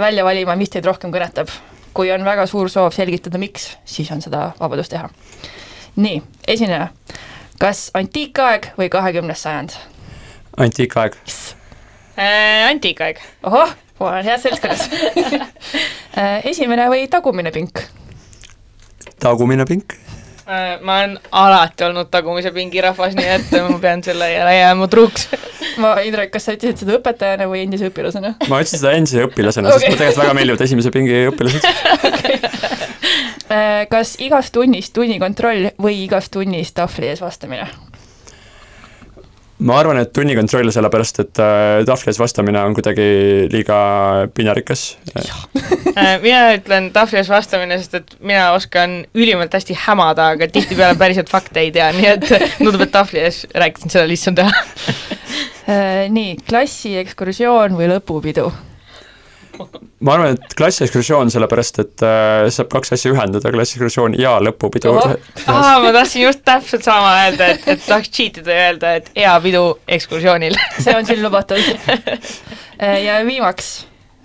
välja 0.00 0.24
valima, 0.24 0.56
mis 0.56 0.70
teid 0.70 0.86
rohkem 0.86 1.12
kõnetab. 1.12 1.48
kui 1.94 2.10
on 2.12 2.24
väga 2.24 2.46
suur 2.46 2.70
soov 2.70 2.92
selgitada, 2.94 3.38
miks, 3.38 3.76
siis 3.84 4.10
on 4.10 4.22
seda 4.22 4.52
vabadust 4.60 4.90
teha. 4.90 5.08
nii, 5.96 6.22
esineja, 6.48 6.88
kas 7.60 7.90
antiikaeg 7.94 8.72
või 8.78 8.88
kahekümnes 8.88 9.42
sajand? 9.42 9.78
antiikaeg 10.56 11.14
yes.. 11.26 11.54
Äh, 12.18 12.66
antiikaeg. 12.70 13.20
ohoh 13.42 13.76
ma 14.00 14.10
olen 14.10 14.24
heas 14.24 14.42
seltskonnas 14.46 14.88
äh, 16.18 16.46
esimene 16.50 16.88
või 16.90 17.06
tagumine 17.10 17.52
pink? 17.54 17.82
tagumine 19.18 19.64
pink. 19.66 19.96
Äh, 20.48 20.78
ma 20.80 21.00
olen 21.00 21.18
alati 21.32 21.84
olnud 21.84 22.08
tagumise 22.10 22.52
pingi 22.54 22.80
rahvas, 22.80 23.16
nii 23.18 23.30
et 23.34 23.50
ma 23.66 23.78
pean 23.82 24.04
selle 24.06 24.30
jälle 24.32 24.54
jääma 24.56 24.88
truuks 24.88 25.28
ma, 25.82 25.96
Indrek, 26.06 26.32
kas 26.32 26.48
sa 26.48 26.54
ütlesid 26.56 26.84
seda 26.84 26.96
õpetajana 26.98 27.48
või 27.50 27.64
endise 27.66 27.90
õpilasena? 27.90 28.34
ma 28.48 28.62
ütlesin 28.62 28.80
seda 28.80 28.94
endise 28.96 29.26
õpilasena 29.26 29.72
okay., 29.72 29.80
sest 29.82 29.90
mulle 29.92 30.00
tegelikult 30.00 30.24
väga 30.24 30.38
meeldivad 30.38 30.64
esimese 30.68 30.94
pingi 30.94 31.20
õpilased 31.32 31.68
okay. 32.08 32.40
Äh, 33.48 33.84
kas 33.88 34.16
igas 34.20 34.50
tunnis 34.52 34.90
tunnikontroll 34.92 35.70
või 35.80 36.02
igas 36.04 36.28
tunnis 36.32 36.74
tahvli 36.76 37.12
ees 37.12 37.22
vastamine? 37.24 37.68
Ma 39.58 39.78
arvan, 39.80 39.98
et 40.02 40.12
tunnikontroll, 40.14 40.70
sellepärast 40.74 41.22
et 41.24 41.40
äh, 41.42 41.80
tahvli 41.88 42.12
ees 42.12 42.20
vastamine 42.20 42.60
on 42.62 42.76
kuidagi 42.76 43.08
liiga 43.52 43.78
piinarikas 44.34 44.84
äh, 45.18 46.14
mina 46.22 46.52
ütlen 46.54 46.90
tahvli 46.94 47.20
ees 47.22 47.30
vastamine, 47.32 47.80
sest 47.80 47.98
et 47.98 48.14
mina 48.20 48.52
oskan 48.56 49.00
ülimalt 49.18 49.54
hästi 49.54 49.76
hämada, 49.86 50.32
aga 50.36 50.50
tihtipeale 50.52 50.98
päriselt 51.00 51.32
fakte 51.32 51.64
ei 51.64 51.72
tea, 51.74 51.90
nii 51.96 52.10
et 52.14 52.30
tundub, 52.60 52.84
et 52.86 52.94
tahvli 52.94 53.24
ees 53.24 53.44
rääkisin 53.54 53.94
seda 53.96 54.06
lihtsam 54.10 54.38
teha. 54.38 54.52
Äh, 55.68 56.06
nii, 56.08 56.38
klassiekskursioon 56.48 57.74
või 57.76 57.90
lõpupidu? 57.90 58.46
Ma 60.00 60.14
arvan, 60.14 60.36
et 60.36 60.54
klassiekskursioon, 60.58 61.30
sellepärast 61.32 61.80
et 61.82 62.04
äh, 62.06 62.46
saab 62.54 62.70
kaks 62.72 62.94
asja 62.96 63.12
ühendada, 63.12 63.52
klassiekskursioon 63.54 64.16
ja 64.18 64.36
lõpupidu. 64.44 64.94
aa, 64.94 65.74
ma 65.82 65.92
tahtsin 65.94 66.24
just 66.24 66.44
täpselt 66.46 66.86
sama 66.86 67.14
öelda, 67.24 67.52
et, 67.54 67.66
et 67.66 67.84
tahaks 67.86 68.12
cheat 68.14 68.40
ida 68.42 68.54
ja 68.54 68.70
öelda, 68.70 68.94
et 69.00 69.10
hea 69.16 69.34
pidu 69.44 69.64
ekskursioonil. 69.98 70.58
See 70.84 70.94
on 70.94 71.08
siin 71.08 71.22
lubatud. 71.24 71.62
Äh, 72.78 73.00
ja 73.02 73.18
viimaks 73.26 73.72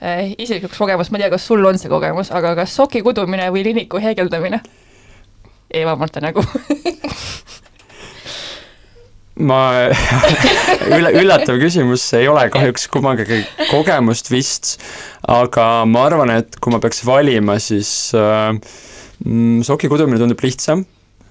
äh, 0.04 0.36
isiklikuks 0.38 0.78
kogemus, 0.78 1.10
ma 1.10 1.18
ei 1.18 1.26
tea, 1.26 1.34
kas 1.34 1.48
sul 1.50 1.66
on 1.66 1.80
see 1.82 1.90
kogemus, 1.90 2.30
aga 2.36 2.54
kas 2.62 2.76
soki 2.78 3.02
kudumine 3.06 3.50
või 3.54 3.66
liniku 3.66 4.02
heegeldamine? 4.04 4.62
Eva-Marta 5.74 6.22
nägu 6.22 6.44
ma 9.42 9.60
üle, 10.98 11.14
üllatav 11.22 11.58
küsimus, 11.62 12.06
ei 12.18 12.28
ole 12.30 12.46
kahjuks 12.54 12.88
kummagagi 12.94 13.42
kogemust 13.72 14.30
vist, 14.34 14.76
aga 15.26 15.86
ma 15.90 16.08
arvan, 16.10 16.34
et 16.42 16.60
kui 16.62 16.74
ma 16.74 16.82
peaks 16.84 17.02
valima, 17.08 17.58
siis 17.64 18.14
äh, 18.18 18.52
mm, 19.26 19.64
soki 19.66 19.90
kudumine 19.92 20.22
tundub 20.22 20.44
lihtsam 20.46 20.86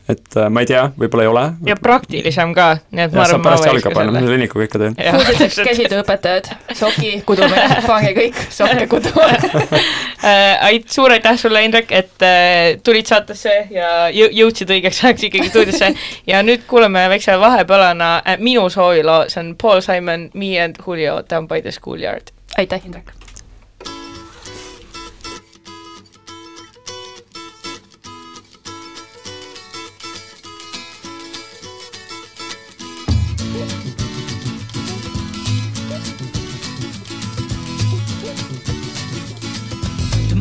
et 0.08 0.36
äh, 0.36 0.48
ma 0.50 0.62
ei 0.64 0.66
tea, 0.66 0.82
võib-olla 0.98 1.24
ei 1.24 1.30
ole. 1.30 1.44
ja 1.66 1.76
praktilisem 1.78 2.52
ka, 2.56 2.66
nii 2.90 3.04
et 3.04 3.14
ma 3.14 3.22
arvan, 3.22 3.42
ma 3.44 3.52
panna, 3.94 4.14
ma 4.14 4.22
selle 4.22 4.34
linikuga 4.34 4.66
ikka 4.66 4.80
teen. 4.82 4.96
kuulsiteks 4.98 5.60
käsitööõpetajad, 5.68 6.50
soki 6.78 7.12
kudumine, 7.28 7.78
pange 7.90 8.12
kõik 8.18 8.42
sokke 8.50 8.88
kuduma 8.90 9.28
äh, 9.30 10.66
ait-, 10.72 10.90
suur 10.90 11.14
aitäh 11.14 11.38
sulle, 11.38 11.62
Indrek, 11.68 11.94
et 11.94 12.26
äh, 12.26 12.80
tulid 12.82 13.06
saatesse 13.10 13.56
ja 13.70 13.94
jõ-, 14.10 14.32
jõudsid 14.42 14.74
õigeks 14.74 15.04
ajaks 15.06 15.28
ikkagi 15.30 15.52
stuudiosse 15.52 15.92
ja 16.26 16.42
nüüd 16.46 16.66
kuulame 16.70 17.06
väikse 17.14 17.38
vahepalana 17.40 18.14
äh, 18.26 18.38
minu 18.42 18.66
sooviloo, 18.74 19.26
see 19.30 19.44
on 19.44 19.54
Paul 19.60 19.84
Simon, 19.86 20.30
Me 20.34 20.56
and 20.62 20.82
Julio 20.82 21.20
Down 21.30 21.46
by 21.46 21.62
the 21.62 21.74
schoolyard. 21.74 22.34
aitäh, 22.58 22.82
Indrek! 22.86 23.21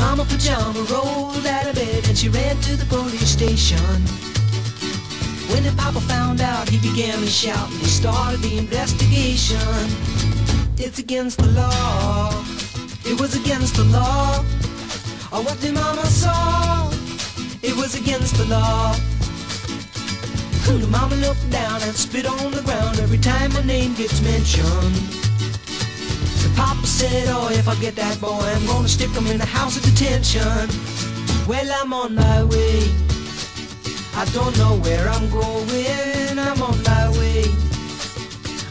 Mama 0.01 0.25
Pajama 0.25 0.81
rolled 0.89 1.45
out 1.45 1.67
of 1.67 1.75
bed 1.75 2.07
and 2.09 2.17
she 2.17 2.27
ran 2.27 2.57
to 2.61 2.75
the 2.75 2.85
police 2.85 3.29
station. 3.29 3.77
When 5.51 5.63
the 5.63 5.73
papa 5.77 6.01
found 6.01 6.41
out, 6.41 6.67
he 6.67 6.77
began 6.79 7.19
to 7.19 7.27
shout 7.27 7.69
and 7.69 7.79
he 7.79 7.85
started 7.85 8.41
the 8.41 8.57
investigation. 8.57 9.61
It's 10.77 10.97
against 10.97 11.37
the 11.37 11.51
law. 11.51 12.43
It 13.05 13.19
was 13.21 13.35
against 13.35 13.75
the 13.75 13.83
law. 13.83 14.43
Oh, 15.31 15.43
what 15.43 15.61
the 15.61 15.71
mama 15.71 16.05
saw? 16.07 16.89
It 17.61 17.75
was 17.77 17.93
against 17.93 18.35
the 18.37 18.45
law. 18.45 18.95
The 20.65 20.87
mama 20.87 21.15
looked 21.17 21.47
down 21.51 21.79
and 21.83 21.95
spit 21.95 22.25
on 22.25 22.51
the 22.51 22.63
ground 22.63 22.99
every 22.99 23.19
time 23.19 23.53
my 23.53 23.61
name 23.63 23.93
gets 23.93 24.19
mentioned. 24.21 25.20
Papa 26.61 26.85
said, 26.85 27.25
oh, 27.29 27.49
if 27.49 27.67
I 27.67 27.75
get 27.81 27.95
that 27.95 28.21
boy, 28.21 28.45
I'm 28.55 28.65
gonna 28.67 28.87
stick 28.87 29.09
him 29.09 29.25
in 29.25 29.41
a 29.41 29.45
house 29.45 29.77
of 29.77 29.83
detention. 29.83 30.69
Well, 31.49 31.67
I'm 31.79 31.91
on 31.91 32.13
my 32.13 32.43
way. 32.43 32.77
I 34.21 34.25
don't 34.31 34.55
know 34.59 34.73
where 34.85 35.09
I'm 35.09 35.27
going, 35.31 36.37
I'm 36.37 36.61
on 36.61 36.77
my 36.83 37.05
way. 37.17 37.45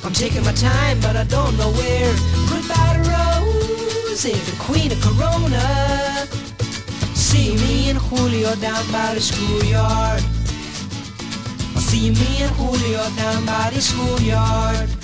I'm 0.05 0.13
taking 0.13 0.45
my 0.45 0.53
time, 0.53 1.01
but 1.01 1.17
I 1.17 1.25
don't 1.25 1.57
know 1.59 1.71
where. 1.81 2.13
Goodbye 2.51 2.95
to 2.97 3.03
Rose, 3.11 4.23
the 4.23 4.57
queen 4.67 4.93
of 4.93 5.01
Corona. 5.07 5.67
See 7.15 7.57
me 7.57 7.91
and 7.91 7.99
Julio 7.99 8.55
down 8.67 8.85
by 8.93 9.15
the 9.15 9.21
schoolyard. 9.21 10.23
See 11.89 12.11
me 12.11 12.31
and 12.45 12.53
Julio 12.55 13.03
down 13.17 13.45
by 13.45 13.71
the 13.75 13.81
schoolyard. 13.81 15.00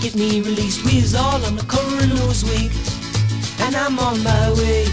Get 0.00 0.14
me 0.14 0.40
released, 0.40 0.84
we 0.84 0.98
is 0.98 1.14
all 1.14 1.44
on 1.44 1.56
the 1.56 1.66
news 2.06 2.44
week, 2.44 2.72
and 3.60 3.76
I'm 3.76 3.98
on 3.98 4.22
my 4.22 4.50
way. 4.52 4.86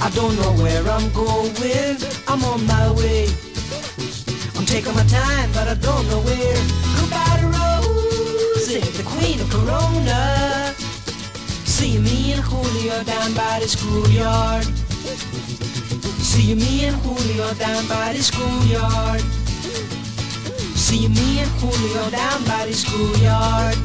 I 0.00 0.10
don't 0.10 0.34
know 0.36 0.52
where 0.62 0.82
I'm 0.88 1.12
going. 1.12 1.96
I'm 2.26 2.42
on 2.44 2.66
my 2.66 2.90
way. 2.92 3.28
I'm 4.56 4.66
taking 4.66 4.94
my 4.94 5.04
time, 5.04 5.50
but 5.52 5.68
I 5.68 5.74
don't 5.74 6.06
know 6.08 6.20
where. 6.20 6.60
Goodbye 6.98 7.38
to 7.40 7.46
Rosie, 7.46 8.80
the 8.80 9.04
queen 9.04 9.40
of 9.40 9.50
Corona. 9.50 10.74
See 11.64 11.98
me 11.98 12.32
and 12.32 12.42
Julio 12.42 13.02
down 13.04 13.34
by 13.34 13.60
the 13.60 13.68
schoolyard. 13.68 14.64
See 16.20 16.54
me 16.54 16.86
and 16.86 16.96
Julio 16.96 17.52
down 17.54 17.86
by 17.88 18.12
the 18.14 18.22
schoolyard. 18.22 19.39
See 20.90 21.06
me 21.06 21.38
and 21.38 21.48
Julio 21.60 22.10
down 22.10 22.42
by 22.46 22.66
the 22.66 22.72
schoolyard. 22.72 23.76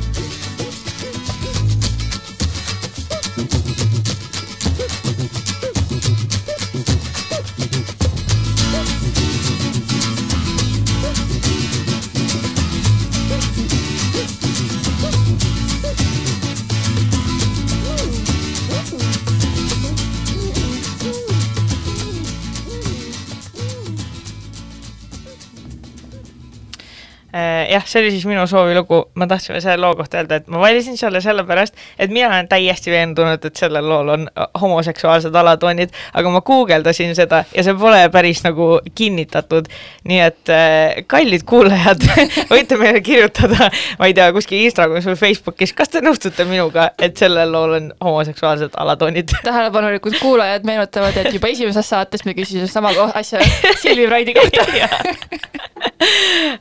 Jah, 27.76 27.86
see 27.88 28.01
oli 28.01 28.11
siis 28.13 28.26
minu 28.30 28.45
soovilugu, 28.49 29.01
ma 29.19 29.28
tahtsin 29.30 29.59
selle 29.61 29.78
loo 29.82 29.95
kohta 29.99 30.21
öelda, 30.21 30.39
et 30.39 30.47
ma 30.51 30.59
valisin 30.61 30.97
selle 30.99 31.21
sellepärast, 31.23 31.76
et 31.99 32.13
mina 32.13 32.30
olen 32.32 32.49
täiesti 32.51 32.93
veendunud, 32.93 33.45
et 33.45 33.59
sellel 33.59 33.88
lool 33.89 34.11
on 34.15 34.28
homoseksuaalsed 34.61 35.36
alatoonid, 35.36 35.93
aga 36.13 36.32
ma 36.34 36.41
guugeldasin 36.45 37.15
seda 37.17 37.43
ja 37.53 37.65
see 37.65 37.76
pole 37.80 38.01
päris 38.13 38.43
nagu 38.45 38.80
kinnitatud. 38.95 39.69
nii 40.05 40.19
et 40.21 40.51
äh, 40.53 41.03
kallid 41.07 41.43
kuulajad 41.49 42.03
võite 42.53 42.78
meile 42.80 43.01
kirjutada, 43.05 43.69
ma 43.99 44.09
ei 44.09 44.15
tea, 44.17 44.32
kuskil 44.36 44.65
Instagramis 44.65 45.07
või 45.09 45.19
Facebookis, 45.19 45.73
kas 45.78 45.91
te 45.93 46.03
nõustute 46.05 46.45
minuga, 46.49 46.89
et 46.99 47.17
sellel 47.17 47.51
lool 47.51 47.78
on 47.80 47.91
homoseksuaalsed 48.03 48.78
alatoonid? 48.82 49.38
Tähelepanelikud 49.49 50.19
kuulajad 50.21 50.67
meenutavad, 50.67 51.17
et 51.21 51.34
juba 51.34 51.51
esimeses 51.51 51.89
saates 51.89 52.26
me 52.26 52.36
küsisime 52.38 52.69
sama 52.71 52.93
asja 53.13 53.41
Silvi 53.82 54.07
Praidi 54.07 54.38
kohta. 54.38 54.65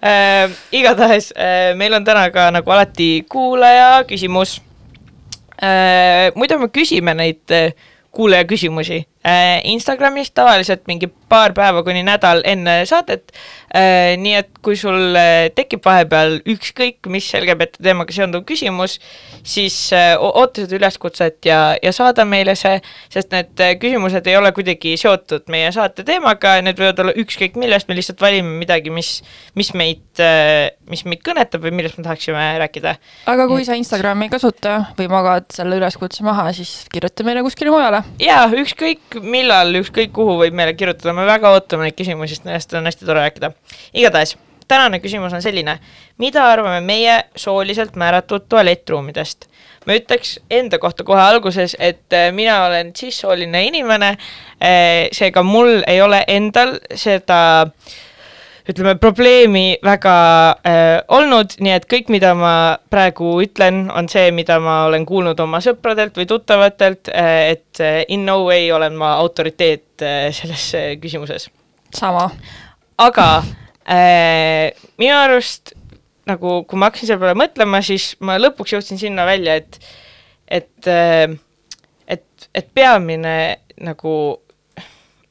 Äh, 0.05 0.51
igatahes 1.05 1.33
äh, 1.37 1.75
meil 1.77 1.93
on 1.95 2.05
täna 2.05 2.31
ka 2.31 2.51
nagu 2.51 2.71
alati 2.71 3.25
kuulaja 3.29 4.05
küsimus 4.09 4.63
äh,. 5.63 6.33
muidu 6.35 6.59
me 6.59 6.69
küsime 6.69 7.15
neid 7.15 7.51
äh, 7.51 7.75
kuulaja 8.11 8.45
küsimusi 8.45 9.05
Instagramis 9.65 10.31
tavaliselt 10.31 10.87
mingi 10.87 11.09
paar 11.29 11.55
päeva 11.57 11.83
kuni 11.87 12.05
nädal 12.07 12.43
enne 12.49 12.83
saadet 12.89 13.33
äh,. 13.75 14.15
nii 14.21 14.35
et 14.39 14.51
kui 14.65 14.77
sul 14.79 15.17
äh, 15.19 15.49
tekib 15.55 15.85
vahepeal 15.85 16.39
ükskõik 16.51 17.09
mis 17.13 17.29
LGBT 17.37 17.83
teemaga 17.83 18.15
seonduv 18.15 18.45
küsimus, 18.49 18.99
siis 19.43 19.77
äh, 19.97 20.15
oota 20.19 20.65
seda 20.65 20.79
üleskutset 20.79 21.49
ja, 21.49 21.61
ja 21.83 21.93
saada 21.95 22.27
meile 22.29 22.57
see, 22.59 22.79
sest 23.13 23.33
need 23.35 23.65
küsimused 23.83 24.27
ei 24.31 24.39
ole 24.39 24.53
kuidagi 24.57 24.95
seotud 25.01 25.49
meie 25.53 25.73
saate 25.75 26.05
teemaga, 26.07 26.57
need 26.65 26.81
võivad 26.81 27.03
olla 27.05 27.17
ükskõik 27.25 27.59
millest, 27.61 27.89
me 27.89 27.99
lihtsalt 27.99 28.23
valime 28.23 28.57
midagi, 28.61 28.93
mis, 28.95 29.17
mis 29.59 29.73
meid, 29.77 30.23
mis 30.91 31.05
meid 31.09 31.23
kõnetab 31.27 31.65
või 31.65 31.75
millest 31.81 31.99
me 31.99 32.07
tahaksime 32.07 32.47
rääkida. 32.63 32.97
aga 33.31 33.49
kui 33.51 33.67
sa 33.67 33.77
Instagrami 33.79 34.29
ei 34.29 34.33
kasuta 34.33 34.77
või 34.99 35.09
magad 35.13 35.49
selle 35.55 35.79
üleskutse 35.81 36.25
maha, 36.27 36.51
siis 36.57 36.85
kirjuta 36.93 37.27
meile 37.27 37.43
kuskile 37.47 37.73
mujale. 37.75 38.03
jaa, 38.23 38.47
ükskõik 38.63 39.19
millal, 39.23 39.75
ükskõik 39.81 40.13
kuhu 40.15 40.39
võib 40.43 40.57
meile 40.57 40.75
kirjutada, 40.79 41.14
me 41.15 41.27
väga 41.29 41.55
ootame 41.55 41.89
neid 41.89 41.97
küsimusi, 41.99 42.37
sest 42.37 42.47
nendest 42.49 42.75
on 42.75 42.91
hästi 42.91 43.07
tore 43.09 43.23
rääkida. 43.25 43.53
igatahes, 43.95 44.37
tänane 44.69 45.01
küsimus 45.01 45.33
on 45.33 45.43
selline, 45.43 45.79
mida 46.19 46.47
arvame 46.51 46.81
meie 46.81 47.25
sooliselt 47.37 47.97
määratud 47.97 48.49
tualettruumidest? 48.49 49.49
ma 49.87 49.99
ütleks 49.99 50.39
enda 50.51 50.79
kohta 50.81 51.05
kohe 51.05 51.21
alguses, 51.21 51.77
et 51.79 52.13
äh, 52.13 52.31
mina 52.33 52.65
olen 52.65 52.93
cis-sooline 52.97 53.67
inimene, 53.69 54.15
seega 55.13 55.43
mul 55.45 55.83
ei 55.87 56.01
ole 56.01 56.23
endal 56.29 56.79
seda 56.97 57.67
ütleme, 58.69 58.95
probleemi 59.01 59.77
väga 59.85 60.15
äh, 60.65 61.03
olnud, 61.13 61.57
nii 61.61 61.75
et 61.77 61.87
kõik, 61.91 62.09
mida 62.13 62.33
ma 62.39 62.55
praegu 62.93 63.35
ütlen, 63.45 63.85
on 63.93 64.09
see, 64.09 64.31
mida 64.35 64.57
ma 64.63 64.85
olen 64.89 65.05
kuulnud 65.09 65.41
oma 65.45 65.61
sõpradelt 65.65 66.17
või 66.17 66.29
tuttavatelt 66.31 67.11
äh,, 67.13 67.57
et 67.57 67.83
äh, 67.85 68.01
in 68.09 68.25
no 68.29 68.41
way 68.47 68.71
olen 68.73 68.97
ma 69.01 69.15
autoriteet 69.21 70.05
äh, 70.05 70.29
selles 70.37 70.71
äh, 70.79 70.93
küsimuses. 71.01 71.51
sama. 71.95 72.31
aga 72.99 73.29
äh, 73.85 74.73
minu 75.01 75.17
arust 75.19 75.75
nagu, 76.25 76.63
kui 76.65 76.81
ma 76.81 76.89
hakkasin 76.89 77.11
selle 77.11 77.21
peale 77.21 77.37
mõtlema, 77.37 77.83
siis 77.85 78.15
ma 78.25 78.39
lõpuks 78.41 78.73
jõudsin 78.79 79.01
sinna 79.01 79.27
välja, 79.29 79.59
et, 79.61 79.81
et 80.49 80.89
äh,, 80.89 81.29
et, 82.09 82.49
et 82.55 82.73
peamine 82.75 83.37
nagu 83.85 84.15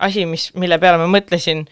asi, 0.03 0.27
mis, 0.29 0.51
mille 0.59 0.77
peale 0.81 0.99
ma 1.01 1.09
mõtlesin, 1.09 1.65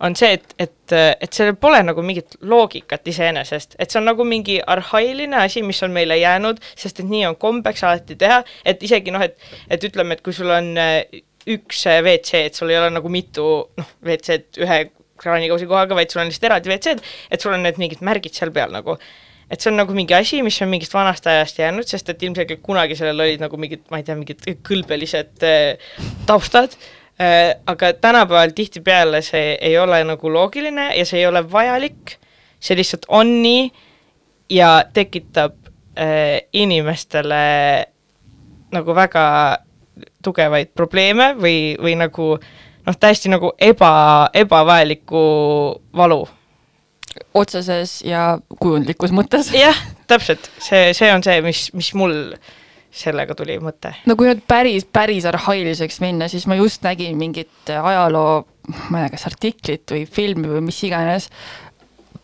on 0.00 0.16
see, 0.18 0.32
et, 0.34 0.54
et, 0.58 0.94
et 0.94 1.36
sellel 1.36 1.54
pole 1.60 1.78
nagu 1.86 2.02
mingit 2.04 2.36
loogikat 2.42 3.06
iseenesest, 3.08 3.76
et 3.78 3.90
see 3.92 4.00
on 4.00 4.08
nagu 4.08 4.26
mingi 4.26 4.58
arhailine 4.60 5.38
asi, 5.38 5.62
mis 5.66 5.80
on 5.86 5.94
meile 5.94 6.18
jäänud, 6.18 6.58
sest 6.78 7.00
et 7.00 7.10
nii 7.10 7.24
on 7.30 7.38
kombeks 7.40 7.84
alati 7.86 8.18
teha, 8.20 8.42
et 8.66 8.82
isegi 8.82 9.14
noh, 9.14 9.22
et, 9.24 9.38
et 9.70 9.86
ütleme, 9.86 10.16
et 10.16 10.24
kui 10.24 10.34
sul 10.36 10.50
on 10.52 10.72
äh, 10.80 11.22
üks 11.50 11.84
äh, 11.90 12.00
WC, 12.02 12.46
et 12.48 12.58
sul 12.58 12.72
ei 12.72 12.80
ole 12.80 12.90
nagu 12.94 13.12
mitu 13.12 13.46
noh, 13.78 13.92
WC-d 14.04 14.64
ühe 14.64 14.80
kraanikausi 15.20 15.68
kohaga, 15.70 15.96
vaid 15.96 16.10
sul 16.10 16.24
on 16.24 16.30
lihtsalt 16.30 16.50
eraldi 16.50 16.72
WC-d, 16.72 17.14
et 17.30 17.44
sul 17.44 17.54
on 17.54 17.62
need 17.64 17.78
mingid 17.80 18.02
märgid 18.04 18.34
seal 18.34 18.52
peal 18.54 18.74
nagu. 18.74 18.98
Et 19.52 19.60
see 19.60 19.68
on 19.70 19.76
nagu 19.76 19.94
mingi 19.94 20.16
asi, 20.16 20.40
mis 20.42 20.56
on 20.64 20.70
mingist 20.72 20.94
vanast 20.96 21.26
ajast 21.28 21.60
jäänud, 21.60 21.86
sest 21.86 22.08
et 22.10 22.22
ilmselgelt 22.24 22.62
kunagi 22.64 22.96
sellel 22.98 23.26
olid 23.26 23.44
nagu 23.44 23.60
mingid, 23.60 23.84
ma 23.92 24.00
ei 24.00 24.06
tea, 24.06 24.16
mingid 24.18 24.42
kõlbelised 24.66 25.44
äh, 25.46 25.96
taustad 26.26 26.74
aga 27.66 27.92
tänapäeval 28.00 28.50
tihtipeale 28.54 29.22
see 29.22 29.54
ei 29.60 29.78
ole 29.78 30.00
nagu 30.04 30.32
loogiline 30.32 30.88
ja 30.96 31.04
see 31.06 31.20
ei 31.20 31.26
ole 31.26 31.44
vajalik, 31.52 32.16
see 32.58 32.76
lihtsalt 32.76 33.06
on 33.08 33.30
nii 33.42 33.68
ja 34.50 34.84
tekitab 34.92 35.54
äh, 35.98 36.42
inimestele 36.52 37.44
nagu 38.74 38.94
väga 38.94 39.24
tugevaid 40.24 40.72
probleeme 40.74 41.34
või, 41.38 41.76
või 41.78 41.94
nagu 41.98 42.34
noh, 42.86 42.96
täiesti 43.00 43.30
nagu 43.32 43.52
eba, 43.58 43.92
ebavajalikku 44.34 45.22
valu. 45.96 46.24
Otseses 47.34 48.00
ja 48.02 48.38
kujundlikus 48.58 49.14
mõttes. 49.14 49.52
jah, 49.54 49.78
täpselt, 50.10 50.50
see, 50.58 50.90
see 50.96 51.12
on 51.14 51.22
see, 51.22 51.38
mis, 51.46 51.68
mis 51.78 51.92
mul 51.94 52.34
sellega 52.94 53.34
tuli 53.34 53.58
mõte. 53.62 53.94
no 54.06 54.16
kui 54.18 54.30
nüüd 54.30 54.44
päris, 54.48 54.86
päris 54.86 55.26
arhailiseks 55.28 56.00
minna, 56.04 56.28
siis 56.30 56.46
ma 56.50 56.58
just 56.58 56.84
nägin 56.86 57.18
mingit 57.18 57.70
ajaloo, 57.74 58.44
ma 58.88 59.00
ei 59.00 59.08
tea, 59.08 59.14
kas 59.16 59.28
artiklit 59.30 59.94
või 59.96 60.04
filmi 60.06 60.50
või 60.50 60.62
mis 60.68 60.80
iganes, 60.86 61.28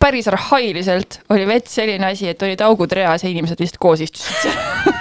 päris 0.01 0.29
arhailiselt 0.31 1.21
oli 1.31 1.47
vets 1.49 1.75
selline 1.81 2.13
asi, 2.13 2.31
et 2.31 2.43
olid 2.43 2.63
augud 2.65 2.93
reas 2.97 3.25
ja 3.25 3.33
inimesed 3.33 3.61
lihtsalt 3.61 3.83
koos 3.83 4.05
istusid 4.07 4.47
seal 4.47 4.97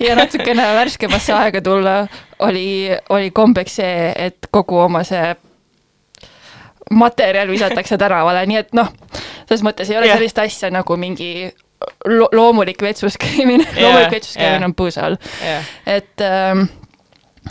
ja 0.06 0.16
natukene 0.18 0.66
värskemasse 0.76 1.34
aega 1.34 1.62
tulla 1.64 1.94
oli, 2.46 2.90
oli 3.08 3.30
kombeks 3.34 3.80
see, 3.80 4.10
et 4.16 4.50
kogu 4.50 4.78
oma 4.84 5.02
see 5.08 5.32
materjal 6.90 7.50
visatakse 7.50 7.98
tänavale, 7.98 8.44
nii 8.50 8.60
et 8.60 8.72
noh, 8.76 8.90
selles 9.46 9.62
mõttes 9.66 9.90
ei 9.90 9.98
ole 9.98 10.10
Jah. 10.10 10.18
sellist 10.18 10.38
asja 10.42 10.70
nagu 10.74 10.96
mingi 10.98 11.50
lo 12.10 12.28
loomulik 12.32 12.82
vetsus 12.82 13.16
käimine 13.20 13.64
Jah, 13.64 13.80
loomulik 13.82 14.14
vetsus 14.18 14.36
käimine 14.36 14.60
jah. 14.60 14.68
on 14.70 14.76
põõsa 14.78 15.06
all 15.08 15.18
jah, 15.44 15.72
et 15.86 16.24
ähm, 16.26 16.66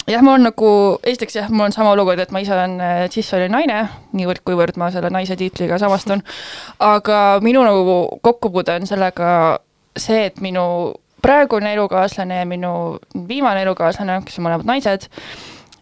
jah, 0.09 0.21
mul 0.21 0.37
on 0.37 0.47
nagu, 0.49 0.71
esiteks 1.03 1.39
jah, 1.39 1.49
mul 1.53 1.67
on 1.67 1.75
sama 1.75 1.93
olukord, 1.95 2.21
et 2.21 2.31
ma 2.35 2.41
ise 2.43 2.53
olen 2.55 2.77
äh, 2.83 3.03
cis-sooline 3.13 3.51
naine, 3.53 3.81
niivõrd, 4.17 4.43
kuivõrd 4.47 4.79
ma 4.81 4.91
selle 4.93 5.11
naise 5.13 5.37
tiitliga 5.39 5.79
samastun. 5.81 6.23
aga 6.79 7.39
minu 7.45 7.63
nagu 7.65 7.99
kokkupuude 8.25 8.79
on 8.79 8.89
sellega 8.89 9.31
see, 9.97 10.25
et 10.29 10.41
minu 10.41 10.63
praegune 11.21 11.73
elukaaslane 11.75 12.41
ja 12.41 12.47
minu 12.47 12.71
viimane 13.27 13.65
elukaaslane, 13.65 14.21
kes 14.25 14.39
on 14.39 14.47
mõlemad 14.47 14.69
naised, 14.69 15.09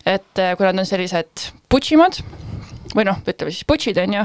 et 0.08 0.42
äh, 0.42 0.56
kui 0.58 0.66
nad 0.66 0.80
on 0.80 0.88
sellised 0.88 1.50
butšimad 1.70 2.22
või 2.96 3.08
noh, 3.10 3.20
ütleme 3.26 3.54
siis 3.54 3.68
butšid, 3.68 4.00
on 4.04 4.16
ju, 4.20 4.24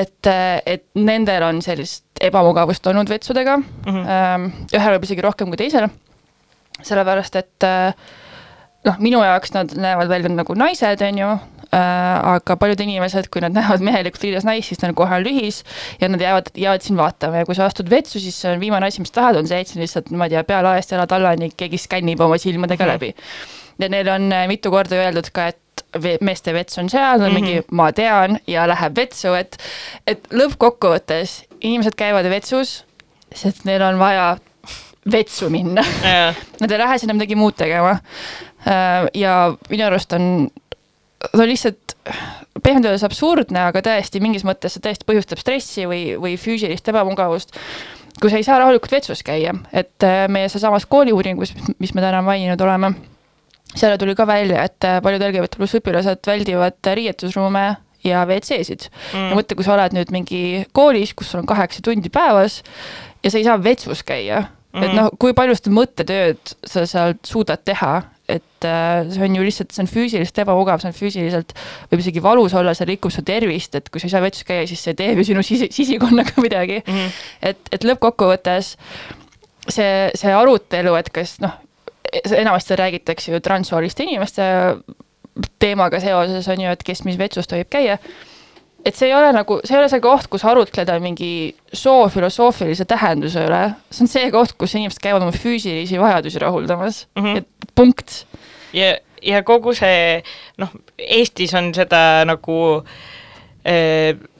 et, 0.00 0.30
et 0.66 0.86
nendel 0.98 1.46
on 1.46 1.62
sellist 1.64 2.04
ebamugavust 2.22 2.86
olnud 2.86 3.08
vetsudega 3.12 3.58
mm. 3.58 3.96
-hmm. 3.96 4.52
ühel 4.76 4.96
võib 4.96 5.08
isegi 5.08 5.24
rohkem 5.24 5.52
kui 5.52 5.60
teisel, 5.60 5.88
sellepärast 6.82 7.36
et 7.40 7.66
äh, 7.66 7.92
noh, 8.86 9.02
minu 9.02 9.20
jaoks 9.24 9.52
nad 9.54 9.74
näevad 9.76 10.10
välja 10.10 10.30
nagu 10.32 10.56
naised, 10.58 11.02
on 11.02 11.20
ju, 11.20 11.34
aga 11.76 12.56
paljud 12.60 12.80
inimesed, 12.84 13.28
kui 13.32 13.42
nad 13.44 13.54
näevad 13.56 13.82
mehelikult 13.84 14.26
riides 14.26 14.46
naist, 14.46 14.70
siis 14.70 14.94
kohe 14.96 15.18
on 15.18 15.26
lühis 15.26 15.62
ja 16.00 16.08
nad 16.08 16.22
jäävad, 16.22 16.52
jäävad 16.54 16.86
sind 16.86 17.00
vaatama 17.00 17.42
ja 17.42 17.48
kui 17.48 17.58
sa 17.58 17.66
astud 17.66 17.90
vetsu, 17.90 18.20
siis 18.22 18.38
see 18.40 18.52
on 18.54 18.62
viimane 18.62 18.88
asi, 18.88 19.02
mis 19.02 19.14
tahad, 19.14 19.38
on 19.40 19.48
see, 19.48 19.60
et 19.60 19.70
sa 19.70 19.80
lihtsalt, 19.80 20.12
ma 20.14 20.28
ei 20.28 20.36
tea, 20.36 20.44
pealaest 20.46 20.94
jalad 20.94 21.12
allani 21.18 21.50
keegi 21.56 21.80
skännib 21.82 22.22
oma 22.22 22.38
silmadega 22.40 22.88
läbi. 22.94 23.12
ja 23.78 23.88
neil 23.92 24.08
on 24.08 24.30
äh, 24.32 24.46
mitu 24.48 24.70
korda 24.72 25.02
öeldud 25.02 25.30
ka, 25.34 25.50
et 25.52 25.60
meeste 26.20 26.52
vets 26.54 26.78
on 26.78 26.90
seal, 26.92 27.22
on 27.22 27.34
mingi 27.34 27.60
ma 27.76 27.90
tean 27.96 28.38
ja 28.46 28.66
läheb 28.68 28.96
vetsu, 28.98 29.32
et 29.38 29.56
et 30.06 30.26
lõppkokkuvõttes 30.34 31.38
inimesed 31.60 31.96
käivad 31.98 32.28
vetsus, 32.30 32.82
sest 33.34 33.64
neil 33.68 33.84
on 33.86 33.98
vaja 34.00 34.36
vetsu 35.10 35.50
minna. 35.50 35.84
Jaa, 36.02 36.34
Nad 36.60 36.72
ei 36.72 36.78
lähe 36.82 36.98
sinna 36.98 37.14
midagi 37.14 37.38
muud 37.38 37.56
tegema. 37.56 37.98
ja 39.14 39.34
minu 39.70 39.84
arust 39.86 40.12
on, 40.12 40.48
ta 41.20 41.42
on 41.42 41.48
lihtsalt 41.48 41.94
pehmelt 42.62 42.88
öeldes 42.88 43.04
absurdne, 43.06 43.68
aga 43.70 43.82
tõesti 43.84 44.20
mingis 44.22 44.44
mõttes 44.46 44.74
see 44.74 44.82
tõesti 44.82 45.06
põhjustab 45.06 45.38
stressi 45.38 45.86
või, 45.86 46.16
või 46.18 46.34
füüsilist 46.40 46.88
ebamugavust 46.90 47.54
kui 48.20 48.32
sa 48.32 48.40
ei 48.40 48.46
saa 48.46 48.58
rahulikult 48.60 48.94
vetsus 48.96 49.22
käia, 49.26 49.52
et 49.76 50.04
äh, 50.06 50.24
meie 50.32 50.48
sealsamas 50.48 50.86
kooliuuringus, 50.88 51.52
mis 51.78 51.92
me 51.94 52.04
täna 52.04 52.22
maininud 52.24 52.60
oleme, 52.64 52.94
seal 53.76 53.96
tuli 54.00 54.16
ka 54.18 54.26
välja, 54.28 54.64
et 54.66 54.86
äh, 54.86 55.00
paljud 55.04 55.24
LGBT 55.28 55.60
pluss 55.60 55.76
õpilased 55.78 56.26
väldivad 56.26 56.92
riietusruume 56.98 57.66
ja 58.06 58.24
WC-sid 58.26 58.88
mm.. 58.88 59.30
ja 59.30 59.38
mõtle, 59.38 59.58
kui 59.58 59.66
sa 59.66 59.74
oled 59.76 59.96
nüüd 59.96 60.12
mingi 60.14 60.42
koolis, 60.76 61.14
kus 61.16 61.32
sul 61.32 61.42
on 61.42 61.48
kaheksa 61.48 61.84
tundi 61.84 62.12
päevas 62.12 62.60
ja 63.22 63.32
sa 63.32 63.40
ei 63.40 63.46
saa 63.46 63.56
vetsus 63.62 64.04
käia 64.06 64.42
mm, 64.46 64.84
et 64.84 64.94
noh, 64.96 65.10
kui 65.20 65.34
palju 65.36 65.56
seda 65.58 65.74
mõttetööd 65.74 66.54
sa 66.68 66.86
seal 66.88 67.16
suudad 67.26 67.64
teha, 67.66 67.94
et 68.30 68.66
äh, 68.66 69.02
see 69.10 69.26
on 69.26 69.36
ju 69.38 69.44
lihtsalt, 69.46 69.74
see 69.74 69.84
on 69.84 69.90
füüsiliselt 69.90 70.40
ebamugav, 70.42 70.82
see 70.82 70.90
on 70.90 70.96
füüsiliselt, 70.96 71.54
võib 71.90 72.02
isegi 72.02 72.22
valus 72.22 72.56
olla, 72.58 72.74
see 72.76 72.88
rikub 72.92 73.14
su 73.14 73.24
tervist, 73.26 73.76
et 73.78 73.90
kui 73.90 74.02
sa 74.02 74.10
ei 74.10 74.16
saa 74.16 74.24
vetsus 74.24 74.46
käia, 74.48 74.66
siis 74.70 74.82
see 74.82 74.96
teeb 74.98 75.20
ju 75.20 75.28
sinu 75.30 75.44
sisi, 75.46 75.70
sisikonnaga 75.74 76.36
midagi 76.46 76.82
mm. 76.82 77.22
et, 77.52 77.70
et 77.74 77.86
lõppkokkuvõttes 77.86 78.74
see, 79.68 79.92
see 80.14 80.34
arutelu, 80.34 80.94
et 80.98 81.10
kas 81.14 81.38
noh, 81.44 81.54
enamasti 82.36 82.76
räägitakse 82.76 83.32
ju 83.32 83.40
transsooliste 83.40 84.06
inimeste 84.06 84.42
teemaga 85.58 86.00
seoses 86.00 86.48
on 86.48 86.60
ju, 86.60 86.70
et 86.72 86.82
kes 86.82 87.04
mis 87.04 87.18
vetsus 87.18 87.48
tohib 87.50 87.68
käia 87.70 87.98
et 88.86 88.94
see 88.94 89.08
ei 89.10 89.16
ole 89.16 89.32
nagu, 89.34 89.58
see 89.64 89.74
ei 89.74 89.80
ole 89.80 89.90
see 89.90 90.02
koht, 90.04 90.28
kus 90.30 90.44
arutleda 90.46 90.98
mingi 91.02 91.30
soo 91.72 92.06
filosoofilise 92.12 92.86
tähenduse 92.88 93.42
üle, 93.48 93.62
see 93.90 94.06
on 94.06 94.12
see 94.12 94.30
koht, 94.34 94.54
kus 94.60 94.76
inimesed 94.78 95.02
käivad 95.02 95.26
oma 95.26 95.34
füüsilisi 95.34 95.98
vajadusi 96.00 96.42
rahuldamas 96.42 97.06
mm. 97.16 97.24
-hmm. 97.24 97.42
et 97.42 97.70
punkt. 97.74 98.24
ja, 98.72 98.94
ja 99.22 99.42
kogu 99.42 99.74
see 99.74 100.22
noh, 100.62 100.72
Eestis 100.98 101.54
on 101.54 101.74
seda 101.74 102.24
nagu 102.24 102.58
äh, 102.78 103.16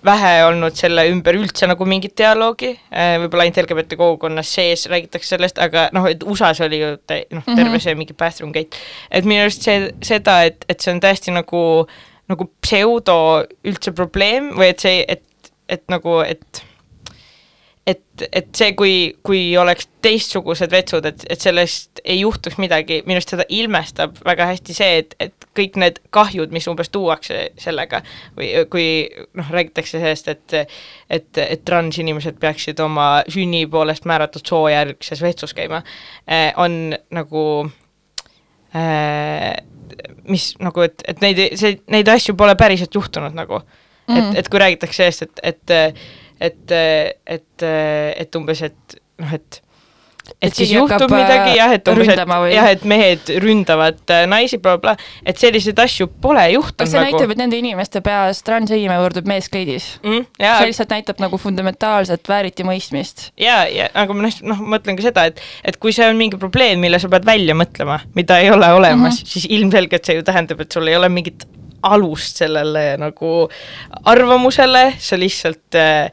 vähe 0.06 0.32
olnud 0.46 0.76
selle 0.78 1.02
ümber 1.10 1.34
üldse 1.34 1.66
nagu 1.66 1.86
mingit 1.88 2.12
dialoogi. 2.18 2.68
Äh,, 2.94 3.16
võib-olla 3.22 3.42
ainult 3.46 3.58
LGBT 3.64 3.96
kogukonnas 3.98 4.52
sees 4.54 4.84
räägitakse 4.92 5.32
sellest, 5.34 5.58
aga 5.58 5.88
noh, 5.96 6.06
et 6.06 6.22
USA-s 6.22 6.60
oli 6.66 6.78
ju 6.82 6.92
tä- 7.10 7.24
noh, 7.34 7.42
terve 7.48 7.72
Mhm. 7.72 7.80
see 7.82 7.94
mingi 7.98 8.14
bathroom 8.14 8.52
gate, 8.54 8.76
et 9.10 9.24
minu 9.24 9.42
arust 9.42 9.62
see, 9.66 9.90
seda, 10.02 10.42
et, 10.46 10.64
et 10.68 10.80
see 10.80 10.92
on 10.94 11.00
täiesti 11.02 11.34
nagu, 11.34 11.64
nagu 12.28 12.48
pseudo 12.62 13.18
üldse 13.66 13.92
probleem 13.94 14.52
või 14.54 14.70
et 14.70 14.80
see, 14.86 15.04
et, 15.08 15.22
et 15.68 15.82
nagu, 15.90 16.20
et 16.22 16.62
et, 17.86 18.22
et 18.34 18.48
see, 18.56 18.72
kui, 18.74 18.94
kui 19.22 19.56
oleks 19.58 19.86
teistsugused 20.02 20.72
vetsud, 20.74 21.04
et, 21.06 21.20
et 21.30 21.40
sellest 21.40 22.00
ei 22.04 22.20
juhtuks 22.24 22.58
midagi, 22.58 23.02
minu 23.06 23.20
arust 23.20 23.30
seda 23.30 23.44
ilmestab 23.48 24.16
väga 24.26 24.48
hästi 24.50 24.74
see, 24.74 24.96
et, 25.04 25.14
et 25.22 25.35
kõik 25.56 25.78
need 25.80 26.00
kahjud, 26.14 26.52
mis 26.54 26.66
umbes 26.70 26.90
tuuakse 26.94 27.40
sellega 27.60 28.02
või 28.36 28.52
kui 28.72 28.86
noh, 29.38 29.50
räägitakse 29.52 30.00
sellest, 30.02 30.28
et 30.28 30.56
et, 31.10 31.38
et 31.42 31.64
transinimesed 31.64 32.38
peaksid 32.42 32.80
oma 32.84 33.22
sünni 33.32 33.64
poolest 33.70 34.06
määratud 34.08 34.46
soojärgses 34.46 35.22
vetsus 35.22 35.54
käima, 35.56 35.82
on 36.56 36.94
nagu 37.14 37.46
äh, 38.76 39.56
mis 40.28 40.52
nagu, 40.60 40.86
et, 40.86 41.02
et 41.08 41.20
neid, 41.24 41.42
see, 41.58 41.80
neid 41.92 42.08
asju 42.10 42.36
pole 42.38 42.56
päriselt 42.58 42.94
juhtunud 42.94 43.36
nagu 43.36 43.60
mm., 43.62 43.82
Mm. 44.06 44.16
et, 44.16 44.38
et 44.38 44.48
kui 44.48 44.60
räägitakse 44.62 45.02
sellest, 45.02 45.22
et, 45.22 45.40
et 45.42 46.02
et, 46.40 46.72
et, 47.26 47.62
et 48.20 48.36
umbes, 48.36 48.60
et 48.62 48.96
noh, 49.18 49.32
et 49.32 49.60
et 50.40 50.50
Et 50.50 50.54
siis 50.54 50.72
juhtub 50.76 51.10
midagi 51.10 51.56
jah, 51.58 51.74
et 51.74 51.88
umbes, 51.90 52.08
et 52.08 52.52
jah, 52.54 52.70
et 52.70 52.84
mehed 52.84 53.34
ründavad 53.42 53.98
äh, 54.14 54.26
naisi 54.30 54.58
bla,, 54.62 54.76
blablabla, 54.76 54.96
et 55.26 55.38
selliseid 55.40 55.78
asju 55.82 56.08
pole 56.22 56.44
juhtunud 56.52 56.82
kas 56.82 56.92
see 56.92 57.00
nagu 57.00 57.16
näitab, 57.16 57.34
et 57.34 57.40
nende 57.40 57.58
inimeste 57.58 58.02
peas 58.04 58.42
transinimene 58.46 59.00
võrdub 59.02 59.28
meeskleidis? 59.30 59.88
mm,. 60.04 60.28
jaa 60.42 60.60
see, 60.60 60.70
lihtsalt 60.70 60.94
näitab 60.94 61.20
nagu 61.22 61.40
fundamentaalset 61.40 62.28
vääritimõistmist. 62.30 63.30
ja, 63.40 63.64
ja 63.70 63.90
aga 63.94 64.16
ma 64.16 64.26
noh, 64.26 64.40
noh, 64.52 64.64
mõtlen 64.76 64.98
ka 64.98 65.06
seda, 65.08 65.26
et 65.30 65.42
et 65.64 65.80
kui 65.82 65.94
see 65.96 66.06
on 66.08 66.18
mingi 66.18 66.40
probleem, 66.40 66.80
mille 66.82 67.00
sa 67.02 67.10
pead 67.12 67.26
välja 67.28 67.56
mõtlema, 67.58 68.00
mida 68.16 68.40
ei 68.42 68.50
ole 68.52 68.70
olemas 68.72 69.20
mm, 69.20 69.26
-hmm. 69.26 69.36
siis 69.36 69.50
ilmselgelt 69.50 70.04
see 70.04 70.18
ju 70.18 70.26
tähendab, 70.26 70.60
et 70.64 70.72
sul 70.72 70.88
ei 70.88 70.96
ole 70.96 71.10
mingit 71.12 71.46
alust 71.86 72.40
sellele 72.42 72.96
nagu 72.98 73.32
arvamusele, 74.04 74.88
sa 74.98 75.18
lihtsalt 75.18 75.78
äh, 75.78 76.10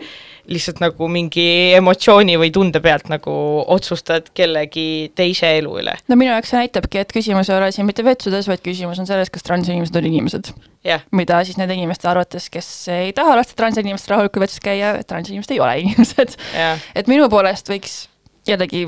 lihtsalt 0.51 0.81
nagu 0.83 1.07
mingi 1.11 1.45
emotsiooni 1.77 2.35
või 2.39 2.51
tunde 2.53 2.81
pealt 2.83 3.07
nagu 3.11 3.33
otsustad 3.71 4.27
kellegi 4.35 5.13
teise 5.15 5.53
elu 5.59 5.77
üle, 5.79 5.95
no 6.11 6.17
minu 6.19 6.33
jaoks 6.33 6.51
see 6.51 6.59
näitabki, 6.63 6.99
et 7.03 7.13
küsimus 7.15 7.51
ei 7.51 7.57
ole 7.57 7.71
siin 7.75 7.87
mitte 7.87 8.05
vetsudes, 8.05 8.49
vaid 8.51 8.63
küsimus 8.65 8.99
on 8.99 9.09
selles, 9.09 9.31
kas 9.33 9.45
transinimesed 9.47 9.95
on 9.99 10.09
inimesed. 10.09 10.51
jah, 10.87 11.05
mida 11.15 11.39
siis 11.47 11.59
nende 11.61 11.77
inimeste 11.77 12.09
arvates, 12.11 12.49
kes 12.53 12.69
ei 12.91 13.13
taha 13.15 13.37
lasta 13.39 13.55
transinimestel 13.59 14.17
rahulikult 14.17 14.47
vetsus 14.47 14.63
käia, 14.63 14.95
transinimesed 15.07 15.55
ei 15.55 15.63
ole 15.63 15.79
inimesed. 15.85 16.37
jah, 16.57 16.87
et 16.95 17.11
minu 17.11 17.29
poolest 17.31 17.71
võiks 17.71 18.03
jällegi 18.49 18.87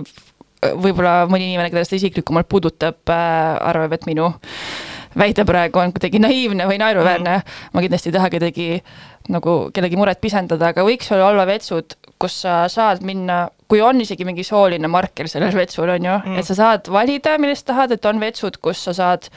võib-olla 0.65 1.23
mõni 1.29 1.51
inimene, 1.51 1.69
keda 1.71 1.85
seda 1.85 2.01
isiklikumalt 2.01 2.49
puudutab 2.51 3.13
äh,, 3.13 3.55
arvab, 3.69 3.95
et 3.95 4.07
minu 4.09 4.31
väide 5.19 5.45
praegu 5.47 5.81
on 5.81 5.93
kuidagi 5.95 6.19
naiivne 6.23 6.67
või 6.69 6.79
naeruväärne 6.81 7.35
mm.. 7.37 7.59
ma 7.73 7.83
kindlasti 7.83 8.11
ei 8.11 8.15
taha 8.17 8.31
kedagi 8.33 8.69
nagu 9.33 9.55
kellegi 9.73 9.97
muret 9.97 10.21
pisendada, 10.21 10.71
aga 10.73 10.85
võiks 10.85 11.09
olla 11.15 11.29
olla 11.31 11.45
vetsud, 11.49 11.95
kus 12.21 12.41
sa 12.45 12.65
saad 12.71 13.01
minna, 13.05 13.45
kui 13.69 13.81
on 13.81 14.01
isegi 14.01 14.27
mingi 14.27 14.45
sooline 14.45 14.89
marker 14.91 15.29
sellel 15.31 15.55
vetsul 15.57 15.89
on 15.95 16.09
ju 16.09 16.17
mm., 16.17 16.41
et 16.41 16.49
sa 16.49 16.57
saad 16.57 16.91
valida, 16.93 17.37
millest 17.41 17.65
tahad, 17.69 17.95
et 17.95 18.05
on 18.05 18.21
vetsud, 18.21 18.59
kus 18.61 18.83
sa 18.89 18.93
saad 18.97 19.29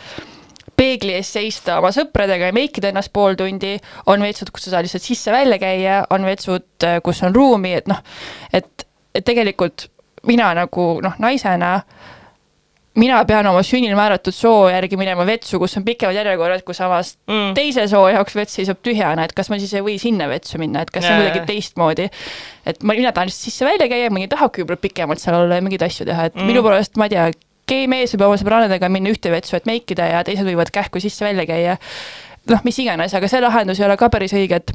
peegli 0.78 1.14
ees 1.16 1.30
seista 1.34 1.78
oma 1.80 1.90
sõpradega 1.94 2.50
ja 2.50 2.54
meikida 2.54 2.92
ennast 2.92 3.12
pool 3.14 3.38
tundi, 3.38 3.74
on 4.06 4.22
vetsud, 4.22 4.52
kus 4.54 4.68
sa 4.68 4.76
saad 4.76 4.86
lihtsalt 4.86 5.06
sisse-välja 5.08 5.58
käia, 5.62 6.02
on 6.14 6.26
vetsud, 6.28 6.88
kus 7.04 7.22
on 7.26 7.34
ruumi, 7.34 7.72
et 7.80 7.88
noh, 7.90 8.02
et, 8.54 8.86
et 9.16 9.26
tegelikult 9.26 9.88
mina 10.28 10.52
nagu 10.58 10.90
noh, 11.02 11.18
naisena 11.22 11.78
mina 12.99 13.18
pean 13.28 13.46
oma 13.51 13.62
sünnil 13.66 13.94
määratud 13.99 14.34
soo 14.34 14.68
järgi 14.72 14.99
minema 15.01 15.26
vetsu, 15.28 15.61
kus 15.62 15.76
on 15.78 15.86
pikemad 15.86 16.16
järjekorrad, 16.18 16.64
kui 16.66 16.76
samas 16.76 17.14
Mm. 17.28 17.55
teise 17.57 17.86
soo 17.90 18.07
jaoks 18.11 18.36
vets 18.36 18.59
seisab 18.59 18.80
tühjana, 18.84 19.24
et 19.24 19.34
kas 19.36 19.51
ma 19.51 19.59
siis 19.59 19.74
ei 19.74 19.84
või 19.84 19.99
sinna 20.03 20.28
vetsu 20.28 20.59
minna, 20.59 20.82
et 20.82 20.90
kas 20.90 21.05
see 21.05 21.14
on 21.14 21.22
kuidagi 21.22 21.44
teistmoodi. 21.46 22.09
et 22.66 22.82
ma, 22.82 22.94
mina 22.94 23.12
tahan 23.12 23.30
lihtsalt 23.30 23.51
sisse-välja 23.51 23.88
käia, 23.88 24.11
mõni 24.11 24.28
tahabki 24.28 24.62
võib-olla 24.62 24.82
pikemalt 24.82 25.22
seal 25.22 25.38
olla 25.38 25.61
ja 25.61 25.64
mingeid 25.64 25.84
asju 25.86 26.07
teha, 26.09 26.28
et 26.30 26.34
mm. 26.34 26.51
minu 26.51 26.62
poolest 26.62 26.96
ma 26.96 27.09
ei 27.09 27.14
tea, 27.14 27.30
gei 27.68 27.86
mees 27.90 28.14
võib 28.14 28.26
oma 28.28 28.40
sõbrannadega 28.40 28.90
minna 28.92 29.12
ühte 29.12 29.32
vetsu, 29.32 29.57
et 29.59 29.68
meikida 29.68 30.09
ja 30.09 30.24
teised 30.26 30.46
võivad 30.49 30.72
kähku 30.74 31.01
sisse-välja 31.01 31.46
käia. 31.49 31.78
noh, 32.49 32.62
mis 32.64 32.78
iganes, 32.80 33.14
aga 33.14 33.28
see 33.28 33.40
lahendus 33.44 33.80
ei 33.80 33.86
ole 33.86 33.96
ka 34.01 34.09
päris 34.09 34.32
õige, 34.32 34.62
et 34.62 34.72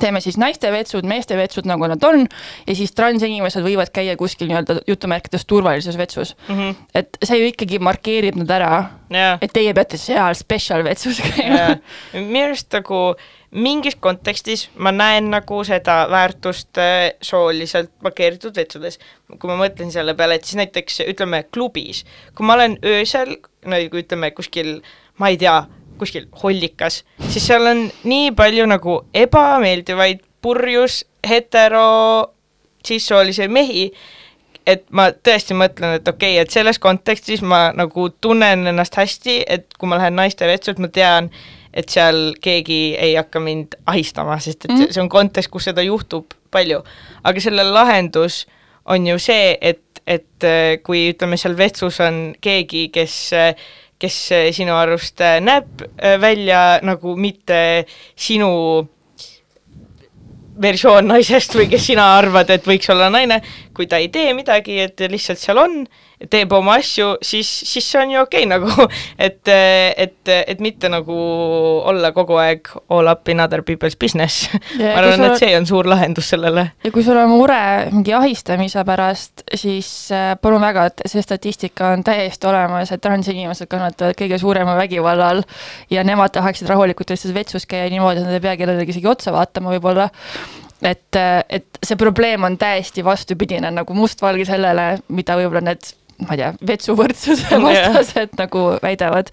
teeme 0.00 0.20
siis 0.24 0.38
naiste 0.40 0.70
vetsud, 0.72 1.06
meeste 1.08 1.36
vetsud, 1.38 1.68
nagu 1.68 1.88
nad 1.90 2.02
on 2.06 2.26
ja 2.66 2.76
siis 2.76 2.92
transinimesed 2.96 3.64
võivad 3.64 3.92
käia 3.94 4.16
kuskil 4.20 4.50
nii-öelda 4.50 4.80
jutumärkides 4.88 5.46
turvalises 5.50 5.98
vetsus 5.98 6.34
mm. 6.48 6.54
-hmm. 6.54 6.74
et 6.94 7.18
see 7.22 7.40
ju 7.40 7.52
ikkagi 7.52 7.78
markeerib 7.78 8.36
nad 8.40 8.50
ära, 8.50 8.74
jah. 9.10 9.38
et 9.40 9.52
teie 9.52 9.74
peate 9.74 10.00
seal 10.00 10.34
special 10.38 10.84
vetsus 10.84 11.22
käima 11.22 11.62
jaa, 11.62 11.78
minu 12.20 12.44
arust 12.48 12.72
nagu 12.74 13.00
mingis 13.54 13.94
kontekstis 14.00 14.66
ma 14.74 14.92
näen 14.92 15.30
nagu 15.30 15.60
seda 15.64 16.04
väärtust 16.10 16.78
äh, 16.78 17.12
sooliselt 17.22 17.92
markeeritud 18.02 18.56
vetsudes. 18.56 18.98
kui 19.38 19.50
ma 19.50 19.56
mõtlen 19.58 19.90
selle 19.94 20.14
peale, 20.14 20.38
et 20.38 20.44
siis 20.44 20.58
näiteks 20.58 21.00
ütleme 21.08 21.44
klubis, 21.54 22.04
kui 22.34 22.46
ma 22.46 22.58
olen 22.58 22.76
öösel, 22.84 23.36
nagu 23.66 23.98
ütleme 23.98 24.30
kuskil, 24.34 24.76
ma 25.18 25.30
ei 25.32 25.38
tea, 25.40 25.56
kuskil 25.98 26.26
hollikas, 26.42 27.02
siis 27.28 27.46
seal 27.46 27.66
on 27.70 27.86
nii 28.04 28.32
palju 28.36 28.66
nagu 28.70 29.00
ebameeldivaid 29.14 30.22
purjus 30.44 31.02
hetero 31.28 32.34
sissoolisi 32.84 33.48
mehi, 33.48 33.88
et 34.66 34.84
ma 34.96 35.08
tõesti 35.12 35.56
mõtlen, 35.56 35.98
et 35.98 36.08
okei 36.08 36.36
okay,, 36.36 36.44
et 36.44 36.52
selles 36.52 36.80
kontekstis 36.80 37.42
ma 37.44 37.66
nagu 37.76 38.08
tunnen 38.24 38.66
ennast 38.70 38.96
hästi, 38.96 39.42
et 39.46 39.68
kui 39.78 39.88
ma 39.90 40.00
lähen 40.00 40.16
naiste 40.18 40.48
vetsu, 40.48 40.72
et 40.72 40.82
ma 40.82 40.90
tean, 40.92 41.30
et 41.74 41.90
seal 41.90 42.34
keegi 42.44 42.96
ei 43.00 43.16
hakka 43.18 43.42
mind 43.42 43.78
ahistama, 43.90 44.38
sest 44.40 44.64
et. 44.64 44.72
Mhm. 44.72 44.92
see 44.92 45.02
on 45.02 45.12
kontekst, 45.12 45.50
kus 45.50 45.68
seda 45.70 45.84
juhtub 45.84 46.36
palju. 46.50 46.82
aga 47.24 47.40
selle 47.40 47.64
lahendus 47.64 48.44
on 48.86 49.06
ju 49.06 49.18
see, 49.18 49.56
et, 49.60 49.82
et 50.06 50.44
äh, 50.44 50.76
kui 50.82 51.08
ütleme, 51.12 51.36
seal 51.40 51.56
vetsus 51.56 52.00
on 52.04 52.34
keegi, 52.40 52.88
kes, 52.94 53.32
kes 54.00 54.16
äh, 54.32 54.48
sinu 54.54 54.74
arust 54.76 55.20
äh, 55.20 55.38
näeb 55.44 55.84
äh, 55.96 56.16
välja 56.20 56.80
nagu 56.82 57.16
mitte 57.16 57.84
sinu 58.16 58.50
versioon 60.62 61.08
naisest 61.10 61.56
või 61.58 61.68
kes 61.72 61.88
sina 61.90 62.06
arvad, 62.18 62.50
et 62.54 62.66
võiks 62.66 62.90
olla 62.92 63.10
naine, 63.10 63.40
kui 63.74 63.88
ta 63.90 63.98
ei 64.02 64.10
tee 64.14 64.34
midagi, 64.36 64.78
et 64.84 65.02
lihtsalt 65.10 65.40
seal 65.42 65.58
on, 65.58 65.80
teeb 66.30 66.52
oma 66.54 66.76
asju, 66.78 67.14
siis, 67.24 67.48
siis 67.66 67.86
see 67.90 68.00
on 68.00 68.12
ju 68.14 68.20
okei 68.22 68.44
okay, 68.44 68.50
nagu, 68.50 68.86
et, 69.26 69.50
et, 69.50 70.32
et 70.34 70.62
mitte 70.62 70.90
nagu 70.92 71.16
olla 71.90 72.12
kogu 72.16 72.38
aeg 72.40 72.70
all 72.94 73.10
up 73.10 73.28
in 73.28 73.42
other 73.42 73.64
people's 73.66 73.98
business 73.98 74.48
ma 74.78 74.94
arvan, 75.00 75.26
et 75.28 75.42
see 75.42 75.52
on 75.58 75.66
suur 75.68 75.88
lahendus 75.90 76.30
sellele. 76.34 76.66
ja 76.84 76.92
kui 76.94 77.04
sul 77.06 77.18
on 77.20 77.32
mure 77.34 77.60
mingi 77.92 78.14
ahistamise 78.16 78.84
pärast, 78.86 79.44
siis 79.58 79.90
äh, 80.14 80.34
palun 80.40 80.62
väga, 80.64 80.88
et 80.90 81.04
see 81.10 81.24
statistika 81.24 81.92
on 81.94 82.04
täiesti 82.06 82.48
olemas, 82.50 82.92
et 82.94 83.02
transinimesed 83.04 83.70
kannatavad 83.70 84.18
kõige 84.18 84.38
suurema 84.40 84.76
vägivalla 84.78 85.32
all 85.34 85.42
ja 85.90 86.04
nemad 86.06 86.34
tahaksid 86.34 86.70
rahulikult 86.70 87.10
lihtsalt 87.10 87.34
vetsus 87.36 87.66
käia 87.70 87.90
niimoodi, 87.92 88.22
et 88.22 88.28
nad 88.28 88.38
ei 88.38 88.44
pea 88.44 88.56
kellelegi 88.60 88.94
isegi 88.96 89.10
otsa 89.10 89.34
vaatama 89.34 89.74
võib-olla. 89.74 90.08
et, 90.84 91.16
et 91.48 91.82
see 91.82 91.96
probleem 91.96 92.44
on 92.44 92.58
täiesti 92.60 93.04
vastupidine 93.04 93.70
nagu 93.72 93.94
mustvalge 93.96 94.44
sellele, 94.48 94.88
mida 95.08 95.36
võib-olla 95.40 95.64
need 95.72 95.92
ma 96.22 96.34
ei 96.34 96.40
tea, 96.42 96.52
vetsuvõrdsuse 96.66 97.60
vastased 97.62 98.38
nagu 98.38 98.66
väidavad. 98.82 99.30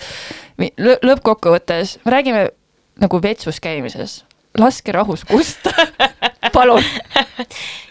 lõppkokkuvõttes 1.05 1.99
me 2.05 2.11
räägime 2.15 2.49
nagu 3.01 3.21
vetsus 3.23 3.59
käimises, 3.63 4.21
laske 4.59 4.91
rahus 4.91 5.25
kusta. 5.25 5.71
Palun. 6.53 6.83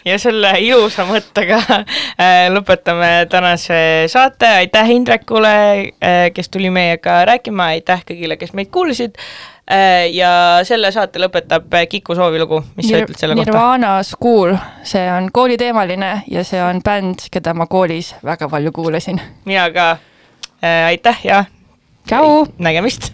Ja 0.05 0.17
selle 0.21 0.51
ilusa 0.61 1.05
mõttega 1.07 1.57
äh, 1.71 2.49
lõpetame 2.51 3.25
tänase 3.31 3.79
saate, 4.11 4.49
aitäh 4.61 4.91
Indrekule 4.93 5.53
äh,, 5.57 6.27
kes 6.35 6.51
tuli 6.51 6.69
meiega 6.69 7.21
rääkima, 7.25 7.71
aitäh 7.77 8.03
kõigile, 8.05 8.37
kes 8.37 8.53
meid 8.57 8.69
kuulasid 8.73 9.17
ja 10.13 10.31
selle 10.67 10.91
saate 10.91 11.21
lõpetab 11.21 11.73
äh, 11.77 11.87
Kiku 11.89 12.15
soovilugu, 12.17 12.61
mis 12.75 12.89
sa 12.91 13.01
ütled 13.01 13.19
selle 13.19 13.37
kohta? 13.37 13.51
Nirvana 13.51 13.93
School, 14.03 14.55
see 14.83 15.05
on 15.11 15.31
kooliteemaline 15.33 16.13
ja 16.31 16.45
see 16.47 16.61
on 16.63 16.81
bänd, 16.85 17.27
keda 17.31 17.53
ma 17.57 17.69
koolis 17.71 18.13
väga 18.25 18.49
palju 18.51 18.71
kuulasin. 18.75 19.21
mina 19.45 19.69
ka 19.71 19.89
äh,, 20.63 20.85
aitäh 20.91 21.25
ja 21.25 21.43
tšau! 22.07 22.45
nägemist 22.57 23.13